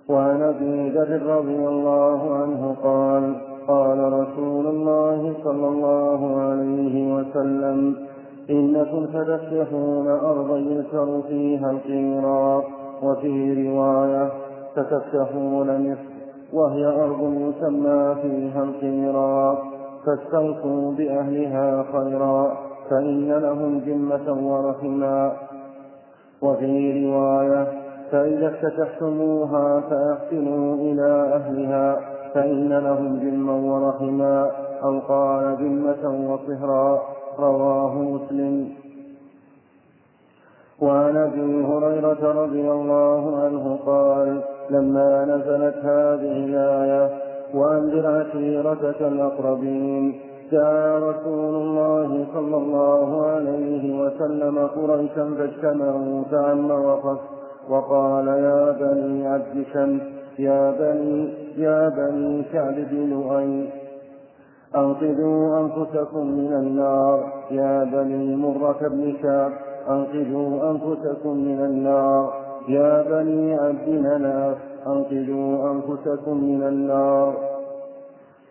وعن 0.09 0.43
أبي 0.43 0.91
ذر 0.91 1.23
رضي 1.37 1.69
الله 1.69 2.35
عنه 2.35 2.77
قال 2.83 3.35
قال 3.69 4.13
رسول 4.13 4.67
الله 4.67 5.35
صلى 5.45 5.69
الله 5.69 6.41
عليه 6.41 7.15
وسلم 7.15 7.97
إنكم 8.51 9.07
ستفتحون 9.07 10.09
ارضا 10.09 10.59
يذكر 10.59 11.23
فيها 11.29 11.71
القيراط 11.71 12.65
وفي 13.03 13.69
رواية 13.69 14.31
ستفتحون 14.73 15.91
مصر 15.91 16.13
وهي 16.53 16.87
أرض 16.87 17.21
يسمى 17.21 18.17
فيها 18.23 18.63
القيراط 18.63 19.59
فاستوصوا 20.07 20.93
بأهلها 20.93 21.85
خيرا 21.93 22.57
فإن 22.91 23.29
لهم 23.29 23.79
ذمه 23.79 24.53
ورحما 24.53 25.33
وفي 26.43 27.07
رواية 27.07 27.67
فإذا 28.11 28.49
افتتحتموها 28.49 29.81
فأحسنوا 29.81 30.77
إلى 30.77 31.33
أهلها 31.35 32.01
فإن 32.35 32.69
لهم 32.69 33.17
ذما 33.17 33.53
ورحما 33.53 34.51
أو 34.83 34.99
قال 34.99 35.57
ذمة 35.61 36.33
وصهرا 36.33 37.03
رواه 37.39 38.03
مسلم. 38.03 38.69
وعن 40.81 41.17
أبي 41.17 41.65
هريرة 41.65 42.43
رضي 42.43 42.71
الله 42.71 43.43
عنه 43.45 43.79
قال 43.87 44.41
لما 44.71 45.25
نزلت 45.25 45.77
هذه 45.77 46.45
الآية 46.45 47.11
وانذر 47.55 48.07
عشيرتك 48.07 49.03
الأقربين 49.03 50.32
جاء 50.53 50.99
رسول 51.09 51.55
الله 51.63 52.27
صلى 52.35 52.57
الله 52.57 53.27
عليه 53.27 53.85
وسلم 54.01 54.57
قريشا 54.77 55.25
فاجتمعوا 55.39 56.23
فعم 56.31 56.71
وخف 56.71 57.21
وقال 57.71 58.27
يا 58.29 58.63
بني 58.81 59.29
عبد 59.29 59.57
شمس 59.73 60.03
يا 60.39 60.71
بني 60.81 61.35
يا 61.57 61.89
بني 61.89 62.43
كعب 62.53 62.75
بن 62.75 63.11
لؤي 63.11 63.83
أنقذوا 64.77 65.61
أنفسكم 65.61 66.27
من 66.27 66.53
النار. 66.53 67.33
يا 67.51 67.85
بني 67.85 68.37
مرة 68.37 68.81
بن 68.89 69.17
كعب 69.23 69.53
أنقذوا 69.89 70.71
أنفسكم 70.71 71.37
من 71.37 71.61
النار. 71.65 72.33
يا 72.69 73.03
بني 73.03 73.55
عبد 73.55 73.89
مناف 73.89 74.57
أنقذوا 74.87 75.71
أنفسكم 75.73 76.37
من 76.45 76.63
النار. 76.63 77.35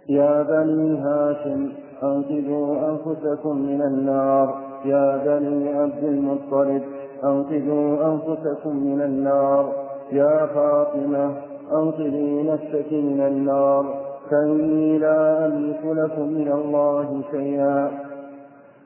يا 0.09 0.43
بني 0.43 0.99
هاشم 0.99 1.69
أنقذوا 2.03 2.75
أنفسكم 2.89 3.57
من 3.57 3.81
النار. 3.81 4.55
يا 4.85 5.17
بني 5.25 5.77
عبد 5.77 6.03
المطلب 6.03 6.81
أنقذوا 7.23 8.13
أنفسكم 8.13 8.75
من 8.75 9.01
النار. 9.01 9.73
يا 10.11 10.45
فاطمة 10.45 11.31
أنقذي 11.73 12.43
نفسك 12.43 12.93
من 12.93 13.21
النار. 13.27 13.85
فإني 14.31 14.97
لا 14.97 15.45
أملك 15.45 15.79
لكم 15.85 16.27
من 16.27 16.51
الله 16.51 17.21
شيئا. 17.31 17.91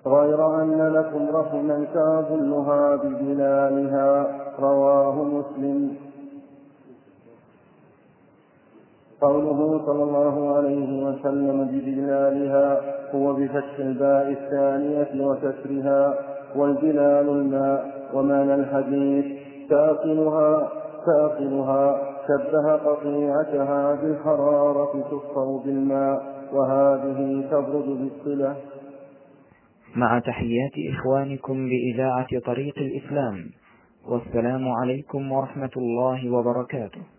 غير 0.08 0.62
أن 0.62 0.94
لكم 0.94 1.38
رحما 1.38 1.86
سأظلها 1.94 2.96
بجلالها. 2.96 4.28
رواه 4.60 5.24
مسلم. 5.24 6.05
قوله 9.22 9.86
صلى 9.86 10.04
الله 10.04 10.56
عليه 10.56 11.04
وسلم 11.04 11.68
بجلالها 11.68 12.82
هو 13.16 13.34
بفتح 13.34 13.80
الباء 13.80 14.32
الثانية 14.32 15.26
وكسرها 15.26 16.14
والجلال 16.56 17.30
الماء 17.30 18.10
ومعنى 18.14 18.56
الحديث 18.56 19.26
تاكلها 19.70 20.70
تاكلها 21.06 22.02
شبه 22.28 22.76
قطيعتها 22.76 23.96
بالحرارة 23.96 25.04
تصفر 25.12 25.62
بالماء 25.66 26.36
وهذه 26.54 27.48
تبرد 27.52 27.86
بالصلة. 27.86 28.56
مع 29.96 30.20
تحيات 30.20 30.72
إخوانكم 30.94 31.70
بإذاعة 31.70 32.40
طريق 32.46 32.74
الإسلام 32.78 33.46
والسلام 34.10 34.68
عليكم 34.70 35.32
ورحمة 35.32 35.72
الله 35.78 36.30
وبركاته. 36.34 37.15